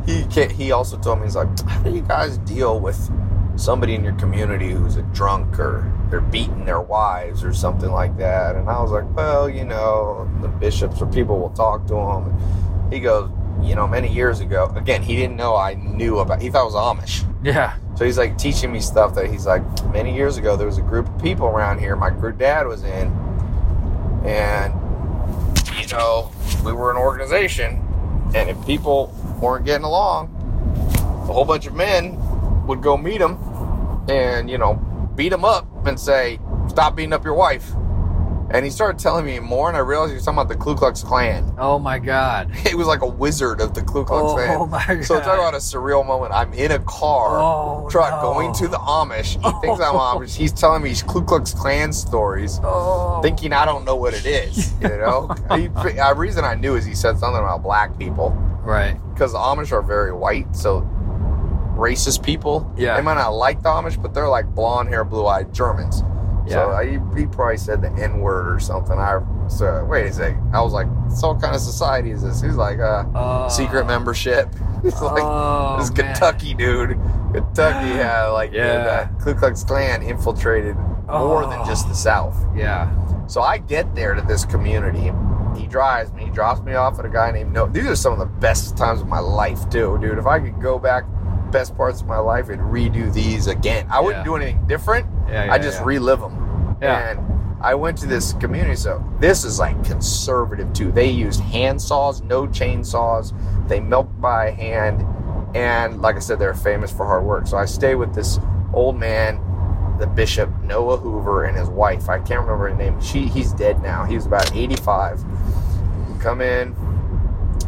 he 0.05 0.25
can't, 0.25 0.51
He 0.51 0.71
also 0.71 0.97
told 0.97 1.19
me 1.19 1.25
he's 1.25 1.35
like, 1.35 1.47
how 1.67 1.83
do 1.83 1.91
you 1.91 2.01
guys 2.01 2.37
deal 2.39 2.79
with 2.79 3.09
somebody 3.55 3.95
in 3.95 4.03
your 4.03 4.13
community 4.13 4.71
who's 4.71 4.97
a 4.97 5.03
drunk 5.03 5.59
or 5.59 5.91
they're 6.09 6.21
beating 6.21 6.65
their 6.65 6.81
wives 6.81 7.43
or 7.43 7.53
something 7.53 7.91
like 7.91 8.17
that? 8.17 8.55
And 8.55 8.69
I 8.69 8.81
was 8.81 8.91
like, 8.91 9.05
well, 9.15 9.49
you 9.49 9.65
know, 9.65 10.29
the 10.41 10.47
bishops 10.47 11.01
or 11.01 11.05
people 11.07 11.39
will 11.39 11.51
talk 11.51 11.85
to 11.87 11.93
them. 11.93 12.91
He 12.91 12.99
goes, 12.99 13.29
you 13.61 13.75
know, 13.75 13.87
many 13.87 14.11
years 14.11 14.39
ago. 14.39 14.71
Again, 14.75 15.01
he 15.01 15.15
didn't 15.15 15.35
know 15.35 15.55
I 15.55 15.73
knew 15.75 16.19
about. 16.19 16.41
He 16.41 16.49
thought 16.49 16.61
I 16.61 16.65
was 16.65 16.73
Amish. 16.75 17.25
yeah. 17.43 17.77
So 17.95 18.05
he's 18.05 18.17
like 18.17 18.37
teaching 18.37 18.71
me 18.71 18.79
stuff 18.79 19.15
that 19.15 19.29
he's 19.31 19.45
like, 19.45 19.63
many 19.91 20.13
years 20.13 20.37
ago, 20.37 20.55
there 20.55 20.67
was 20.67 20.77
a 20.77 20.81
group 20.81 21.07
of 21.07 21.21
people 21.21 21.47
around 21.47 21.79
here 21.79 21.95
my 21.95 22.09
dad 22.31 22.67
was 22.67 22.83
in. 22.83 23.07
And, 24.25 24.73
you 25.79 25.87
know, 25.87 26.31
we 26.63 26.73
were 26.73 26.91
an 26.91 26.97
organization. 26.97 27.81
And 28.35 28.49
if 28.49 28.65
people 28.65 29.15
weren't 29.39 29.65
getting 29.65 29.85
along, 29.85 30.31
a 31.29 31.33
whole 31.33 31.45
bunch 31.45 31.67
of 31.67 31.73
men 31.73 32.17
would 32.67 32.81
go 32.81 32.97
meet 32.97 33.19
them 33.19 33.37
and, 34.09 34.49
you 34.49 34.57
know, 34.57 34.73
beat 35.15 35.29
them 35.29 35.45
up 35.45 35.67
and 35.87 35.99
say, 35.99 36.39
stop 36.67 36.95
beating 36.95 37.13
up 37.13 37.23
your 37.23 37.35
wife. 37.35 37.71
And 38.51 38.63
he 38.63 38.69
started 38.69 38.99
telling 38.99 39.25
me 39.25 39.39
more, 39.39 39.69
and 39.69 39.75
I 39.75 39.79
realized 39.79 40.11
he 40.11 40.15
was 40.15 40.23
talking 40.23 40.37
about 40.39 40.49
the 40.49 40.55
Ku 40.55 40.75
Klux 40.75 41.01
Klan. 41.03 41.51
Oh 41.57 41.79
my 41.79 41.97
God. 41.99 42.51
He 42.55 42.75
was 42.75 42.85
like 42.85 43.01
a 43.01 43.07
wizard 43.07 43.59
of 43.59 43.73
the 43.73 43.81
Ku 43.81 44.05
Klux 44.05 44.23
oh, 44.23 44.33
Klan. 44.35 44.57
Oh 44.59 44.65
my 44.67 44.85
God. 44.85 45.03
So 45.05 45.19
talk 45.19 45.33
about 45.39 45.53
a 45.55 45.57
surreal 45.57 46.05
moment. 46.05 46.31
I'm 46.31 46.53
in 46.53 46.71
a 46.71 46.79
car 46.79 47.39
Oh, 47.39 47.87
truck 47.89 48.11
no. 48.21 48.33
going 48.33 48.53
to 48.55 48.67
the 48.67 48.77
Amish. 48.77 49.33
He 49.43 49.51
thinks 49.61 49.81
I'm 49.81 49.95
Amish. 49.95 50.35
He's 50.35 50.51
telling 50.53 50.83
me 50.83 50.93
Ku 51.07 51.23
Klux 51.23 51.53
Klan 51.53 51.91
stories, 51.91 52.59
Oh. 52.63 53.19
thinking 53.23 53.51
I 53.51 53.65
don't 53.65 53.83
know 53.83 53.95
what 53.95 54.13
it 54.13 54.25
is. 54.25 54.73
You 54.81 54.89
know, 54.89 55.33
oh 55.49 55.55
he, 55.55 55.67
the 55.67 56.13
reason 56.15 56.45
I 56.45 56.53
knew 56.55 56.75
is 56.75 56.85
he 56.85 56.93
said 56.93 57.17
something 57.17 57.41
about 57.41 57.63
black 57.63 57.97
people 57.97 58.29
Right. 58.63 58.95
because 59.13 59.31
the 59.31 59.39
Amish 59.39 59.71
are 59.71 59.81
very 59.81 60.11
white, 60.13 60.55
so 60.55 60.81
racist 61.75 62.23
people. 62.23 62.71
Yeah. 62.77 62.95
they 62.95 63.01
might 63.01 63.15
not 63.15 63.29
like 63.33 63.61
the 63.63 63.69
Amish, 63.69 63.99
but 64.01 64.13
they're 64.13 64.29
like 64.29 64.45
blonde 64.53 64.89
hair, 64.89 65.03
blue 65.03 65.25
eyed 65.25 65.53
Germans. 65.53 66.03
So 66.47 66.69
Yeah. 66.71 66.77
I, 66.77 66.99
he 67.17 67.25
probably 67.25 67.57
said 67.57 67.81
the 67.81 67.91
N 67.91 68.19
word 68.19 68.53
or 68.53 68.59
something. 68.59 68.97
I 68.99 69.19
so 69.47 69.83
wait 69.85 70.07
a 70.07 70.13
second. 70.13 70.55
I 70.55 70.61
was 70.61 70.73
like, 70.73 70.87
so 71.15 71.33
what 71.33 71.41
kind 71.41 71.55
of 71.55 71.61
society 71.61 72.11
is 72.11 72.21
this? 72.23 72.41
He's 72.41 72.55
like, 72.55 72.79
uh, 72.79 73.05
Oh. 73.15 73.49
secret 73.49 73.85
membership. 73.85 74.49
He's 74.83 75.01
like, 75.01 75.23
Oh, 75.23 75.77
this 75.79 75.89
man. 75.95 76.13
Kentucky, 76.13 76.53
dude. 76.53 76.99
Kentucky 77.33 77.87
had 77.89 78.27
like 78.29 78.51
Yeah. 78.53 79.07
the 79.17 79.23
Ku 79.23 79.33
Klux 79.33 79.63
Klan 79.63 80.03
infiltrated 80.03 80.75
more 81.07 81.45
than 81.47 81.59
Oh. 81.61 81.65
just 81.65 81.87
the 81.87 81.95
South. 81.95 82.37
Yeah. 82.55 82.91
So 83.27 83.41
I 83.41 83.57
get 83.57 83.95
there 83.95 84.13
to 84.13 84.21
this 84.21 84.45
community. 84.45 85.11
He 85.59 85.67
drives 85.67 86.11
me. 86.13 86.25
He 86.25 86.29
drops 86.31 86.61
me 86.61 86.73
off 86.73 86.99
at 86.99 87.05
a 87.05 87.09
guy 87.09 87.31
named 87.31 87.53
No. 87.53 87.65
These 87.67 87.87
are 87.87 87.95
some 87.95 88.13
of 88.13 88.19
the 88.19 88.25
best 88.25 88.75
times 88.77 89.01
of 89.01 89.07
my 89.07 89.19
life, 89.19 89.69
too, 89.69 89.97
dude. 90.01 90.17
If 90.19 90.27
I 90.27 90.39
could 90.39 90.61
go 90.61 90.77
back, 90.77 91.05
best 91.55 91.77
parts 91.77 92.01
of 92.01 92.07
my 92.07 92.17
life, 92.17 92.49
and 92.49 92.59
redo 92.63 93.13
these 93.13 93.47
again. 93.47 93.87
I 93.89 94.01
wouldn't 94.01 94.25
Yeah. 94.25 94.31
do 94.31 94.35
anything 94.35 94.67
different. 94.67 95.05
Yeah. 95.29 95.45
yeah 95.45 95.53
I 95.53 95.57
just 95.57 95.79
yeah. 95.79 95.85
relive 95.85 96.19
them. 96.19 96.75
Yeah. 96.81 97.11
And 97.11 97.19
I 97.61 97.75
went 97.75 97.97
to 97.99 98.07
this 98.07 98.33
community, 98.33 98.75
so 98.75 99.01
this 99.21 99.45
is 99.45 99.57
like 99.57 99.81
conservative 99.85 100.73
too. 100.73 100.91
They 100.91 101.09
used 101.09 101.39
hand 101.39 101.81
saws, 101.81 102.21
no 102.21 102.45
chainsaws. 102.45 103.31
They 103.69 103.79
milk 103.79 104.09
by 104.19 104.51
hand, 104.51 105.05
and 105.55 106.01
like 106.01 106.17
I 106.17 106.19
said, 106.19 106.39
they're 106.39 106.53
famous 106.53 106.91
for 106.91 107.05
hard 107.05 107.23
work. 107.23 107.47
So 107.47 107.55
I 107.55 107.63
stay 107.63 107.95
with 107.95 108.13
this 108.13 108.37
old 108.73 108.97
man, 108.99 109.39
the 109.97 110.07
bishop 110.07 110.49
Noah 110.63 110.97
Hoover, 110.97 111.45
and 111.45 111.55
his 111.57 111.69
wife. 111.69 112.09
I 112.09 112.17
can't 112.17 112.41
remember 112.41 112.67
her 112.69 112.75
name. 112.75 112.99
She 112.99 113.27
he's 113.27 113.53
dead 113.53 113.81
now. 113.81 114.03
He 114.03 114.15
was 114.15 114.25
about 114.25 114.53
85. 114.53 115.23
Come 116.19 116.41
in. 116.41 116.75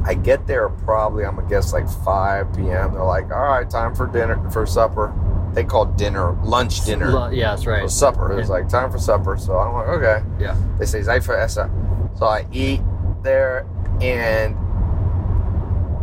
I 0.08 0.14
get 0.14 0.48
there 0.48 0.70
probably 0.70 1.26
I'm 1.26 1.36
gonna 1.36 1.50
guess 1.50 1.74
like 1.74 1.90
5 1.90 2.56
p.m. 2.56 2.94
They're 2.94 3.04
like, 3.04 3.30
all 3.30 3.50
right, 3.50 3.70
time 3.70 3.94
for 3.94 4.08
dinner 4.08 4.50
for 4.52 4.66
supper. 4.66 5.14
They 5.54 5.66
call 5.66 5.86
dinner 5.86 6.32
lunch 6.44 6.86
dinner. 6.86 7.30
Yeah, 7.34 7.50
that's 7.50 7.66
right. 7.66 7.84
was 7.84 7.96
supper. 7.96 8.32
It 8.32 8.38
was 8.38 8.50
like 8.50 8.70
time 8.70 8.90
for 8.90 9.00
supper. 9.00 9.38
So 9.38 9.58
I'm 9.58 9.74
like, 9.74 9.88
okay. 9.88 10.26
Yeah. 10.40 10.56
They 10.80 10.86
say 10.86 11.02
Zeit 11.02 11.24
für 11.24 11.38
Essen. 11.38 11.70
So 12.16 12.26
I 12.26 12.48
eat 12.54 12.82
there 13.22 13.68
and 14.02 14.56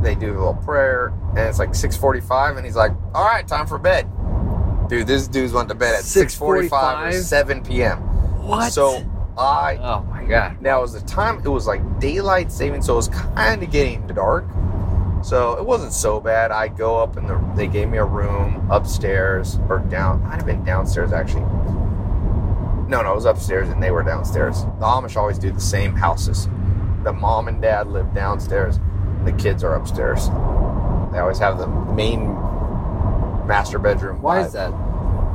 they 0.04 0.14
do 0.14 0.32
a 0.32 0.36
little 0.36 0.54
prayer 0.54 1.14
and 1.30 1.38
it's 1.38 1.58
like 1.58 1.70
6:45 1.70 2.58
and 2.58 2.66
he's 2.66 2.76
like, 2.76 2.92
"All 3.14 3.24
right, 3.24 3.46
time 3.48 3.66
for 3.66 3.78
bed." 3.78 4.06
Dude, 4.88 5.06
this 5.06 5.28
dude's 5.28 5.54
went 5.54 5.70
to 5.70 5.74
bed 5.74 5.94
at 5.94 6.02
6:45 6.04 7.08
or 7.08 7.12
7 7.12 7.62
p.m. 7.62 7.98
What? 8.46 8.70
So 8.70 9.02
I 9.36 9.78
Oh 9.82 10.02
my 10.10 10.24
God. 10.24 10.60
now 10.60 10.78
it 10.78 10.82
was 10.82 10.92
the 10.92 11.00
time 11.00 11.40
it 11.44 11.48
was 11.48 11.66
like 11.66 11.98
daylight 12.00 12.52
saving, 12.52 12.82
so 12.82 12.92
it 12.94 12.96
was 12.96 13.08
kind 13.08 13.62
of 13.62 13.70
getting 13.70 14.06
dark. 14.06 14.44
So 15.22 15.54
it 15.54 15.64
wasn't 15.64 15.92
so 15.92 16.20
bad. 16.20 16.50
I 16.50 16.68
go 16.68 16.98
up 16.98 17.16
and 17.16 17.28
the, 17.28 17.40
they 17.56 17.66
gave 17.66 17.88
me 17.88 17.98
a 17.98 18.04
room 18.04 18.68
upstairs 18.70 19.58
or 19.68 19.78
down. 19.78 20.22
Might 20.22 20.36
have 20.36 20.46
been 20.46 20.62
downstairs 20.64 21.12
actually. 21.12 21.46
No, 22.86 23.00
no, 23.02 23.12
it 23.12 23.14
was 23.14 23.24
upstairs 23.24 23.70
and 23.70 23.82
they 23.82 23.90
were 23.90 24.02
downstairs. 24.02 24.62
The 24.64 24.84
Amish 24.84 25.16
always 25.16 25.38
do 25.38 25.50
the 25.50 25.60
same 25.60 25.94
houses. 25.96 26.46
The 27.02 27.12
mom 27.12 27.48
and 27.48 27.60
dad 27.62 27.86
live 27.88 28.12
downstairs. 28.14 28.78
The 29.24 29.32
kids 29.32 29.64
are 29.64 29.74
upstairs. 29.74 30.28
They 31.12 31.18
always 31.18 31.38
have 31.38 31.56
the 31.58 31.66
main 31.66 32.26
master 33.46 33.78
bedroom. 33.78 34.20
Why 34.20 34.40
by- 34.40 34.46
is 34.46 34.52
that? 34.52 34.70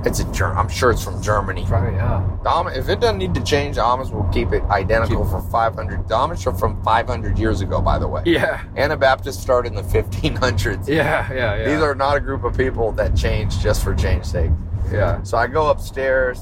It's 0.05 0.19
a 0.21 0.31
Germ. 0.31 0.57
I'm 0.57 0.69
sure 0.69 0.91
it's 0.91 1.03
from 1.03 1.21
Germany. 1.21 1.65
Probably, 1.67 1.95
yeah. 1.95 2.69
If 2.73 2.87
it 2.87 2.99
doesn't 3.01 3.17
need 3.17 3.33
to 3.33 3.43
change, 3.43 3.75
the 3.75 3.81
Amish 3.81 4.11
will 4.13 4.23
keep 4.31 4.53
it 4.53 4.63
identical 4.65 5.23
Keep- 5.23 5.31
for 5.31 5.41
500. 5.41 6.07
The 6.07 6.15
Amish 6.15 6.47
are 6.47 6.57
from 6.57 6.81
500 6.83 7.37
years 7.37 7.59
ago, 7.61 7.81
by 7.81 7.99
the 7.99 8.07
way. 8.07 8.23
Yeah. 8.25 8.63
Anabaptists 8.77 9.41
started 9.41 9.69
in 9.69 9.75
the 9.75 9.81
1500s. 9.83 10.87
Yeah, 10.87 11.31
yeah, 11.33 11.55
yeah. 11.57 11.65
These 11.65 11.81
are 11.81 11.95
not 11.95 12.15
a 12.15 12.19
group 12.21 12.43
of 12.45 12.55
people 12.57 12.91
that 12.93 13.15
change 13.15 13.59
just 13.59 13.83
for 13.83 13.93
change 13.93 14.25
sake. 14.25 14.51
yeah. 14.91 15.21
So 15.23 15.37
I 15.37 15.47
go 15.47 15.69
upstairs, 15.69 16.39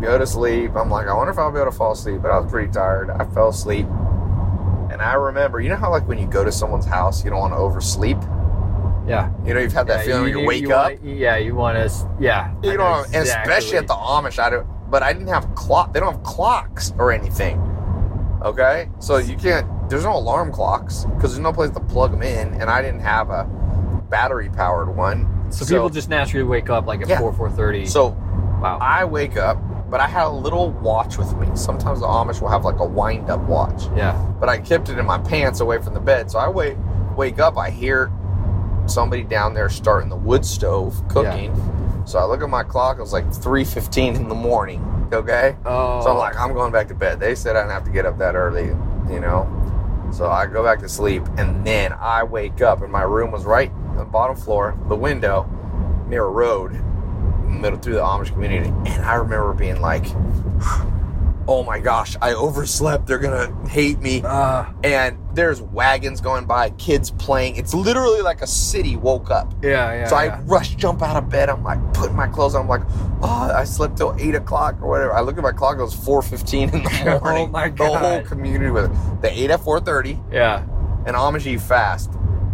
go 0.00 0.16
to 0.18 0.26
sleep. 0.26 0.74
I'm 0.74 0.90
like, 0.90 1.06
I 1.06 1.12
wonder 1.14 1.32
if 1.32 1.38
I'll 1.38 1.52
be 1.52 1.58
able 1.60 1.70
to 1.70 1.76
fall 1.76 1.92
asleep, 1.92 2.22
but 2.22 2.30
I 2.30 2.38
was 2.38 2.50
pretty 2.50 2.72
tired. 2.72 3.10
I 3.10 3.24
fell 3.26 3.48
asleep. 3.50 3.86
And 4.90 5.02
I 5.02 5.14
remember, 5.14 5.60
you 5.60 5.68
know 5.68 5.76
how 5.76 5.90
like 5.90 6.06
when 6.08 6.18
you 6.18 6.26
go 6.26 6.44
to 6.44 6.52
someone's 6.52 6.86
house, 6.86 7.24
you 7.24 7.30
don't 7.30 7.40
want 7.40 7.52
to 7.52 7.58
oversleep? 7.58 8.18
Yeah. 9.06 9.30
You 9.44 9.54
know, 9.54 9.60
you've 9.60 9.72
had 9.72 9.86
that 9.88 10.00
Yeah, 10.00 10.04
feeling 10.14 10.34
when 10.34 10.38
you, 10.38 10.46
wake 10.46 10.70
up. 10.70 10.92
Wanna, 11.00 11.14
yeah, 11.14 11.36
you 11.36 11.54
want 11.54 11.76
to. 11.76 12.08
Yeah. 12.20 12.54
you 12.62 12.72
I 12.72 12.76
know, 12.76 13.04
and 13.04 13.14
exactly. 13.14 13.52
especially 13.52 13.78
at 13.78 13.86
the 13.86 13.94
Amish, 13.94 14.38
I 14.38 14.50
don't. 14.50 14.66
But 14.90 15.02
I 15.02 15.12
didn't 15.12 15.28
have 15.28 15.54
clock. 15.54 15.92
They 15.92 16.00
don't 16.00 16.14
have 16.14 16.22
clocks 16.22 16.92
or 16.98 17.12
anything. 17.12 17.58
Okay, 18.42 18.88
so 18.98 19.16
you 19.16 19.36
can't. 19.36 19.66
There's 19.88 20.04
no 20.04 20.16
alarm 20.16 20.52
clocks 20.52 21.04
because 21.16 21.32
there's 21.32 21.38
no 21.42 21.52
place 21.52 21.70
to 21.70 21.80
plug 21.80 22.10
them 22.12 22.22
in, 22.22 22.54
and 22.60 22.64
I 22.70 22.82
didn't 22.82 23.00
have 23.00 23.30
a 23.30 23.44
battery 24.10 24.50
powered 24.50 24.94
one. 24.94 25.50
So, 25.50 25.64
people 25.64 25.88
just 25.88 26.08
naturally 26.08 26.44
wake 26.44 26.68
up 26.70 26.86
like 26.86 27.00
at 27.02 27.08
Yeah. 27.08 27.18
four, 27.18 27.32
four 27.32 27.50
thirty. 27.50 27.86
So 27.86 28.08
wow. 28.60 28.78
I 28.80 29.04
wake 29.04 29.36
up, 29.36 29.58
but 29.90 30.00
I 30.00 30.06
had 30.06 30.26
a 30.26 30.30
little 30.30 30.70
watch 30.70 31.16
with 31.16 31.34
me. 31.36 31.48
Sometimes 31.54 32.00
the 32.00 32.06
Amish 32.06 32.40
will 32.40 32.48
have 32.48 32.64
like 32.64 32.78
a 32.80 32.84
wind 32.84 33.30
up 33.30 33.40
watch, 33.42 33.84
yeah. 33.96 34.12
but 34.40 34.48
I 34.48 34.58
kept 34.58 34.88
it 34.88 34.98
in 34.98 35.06
my 35.06 35.18
pants 35.18 35.60
away 35.60 35.80
from 35.80 35.94
the 35.94 36.00
bed. 36.00 36.30
So 36.30 36.38
I 36.38 36.48
wake 36.48 36.76
wake 37.16 37.38
up, 37.38 37.56
I 37.56 37.70
hear 37.70 38.10
somebody 38.86 39.22
down 39.22 39.54
there 39.54 39.68
starting 39.68 40.08
the 40.08 40.16
wood 40.16 40.44
stove 40.44 41.00
cooking. 41.08 41.54
So 42.06 42.18
I 42.18 42.24
look 42.24 42.42
at 42.42 42.50
my 42.50 42.62
clock. 42.62 42.98
It 42.98 43.00
was 43.00 43.12
like 43.12 43.32
three 43.32 43.64
fifteen 43.64 44.14
in 44.14 44.28
the 44.28 44.34
morning. 44.34 44.82
Okay, 45.12 45.56
Oh. 45.64 46.02
so 46.02 46.10
I'm 46.10 46.16
oh. 46.16 46.18
like, 46.18 46.36
I'm 46.36 46.52
going 46.52 46.72
back 46.72 46.88
to 46.88 46.94
bed. 46.94 47.20
They 47.20 47.34
said 47.34 47.56
I 47.56 47.60
didn't 47.60 47.72
have 47.72 47.84
to 47.84 47.90
get 47.90 48.04
up 48.04 48.18
that 48.18 48.34
early, 48.34 48.66
you 49.12 49.20
know. 49.20 49.48
So 50.12 50.30
I 50.30 50.46
go 50.46 50.62
back 50.62 50.80
to 50.80 50.88
sleep, 50.88 51.22
and 51.38 51.66
then 51.66 51.92
I 51.92 52.22
wake 52.24 52.60
up, 52.60 52.82
and 52.82 52.90
my 52.92 53.02
room 53.02 53.30
was 53.30 53.44
right 53.44 53.70
on 53.70 53.96
the 53.96 54.04
bottom 54.04 54.36
floor, 54.36 54.76
the 54.88 54.96
window, 54.96 55.48
near 56.08 56.24
a 56.24 56.30
road, 56.30 56.72
middle 57.44 57.78
through 57.78 57.94
the 57.94 58.00
Amish 58.00 58.32
community. 58.32 58.68
And 58.86 59.04
I 59.04 59.14
remember 59.14 59.52
being 59.54 59.80
like, 59.80 60.04
"Oh 61.46 61.62
my 61.64 61.78
gosh, 61.78 62.16
I 62.22 62.32
overslept. 62.34 63.06
They're 63.06 63.18
gonna 63.18 63.52
hate 63.68 64.00
me." 64.00 64.22
Uh, 64.24 64.64
And 64.82 65.18
there's 65.34 65.60
wagons 65.60 66.20
going 66.20 66.44
by, 66.46 66.70
kids 66.70 67.10
playing. 67.10 67.56
It's 67.56 67.74
literally 67.74 68.20
like 68.22 68.40
a 68.42 68.46
city 68.46 68.96
woke 68.96 69.30
up. 69.30 69.52
yeah, 69.62 69.92
yeah. 69.92 70.06
So 70.06 70.16
I 70.16 70.38
rush, 70.40 70.74
jump 70.76 71.02
out 71.02 71.16
of 71.16 71.28
bed. 71.28 71.48
I'm 71.48 71.62
like 71.64 71.80
putting 71.94 72.14
my 72.16 72.28
clothes 72.28 72.54
on. 72.54 72.62
I'm 72.62 72.68
like, 72.68 72.82
oh, 73.22 73.50
I 73.54 73.64
slept 73.64 73.96
till 73.96 74.14
eight 74.18 74.34
o'clock 74.34 74.76
or 74.80 74.88
whatever. 74.88 75.12
I 75.12 75.20
look 75.22 75.36
at 75.36 75.42
my 75.42 75.52
clock. 75.52 75.78
It 75.78 75.82
was 75.82 75.94
four 75.94 76.22
fifteen 76.22 76.70
in 76.70 76.82
the 76.84 76.90
morning. 76.90 77.08
Oh 77.08 77.20
morning. 77.20 77.50
my 77.52 77.68
The 77.68 77.84
whole 77.84 77.94
God. 78.20 78.26
community 78.26 78.70
was. 78.70 78.88
They 79.20 79.30
ate 79.30 79.50
at 79.50 79.60
four 79.60 79.80
thirty, 79.80 80.18
Yeah. 80.30 80.62
and 81.06 81.16
Amish 81.16 81.60
fast. 81.60 82.10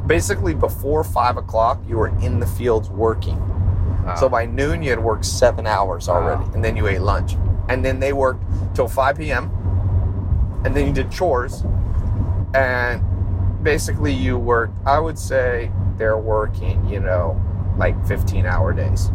Basically, 0.07 0.55
before 0.55 1.05
five 1.05 1.37
o'clock, 1.37 1.81
you 1.87 1.97
were 1.97 2.09
in 2.21 2.41
the 2.41 2.47
fields 2.47 2.89
working. 2.91 3.37
Wow. 4.05 4.15
So 4.17 4.29
by 4.29 4.47
noon, 4.47 4.83
you 4.83 4.91
had 4.91 5.03
worked 5.03 5.25
seven 5.25 5.67
hours 5.67 6.09
already, 6.09 6.45
Wow. 6.45 6.51
and 6.55 6.65
then 6.65 6.77
you 6.77 6.87
ate 6.87 7.01
lunch, 7.03 7.37
and 7.69 7.85
then 7.85 8.01
they 8.01 8.13
worked 8.13 8.43
till 8.75 8.89
five 8.89 9.17
p.m. 9.19 9.51
And 10.65 10.75
then 10.75 10.87
you 10.87 10.93
did 10.93 11.11
chores, 11.11 11.65
and 12.55 13.03
basically 13.63 14.13
you 14.13 14.37
worked. 14.39 14.75
I 14.87 14.99
would 14.99 15.19
say 15.19 15.71
they're 15.97 16.19
working, 16.19 16.87
you 16.89 17.01
know, 17.01 17.41
like 17.79 17.95
fifteen-hour 18.07 18.73
days, 18.75 19.11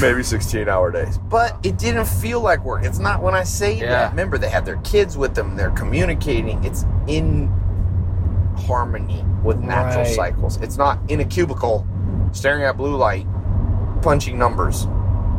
maybe 0.00 0.22
sixteen-hour 0.22 0.90
days. 0.90 1.18
But 1.18 1.58
it 1.62 1.78
didn't 1.78 2.06
feel 2.06 2.40
like 2.40 2.64
work. 2.64 2.84
It's 2.84 2.98
not 2.98 3.22
when 3.22 3.34
I 3.34 3.44
say 3.44 3.74
Yeah. 3.74 3.90
that. 3.90 4.10
Remember, 4.10 4.38
they 4.38 4.48
have 4.50 4.64
their 4.64 4.78
kids 4.78 5.16
with 5.16 5.34
them. 5.34 5.56
They're 5.56 5.70
communicating. 5.70 6.62
It's 6.64 6.84
in 7.06 7.50
harmony 8.66 9.24
with 9.42 9.58
natural 9.58 10.04
Right. 10.04 10.14
cycles. 10.14 10.56
It's 10.58 10.76
not 10.78 10.98
in 11.08 11.20
a 11.20 11.24
cubicle 11.24 11.86
staring 12.34 12.64
at 12.64 12.76
blue 12.76 12.96
light, 12.96 13.26
punching 14.02 14.38
numbers. 14.38 14.86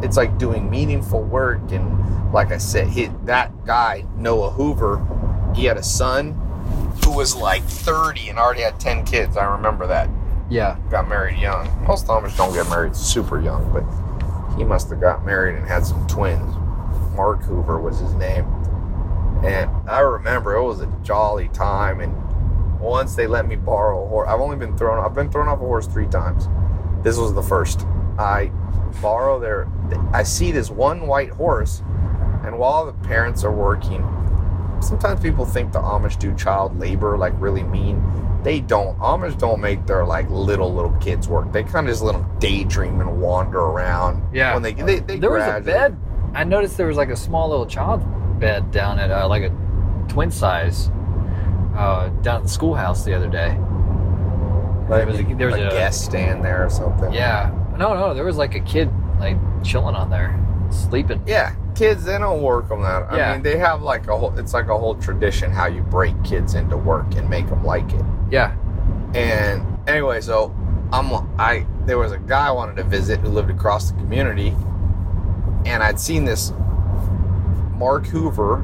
It's 0.01 0.17
like 0.17 0.37
doing 0.37 0.69
meaningful 0.69 1.21
work. 1.21 1.71
And 1.71 2.33
like 2.33 2.51
I 2.51 2.57
said, 2.57 2.87
he, 2.87 3.09
that 3.25 3.65
guy, 3.65 4.05
Noah 4.15 4.51
Hoover, 4.51 5.05
he 5.55 5.65
had 5.65 5.77
a 5.77 5.83
son 5.83 6.33
who 7.03 7.11
was 7.15 7.35
like 7.35 7.63
30 7.63 8.29
and 8.29 8.39
already 8.39 8.61
had 8.61 8.79
10 8.79 9.05
kids. 9.05 9.37
I 9.37 9.45
remember 9.45 9.85
that. 9.87 10.09
yeah. 10.49 10.77
Got 10.89 11.07
married 11.07 11.37
young. 11.39 11.67
Most 11.85 12.07
Amish 12.07 12.35
don't 12.37 12.53
get 12.53 12.67
married 12.69 12.95
super 12.95 13.39
young, 13.39 13.71
but 13.71 13.83
he 14.57 14.63
must 14.63 14.89
have 14.89 15.01
got 15.01 15.25
married 15.25 15.55
and 15.55 15.67
had 15.67 15.85
some 15.85 16.05
twins. 16.07 16.55
Mark 17.15 17.43
Hoover 17.43 17.79
was 17.79 17.99
his 17.99 18.13
name. 18.13 18.45
And 19.43 19.69
I 19.87 19.99
remember 19.99 20.55
it 20.55 20.63
was 20.63 20.81
a 20.81 20.87
jolly 21.03 21.49
time. 21.49 21.99
And 22.01 22.13
once 22.79 23.15
they 23.15 23.27
let 23.27 23.47
me 23.47 23.55
borrow 23.55 24.03
a 24.03 24.07
horse, 24.07 24.27
I've 24.29 24.39
only 24.39 24.57
been 24.57 24.77
thrown. 24.77 25.03
I've 25.03 25.13
been 25.13 25.29
thrown 25.29 25.47
off 25.47 25.59
a 25.59 25.61
horse 25.61 25.87
three 25.87 26.07
times. 26.07 26.47
This 27.05 27.19
was 27.19 27.35
the 27.35 27.43
first. 27.43 27.85
I 28.17 28.51
borrow 28.99 29.39
their. 29.39 29.67
I 30.11 30.23
see 30.23 30.51
this 30.51 30.71
one 30.71 31.05
white 31.05 31.29
horse, 31.29 31.83
and 32.43 32.57
while 32.57 32.87
the 32.87 32.93
parents 32.93 33.43
are 33.43 33.51
working, 33.51 34.01
sometimes 34.81 35.19
people 35.21 35.45
think 35.45 35.71
the 35.71 35.79
Amish 35.79 36.17
do 36.17 36.35
child 36.35 36.79
labor 36.79 37.15
like 37.15 37.33
really 37.37 37.61
mean. 37.61 38.03
They 38.41 38.59
don't. 38.59 38.97
Amish 38.97 39.37
don't 39.37 39.61
make 39.61 39.85
their 39.85 40.03
like 40.03 40.27
little 40.31 40.73
little 40.73 40.93
kids 40.93 41.27
work. 41.27 41.51
They 41.51 41.61
kind 41.61 41.87
of 41.87 41.91
just 41.91 42.01
let 42.01 42.13
them 42.13 42.27
daydream 42.39 42.99
and 42.99 43.21
wander 43.21 43.59
around. 43.59 44.27
Yeah. 44.33 44.55
When 44.55 44.63
they 44.63 44.73
they, 44.73 44.97
they 44.97 45.19
there 45.19 45.29
was 45.29 45.47
a 45.47 45.61
bed. 45.61 45.95
I 46.33 46.43
noticed 46.43 46.75
there 46.75 46.87
was 46.87 46.97
like 46.97 47.09
a 47.09 47.15
small 47.15 47.47
little 47.49 47.67
child 47.67 48.01
bed 48.39 48.71
down 48.71 48.97
at 48.97 49.11
uh, 49.11 49.27
like 49.27 49.43
a 49.43 49.49
twin 50.07 50.31
size 50.31 50.89
uh, 51.75 52.09
down 52.23 52.37
at 52.37 52.43
the 52.43 52.49
schoolhouse 52.49 53.05
the 53.05 53.13
other 53.13 53.29
day. 53.29 53.55
Like, 54.89 55.05
there 55.05 55.07
was 55.07 55.19
a, 55.19 55.35
there 55.35 55.47
was 55.47 55.55
a, 55.55 55.67
a, 55.67 55.71
guest 55.71 56.05
stand 56.05 56.43
there 56.43 56.65
or 56.65 56.69
something. 56.69 57.11
Yeah. 57.11 57.51
No, 57.77 57.93
no, 57.93 58.13
there 58.13 58.23
was 58.23 58.37
like 58.37 58.55
a 58.55 58.59
kid 58.59 58.89
like 59.19 59.37
chilling 59.63 59.95
on 59.95 60.09
there, 60.09 60.39
sleeping. 60.69 61.21
Yeah, 61.25 61.55
kids 61.75 62.03
they 62.05 62.17
don't 62.17 62.41
work 62.41 62.69
them 62.69 62.81
that. 62.81 63.11
I 63.11 63.17
Yeah. 63.17 63.33
mean, 63.33 63.43
they 63.43 63.57
have 63.57 63.81
like 63.81 64.07
a 64.07 64.17
whole. 64.17 64.37
It's 64.37 64.53
like 64.53 64.67
a 64.67 64.77
whole 64.77 64.95
tradition 64.95 65.51
how 65.51 65.67
you 65.67 65.81
break 65.81 66.21
kids 66.23 66.53
into 66.53 66.77
work 66.77 67.15
and 67.15 67.29
make 67.29 67.47
them 67.47 67.63
like 67.63 67.91
it. 67.93 68.05
Yeah. 68.29 68.55
And 69.15 69.65
anyway, 69.87 70.21
so 70.21 70.55
I'm 70.91 71.11
I 71.39 71.65
there 71.85 71.97
was 71.97 72.11
a 72.11 72.19
guy 72.19 72.47
I 72.47 72.51
wanted 72.51 72.75
to 72.77 72.83
visit 72.83 73.19
who 73.21 73.29
lived 73.29 73.49
across 73.49 73.91
the 73.91 73.97
community, 73.97 74.55
and 75.65 75.81
I'd 75.81 75.99
seen 75.99 76.25
this 76.25 76.53
Mark 77.75 78.05
Hoover, 78.07 78.63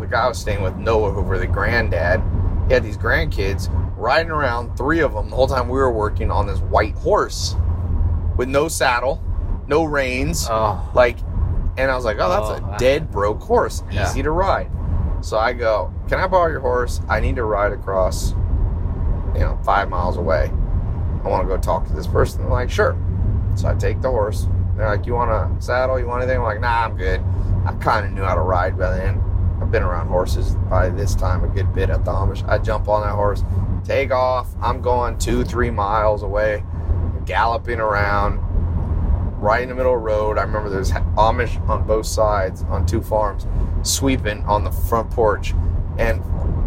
the 0.00 0.06
guy 0.06 0.24
I 0.24 0.28
was 0.28 0.38
staying 0.38 0.62
with, 0.62 0.76
Noah 0.76 1.10
Hoover, 1.12 1.38
the 1.38 1.46
granddad. 1.46 2.22
He 2.72 2.74
had 2.74 2.84
these 2.84 2.96
grandkids 2.96 3.68
riding 3.98 4.32
around, 4.32 4.78
three 4.78 5.00
of 5.00 5.12
them, 5.12 5.28
the 5.28 5.36
whole 5.36 5.46
time 5.46 5.68
we 5.68 5.76
were 5.76 5.92
working 5.92 6.30
on 6.30 6.46
this 6.46 6.58
white 6.60 6.94
horse 6.94 7.54
with 8.38 8.48
no 8.48 8.66
saddle, 8.68 9.22
no 9.66 9.84
reins, 9.84 10.48
Oh. 10.50 10.80
like, 10.94 11.18
and 11.76 11.90
I 11.90 11.94
was 11.94 12.06
like, 12.06 12.16
oh, 12.18 12.30
that's 12.30 12.62
Oh, 12.62 12.74
a 12.74 12.78
dead 12.78 13.10
broke 13.10 13.42
horse, 13.42 13.82
Yeah. 13.90 14.04
easy 14.08 14.22
to 14.22 14.30
ride. 14.30 14.70
So 15.20 15.36
I 15.36 15.52
go, 15.52 15.92
can 16.08 16.18
I 16.18 16.26
borrow 16.26 16.50
your 16.50 16.60
horse? 16.60 17.02
I 17.10 17.20
need 17.20 17.36
to 17.36 17.44
ride 17.44 17.72
across, 17.72 18.30
you 19.34 19.40
know, 19.40 19.58
five 19.64 19.90
miles 19.90 20.16
away. 20.16 20.50
I 21.26 21.28
want 21.28 21.42
to 21.46 21.48
go 21.54 21.58
talk 21.60 21.86
to 21.88 21.92
this 21.92 22.06
person. 22.06 22.40
They're 22.40 22.50
like, 22.50 22.70
sure. 22.70 22.96
So 23.54 23.68
I 23.68 23.74
take 23.74 24.00
the 24.00 24.08
horse. 24.08 24.46
They're 24.78 24.88
like, 24.88 25.04
you 25.04 25.12
want 25.12 25.30
a 25.30 25.50
saddle? 25.62 25.98
You 26.00 26.06
want 26.06 26.22
anything? 26.22 26.38
I'm 26.38 26.44
like, 26.44 26.60
nah, 26.62 26.86
I'm 26.86 26.96
good. 26.96 27.20
I 27.66 27.72
kind 27.80 28.06
of 28.06 28.12
knew 28.12 28.22
how 28.22 28.34
to 28.34 28.40
ride 28.40 28.78
by 28.78 28.96
then. 28.96 29.22
Been 29.72 29.82
around 29.82 30.08
horses 30.08 30.54
by 30.68 30.90
this 30.90 31.14
time 31.14 31.44
a 31.44 31.48
good 31.48 31.72
bit 31.72 31.88
at 31.88 32.04
the 32.04 32.10
Amish. 32.10 32.46
I 32.46 32.58
jump 32.58 32.88
on 32.88 33.00
that 33.02 33.14
horse, 33.14 33.42
take 33.84 34.10
off. 34.10 34.48
I'm 34.60 34.82
going 34.82 35.16
two, 35.16 35.44
three 35.44 35.70
miles 35.70 36.22
away, 36.22 36.62
galloping 37.24 37.80
around, 37.80 38.36
right 39.40 39.62
in 39.62 39.70
the 39.70 39.74
middle 39.74 39.94
of 39.94 40.00
the 40.00 40.04
road. 40.04 40.36
I 40.36 40.42
remember 40.42 40.68
there's 40.68 40.92
Amish 40.92 41.58
on 41.70 41.86
both 41.86 42.04
sides 42.04 42.64
on 42.64 42.84
two 42.84 43.00
farms, 43.00 43.46
sweeping 43.82 44.42
on 44.44 44.62
the 44.62 44.70
front 44.70 45.10
porch. 45.10 45.54
And 45.96 46.22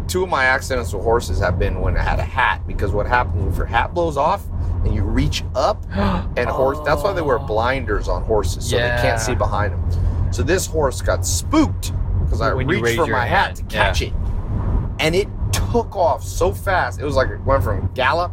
two 0.09 0.23
of 0.23 0.29
my 0.29 0.45
accidents 0.45 0.91
with 0.91 1.03
horses 1.03 1.39
have 1.39 1.59
been 1.59 1.81
when 1.81 1.95
I 1.95 2.01
had 2.01 2.17
a 2.17 2.23
hat, 2.23 2.65
because 2.65 2.91
what 2.91 3.05
happens 3.05 3.53
if 3.53 3.57
your 3.57 3.67
hat 3.67 3.93
blows 3.93 4.17
off 4.17 4.47
and 4.83 4.95
you 4.95 5.03
reach 5.03 5.43
up 5.53 5.85
and 6.37 6.49
horse 6.49 6.79
that's 6.83 7.03
why 7.03 7.13
they 7.13 7.21
wear 7.21 7.37
blinders 7.37 8.07
on 8.07 8.23
horses 8.23 8.69
so 8.69 8.77
they 8.77 8.87
can't 9.01 9.19
see 9.19 9.33
behind 9.33 9.73
them 9.73 10.31
so 10.31 10.43
this 10.43 10.67
horse 10.67 11.01
got 11.01 11.25
spooked 11.25 11.91
because 12.25 12.41
i 12.41 12.49
reached 12.49 12.95
for 12.95 13.07
my 13.07 13.25
hat 13.25 13.55
to 13.55 13.61
hand, 13.61 13.71
catch 13.71 14.01
it 14.01 14.13
and 14.99 15.15
it 15.15 15.27
took 15.51 15.95
off 15.95 16.23
so 16.23 16.51
fast 16.51 16.99
it 16.99 17.05
was 17.05 17.15
like 17.15 17.29
it 17.29 17.39
went 17.41 17.63
from 17.63 17.89
gallop 17.93 18.31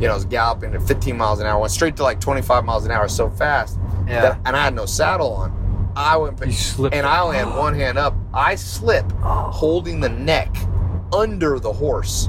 you 0.00 0.06
know 0.06 0.12
it 0.12 0.14
was 0.14 0.24
galloping 0.26 0.74
at 0.74 0.82
15 0.82 1.16
miles 1.16 1.40
an 1.40 1.46
hour 1.46 1.58
went 1.60 1.72
straight 1.72 1.96
to 1.96 2.02
like 2.02 2.20
25 2.20 2.64
miles 2.64 2.84
an 2.84 2.90
hour 2.90 3.08
so 3.08 3.28
fast 3.30 3.78
Yeah. 4.06 4.22
that, 4.22 4.40
and 4.44 4.56
i 4.56 4.62
had 4.64 4.74
no 4.74 4.86
saddle 4.86 5.32
on 5.34 5.92
i 5.96 6.16
went 6.16 6.38
You 6.44 6.52
slipped. 6.52 6.94
and 6.94 7.06
i 7.06 7.20
only 7.20 7.36
had 7.36 7.48
one 7.56 7.74
hand 7.74 7.98
up 7.98 8.14
i 8.32 8.54
slip 8.54 9.04
Oh. 9.22 9.50
holding 9.50 10.00
the 10.00 10.08
neck 10.08 10.54
under 11.12 11.58
the 11.58 11.72
horse 11.72 12.28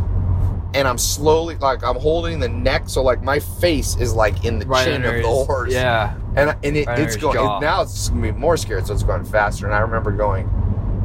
and 0.75 0.87
I'm 0.87 0.99
slowly 0.99 1.55
like 1.55 1.83
I'm 1.83 1.95
holding 1.95 2.39
the 2.39 2.47
neck, 2.47 2.83
so 2.89 3.01
like 3.01 3.23
my 3.23 3.39
face 3.39 3.97
is 3.97 4.13
like 4.13 4.45
in 4.45 4.59
the 4.59 4.67
Right 4.67 4.85
chin 4.85 5.03
of 5.03 5.15
the 5.15 5.23
horse. 5.27 5.73
Yeah. 5.73 6.13
and 6.35 6.55
and 6.63 6.77
it, 6.77 6.85
Right 6.85 6.99
it's 6.99 7.15
going 7.17 7.37
it, 7.39 7.59
now 7.59 7.81
it's 7.81 8.09
gonna 8.09 8.21
be 8.21 8.31
more 8.31 8.55
scared, 8.55 8.85
so 8.85 8.93
it's 8.93 9.01
going 9.01 9.25
faster. 9.25 9.65
And 9.65 9.73
I 9.73 9.79
remember 9.79 10.11
going, 10.11 10.47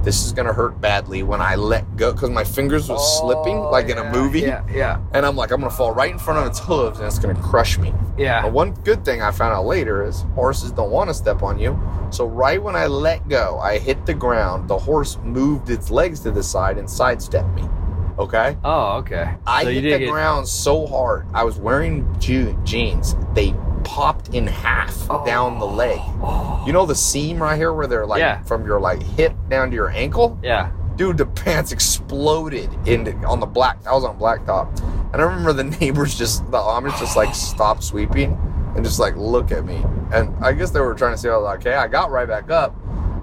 "This 0.04 0.24
is 0.24 0.32
gonna 0.32 0.52
hurt 0.52 0.80
badly 0.80 1.22
when 1.22 1.40
I 1.40 1.54
let 1.56 1.96
go," 1.96 2.12
because 2.12 2.30
my 2.30 2.44
fingers 2.44 2.88
was 2.88 3.00
oh, 3.00 3.20
slipping 3.20 3.58
like 3.58 3.88
in 3.88 3.98
a 3.98 4.02
Oh, 4.04 4.10
movie, 4.12 4.40
Yeah. 4.40 4.62
Yeah. 4.72 4.98
and 5.12 5.24
I'm 5.26 5.36
like, 5.36 5.50
I'm 5.50 5.60
gonna 5.60 5.70
fall 5.70 5.92
right 5.92 6.10
in 6.12 6.18
front 6.18 6.40
of 6.40 6.46
its 6.46 6.58
hooves, 6.60 6.98
and 6.98 7.06
it's 7.06 7.18
gonna 7.18 7.34
crush 7.40 7.78
me. 7.78 7.92
Yeah. 8.16 8.42
But 8.42 8.52
one 8.52 8.72
good 8.84 9.04
thing 9.04 9.22
I 9.22 9.30
found 9.30 9.54
out 9.54 9.64
later 9.66 10.04
is 10.06 10.24
horses 10.34 10.70
don't 10.72 10.90
want 10.90 11.10
to 11.10 11.14
step 11.14 11.42
on 11.42 11.58
you. 11.58 11.78
So 12.10 12.26
right 12.26 12.62
when 12.62 12.76
I 12.76 12.86
let 12.86 13.28
go, 13.28 13.58
I 13.60 13.78
hit 13.78 14.06
the 14.06 14.14
ground. 14.14 14.68
The 14.68 14.78
horse 14.78 15.18
moved 15.24 15.68
its 15.70 15.90
legs 15.90 16.20
to 16.20 16.30
the 16.30 16.42
side 16.42 16.78
and 16.78 16.88
sidestepped 16.88 17.52
me. 17.54 17.68
Okay. 18.16 18.56
Oh, 18.62 18.98
okay. 18.98 19.34
I 19.44 19.64
So 19.64 19.70
hit 19.70 19.82
the 19.82 19.98
get- 19.98 20.08
ground 20.10 20.46
so 20.46 20.86
hard. 20.86 21.26
I 21.34 21.42
was 21.42 21.58
wearing 21.58 22.06
je- 22.20 22.56
jeans. 22.62 23.16
They 23.34 23.52
popped 23.84 24.34
in 24.34 24.46
half 24.46 25.06
oh. 25.10 25.24
down 25.24 25.58
the 25.58 25.66
leg. 25.66 25.98
Oh. 26.22 26.62
You 26.66 26.72
know 26.72 26.86
the 26.86 26.94
seam 26.94 27.42
right 27.42 27.56
here 27.56 27.72
where 27.72 27.86
they're 27.86 28.06
like 28.06 28.20
Yeah. 28.20 28.42
from 28.42 28.64
your 28.64 28.80
like 28.80 29.02
hip 29.02 29.34
down 29.48 29.70
to 29.70 29.74
your 29.74 29.90
ankle? 29.90 30.38
Yeah. 30.42 30.70
Dude, 30.96 31.18
the 31.18 31.26
pants 31.26 31.72
exploded 31.72 32.70
in 32.86 33.24
on 33.24 33.40
the 33.40 33.46
black. 33.46 33.78
I 33.86 33.92
was 33.92 34.04
on 34.04 34.18
blacktop, 34.18 34.80
and 35.12 35.20
I 35.20 35.24
remember 35.24 35.52
the 35.52 35.64
neighbors 35.80 36.16
just 36.16 36.44
the 36.50 36.58
Amish 36.58 36.98
just 36.98 37.16
like 37.16 37.34
stopped 37.34 37.82
sweeping 37.82 38.38
and 38.76 38.84
just 38.84 38.98
like 39.00 39.16
look 39.16 39.50
at 39.52 39.64
me. 39.64 39.84
And 40.12 40.34
I 40.44 40.52
guess 40.52 40.70
they 40.70 40.80
were 40.80 40.94
trying 40.94 41.12
to 41.12 41.18
say, 41.18 41.28
I 41.30 41.36
was 41.36 41.44
like, 41.44 41.60
okay, 41.60 41.74
I 41.74 41.88
got 41.88 42.10
right 42.10 42.28
back 42.28 42.50
up. 42.50 42.76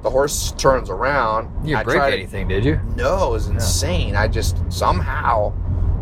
The 0.03 0.09
horse 0.09 0.51
turns 0.53 0.89
around. 0.89 1.49
You 1.65 1.75
didn't 1.75 1.85
break 1.85 1.97
try 1.97 2.09
to- 2.09 2.15
anything, 2.17 2.47
did 2.47 2.65
you? 2.65 2.79
no, 2.95 3.27
it 3.27 3.31
was 3.31 3.47
insane. 3.47 4.15
I 4.15 4.27
just 4.27 4.57
somehow 4.69 5.53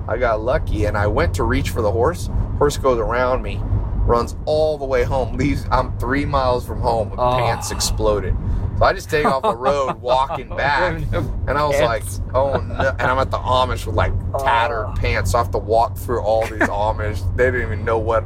I 0.07 0.17
got 0.17 0.41
lucky 0.41 0.85
and 0.85 0.97
I 0.97 1.05
went 1.05 1.35
to 1.35 1.43
reach 1.43 1.69
for 1.69 1.81
the 1.81 1.91
horse. 1.91 2.29
Horse 2.57 2.77
goes 2.77 2.97
around 2.97 3.43
me, 3.43 3.61
runs 4.09 4.35
all 4.45 4.77
the 4.77 4.85
way 4.85 5.03
home. 5.03 5.37
Leaves. 5.37 5.65
I'm 5.71 5.97
three 5.99 6.25
miles 6.25 6.65
from 6.65 6.81
home. 6.81 7.11
with 7.11 7.19
Oh. 7.19 7.37
Pants 7.37 7.71
exploded. 7.71 8.35
So 8.79 8.85
I 8.85 8.93
just 8.93 9.09
take 9.09 9.25
off 9.25 9.43
the 9.43 9.55
road, 9.55 9.95
walking 10.01 10.49
back, 10.49 11.01
and 11.13 11.49
I 11.51 11.65
was 11.65 11.75
Pants. 11.75 12.19
like, 12.19 12.35
"Oh 12.35 12.59
no!" 12.59 12.89
And 12.97 13.01
I'm 13.11 13.19
at 13.19 13.29
the 13.29 13.37
Amish 13.37 13.85
with 13.85 13.95
like 13.95 14.13
tattered 14.39 14.87
Oh. 14.87 14.93
pants. 14.97 15.31
So 15.31 15.37
I 15.37 15.43
have 15.43 15.51
to 15.51 15.57
walk 15.57 15.97
through 15.97 16.21
all 16.21 16.41
these 16.47 16.59
Amish. 16.61 17.19
They 17.37 17.45
didn't 17.51 17.61
even 17.61 17.85
know 17.85 17.99
what. 17.99 18.23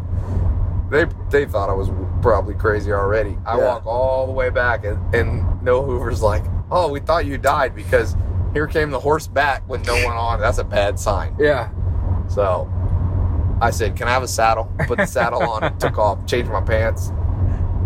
They 0.90 1.06
they 1.32 1.46
thought 1.46 1.70
I 1.70 1.74
was 1.74 1.90
probably 2.22 2.54
crazy 2.54 2.92
already. 2.94 3.38
I 3.46 3.58
Yeah. 3.58 3.66
walk 3.66 3.86
all 3.88 4.28
the 4.28 4.32
way 4.32 4.50
back, 4.52 4.86
and, 4.86 5.14
and 5.16 5.62
Noah 5.64 5.86
Hoover's 5.86 6.22
like, 6.22 6.44
"Oh, 6.72 6.88
we 6.90 7.00
thought 7.00 7.26
you 7.26 7.38
died 7.40 7.74
because 7.76 8.16
here 8.54 8.68
came 8.68 8.92
the 8.92 9.00
horse 9.00 9.26
back 9.26 9.68
with 9.68 9.86
no 9.88 9.96
one 10.06 10.16
on. 10.16 10.40
That's 10.40 10.60
a 10.60 10.64
bad 10.64 11.00
sign." 11.00 11.36
Yeah. 11.40 11.70
So 12.28 12.70
I 13.62 13.70
said, 13.72 13.96
"Can 13.96 14.08
I 14.08 14.12
have 14.12 14.24
a 14.24 14.28
saddle?" 14.28 14.72
Put 14.88 14.98
the 14.98 15.06
saddle 15.06 15.42
on, 15.44 15.64
and 15.64 15.80
took 15.80 15.98
off, 15.98 16.26
changed 16.26 16.52
my 16.52 16.62
pants. 16.62 17.12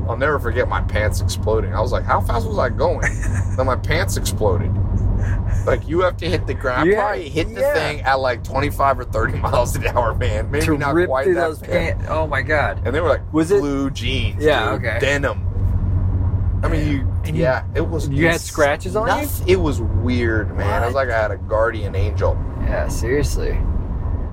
I'll 0.09 0.15
never 0.17 0.39
forget 0.39 0.69
my 0.69 0.81
pants 0.81 1.19
exploding. 1.21 1.73
I 1.73 1.81
was 1.81 1.91
like, 1.91 2.03
"How 2.03 2.21
fast 2.21 2.47
was 2.47 2.57
I 2.57 2.69
going?" 2.69 3.01
then 3.57 3.65
my 3.65 3.75
pants 3.75 4.17
exploded. 4.17 4.71
Like 5.65 5.87
you 5.87 6.01
have 6.01 6.15
to 6.17 6.29
hit 6.29 6.47
the 6.47 6.53
ground. 6.53 6.89
I 6.89 6.93
Yeah, 6.93 6.99
probably 7.01 7.29
hit 7.29 7.53
the 7.53 7.59
yeah. 7.61 7.73
thing 7.73 8.01
at 8.01 8.19
like 8.19 8.43
25 8.43 8.99
or 8.99 9.03
30 9.03 9.37
miles 9.39 9.75
an 9.75 9.85
hour, 9.87 10.13
man. 10.15 10.49
Maybe 10.49 10.65
to 10.65 10.77
not 10.77 10.93
quite 11.07 11.25
that 11.27 11.33
those 11.33 11.59
fast. 11.59 11.71
pants. 11.71 12.05
Oh 12.07 12.25
my 12.27 12.41
god. 12.41 12.81
And 12.85 12.95
they 12.95 13.01
were 13.01 13.09
like 13.09 13.33
Was 13.33 13.51
it- 13.51 13.59
blue 13.59 13.89
jeans. 13.89 14.41
Yeah, 14.41 14.71
dude, 14.77 14.85
okay. 14.85 14.99
Denim. 14.99 15.43
I 16.63 16.69
mean, 16.69 16.89
you, 16.89 16.99
And 17.25 17.35
you- 17.35 17.43
yeah, 17.43 17.65
it 17.75 17.81
was. 17.87 18.07
you 18.07 18.27
had 18.27 18.39
scratches 18.39 18.95
on 18.95 19.07
you? 19.07 19.13
noth- 19.23 19.47
It 19.47 19.57
was 19.57 19.81
weird, 19.81 20.55
man. 20.55 20.81
It 20.83 20.85
was 20.85 20.95
like 20.95 21.09
I 21.09 21.21
had 21.21 21.31
a 21.31 21.37
guardian 21.37 21.95
angel. 21.95 22.37
Yeah, 22.61 22.87
seriously. 22.87 23.59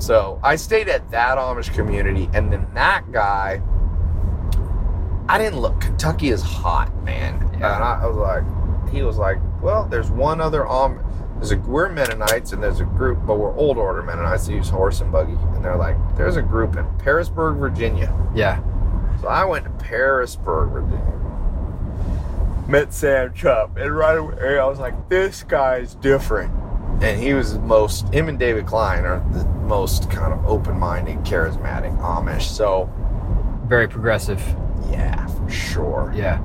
So 0.05 0.39
I 0.43 0.57
stayed 0.57 0.91
at 0.91 1.11
that 1.13 1.39
Amish 1.39 1.73
community, 1.73 2.29
and 2.35 2.53
then 2.53 2.67
that 2.75 3.11
guy, 3.11 3.63
I 5.31 5.39
didn't 5.39 5.61
look. 5.61 5.81
Kentucky 5.81 6.29
is 6.29 6.43
hot, 6.43 6.95
man. 7.05 7.41
Yeah. 7.59 7.75
And 7.75 7.85
I, 7.85 8.07
was 8.07 8.17
like, 8.19 8.93
he 8.93 9.01
was 9.01 9.17
like, 9.17 9.39
well, 9.63 9.87
there's 9.87 10.11
one 10.11 10.43
other 10.43 10.65
Amish. 10.65 11.01
There's 11.37 11.53
a 11.53 11.57
we're 11.57 11.89
Mennonites, 11.89 12.53
and 12.53 12.63
there's 12.63 12.81
a 12.81 12.85
group, 12.85 13.19
but 13.27 13.37
we're 13.39 13.57
old 13.57 13.79
order 13.79 14.03
Mennonites. 14.03 14.47
They 14.47 14.55
use 14.55 14.69
horse 14.69 15.01
and 15.01 15.11
buggy, 15.11 15.33
and 15.33 15.65
they're 15.65 15.77
like, 15.77 15.97
there's 16.19 16.37
a 16.37 16.43
group 16.43 16.77
in 16.77 16.85
Pearisburg, 16.99 17.57
Virginia. 17.57 18.15
Yeah. 18.35 18.63
So 19.23 19.29
I 19.29 19.47
went 19.47 19.65
to 19.65 19.71
Pearisburg, 19.85 20.71
Virginia. 20.71 21.21
Met 22.69 22.93
Sam 22.93 23.33
Chubb, 23.33 23.79
and 23.79 23.97
right 23.97 24.19
away 24.19 24.59
I 24.59 24.67
was 24.67 24.79
like, 24.79 25.09
"This 25.09 25.43
guy's 25.43 25.95
different." 25.95 26.53
And 27.03 27.21
he 27.21 27.35
was 27.35 27.53
the 27.55 27.61
most. 27.61 28.13
Him 28.15 28.29
and 28.29 28.39
David 28.39 28.67
Kline 28.67 29.05
are 29.05 29.23
the 29.33 29.45
most 29.67 30.11
kind 30.11 30.33
of 30.33 30.45
open-minded, 30.47 31.19
charismatic 31.19 31.97
Amish. 32.01 32.43
So 32.43 32.91
Very 33.67 33.89
progressive. 33.89 34.41
yeah, 34.91 35.27
for 35.27 35.51
sure. 35.51 36.13
Yeah. 36.17 36.41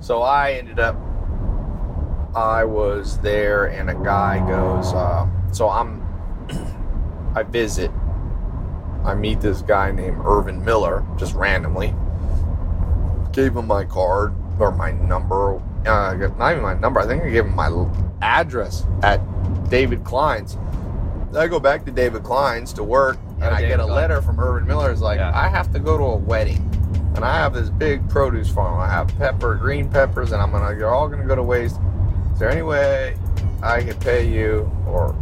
So 0.00 0.22
I 0.22 0.52
ended 0.52 0.78
up. 0.78 0.96
I 2.34 2.64
was 2.64 3.18
there, 3.18 3.66
and 3.66 3.90
a 3.90 3.94
guy 3.94 4.38
goes. 4.46 4.92
Uh, 4.92 5.28
so 5.52 5.68
I'm. 5.68 6.00
I 7.34 7.42
visit. 7.42 7.90
I 9.04 9.14
meet 9.14 9.40
this 9.40 9.62
guy 9.62 9.90
named 9.90 10.18
Irvin 10.24 10.64
Miller 10.64 11.04
just 11.18 11.34
randomly. 11.34 11.92
Gave 13.32 13.56
him 13.56 13.66
my 13.66 13.84
card 13.84 14.32
or 14.60 14.70
my 14.70 14.92
number. 14.92 15.56
Uh, 15.86 16.14
not 16.38 16.52
even 16.52 16.62
my 16.62 16.74
number. 16.74 17.00
I 17.00 17.06
think 17.06 17.22
I 17.24 17.30
gave 17.30 17.44
him 17.46 17.56
my 17.56 17.68
address 18.22 18.86
at 19.02 19.20
David 19.68 20.04
Kline's. 20.04 20.56
I 21.36 21.48
go 21.48 21.58
back 21.60 21.84
to 21.86 21.90
David 21.90 22.22
Kline's 22.22 22.72
to 22.74 22.82
work, 22.84 23.18
and 23.36 23.44
Oh, 23.44 23.48
I 23.50 23.56
David 23.62 23.68
get 23.68 23.80
a 23.80 23.84
Kline. 23.84 23.96
letter 23.96 24.22
from 24.22 24.38
Irvin 24.38 24.66
Miller. 24.68 24.90
It's 24.90 25.00
like, 25.00 25.18
Yeah. 25.18 25.32
I 25.34 25.48
have 25.48 25.72
to 25.72 25.78
go 25.78 25.96
to 25.96 26.04
a 26.04 26.16
wedding, 26.16 26.58
and 27.16 27.24
I 27.24 27.36
have 27.38 27.54
this 27.54 27.70
big 27.70 28.06
produce 28.08 28.50
farm. 28.50 28.78
I 28.80 28.88
have 28.88 29.08
pepper, 29.18 29.54
green 29.54 29.88
peppers, 29.88 30.32
and 30.32 30.42
I'm 30.42 30.50
gonna. 30.52 30.76
You're 30.76 30.90
all 30.94 31.08
gonna 31.08 31.24
go 31.26 31.34
to 31.34 31.42
waste. 31.42 31.78
Is 32.34 32.38
there 32.38 32.50
any 32.50 32.62
way 32.62 33.16
I 33.62 33.82
could 33.82 33.98
pay 34.00 34.26
you 34.28 34.70
or 34.86 35.14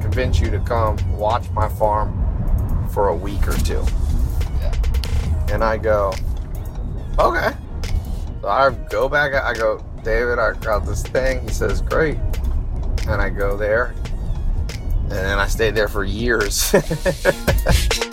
convince 0.00 0.38
you 0.40 0.50
to 0.50 0.60
come 0.60 0.96
watch 1.18 1.50
my 1.50 1.68
farm 1.68 2.88
for 2.90 3.08
a 3.08 3.14
week 3.14 3.46
or 3.48 3.54
two? 3.58 3.84
Yeah. 4.60 4.72
And 5.50 5.64
I 5.64 5.78
go, 5.78 6.12
okay. 7.18 7.50
So 8.40 8.48
I 8.48 8.70
go 8.88 9.08
back. 9.08 9.34
I 9.34 9.52
go, 9.52 9.84
David, 10.02 10.38
I 10.38 10.54
got 10.54 10.86
this 10.86 11.02
thing. 11.02 11.40
He 11.42 11.50
says, 11.50 11.82
great. 11.82 12.16
And 13.08 13.20
I 13.20 13.28
go 13.30 13.56
there. 13.56 13.94
And 15.02 15.10
then 15.10 15.38
I 15.38 15.46
stayed 15.46 15.74
there 15.74 15.88
for 15.88 16.04
years. 16.04 16.72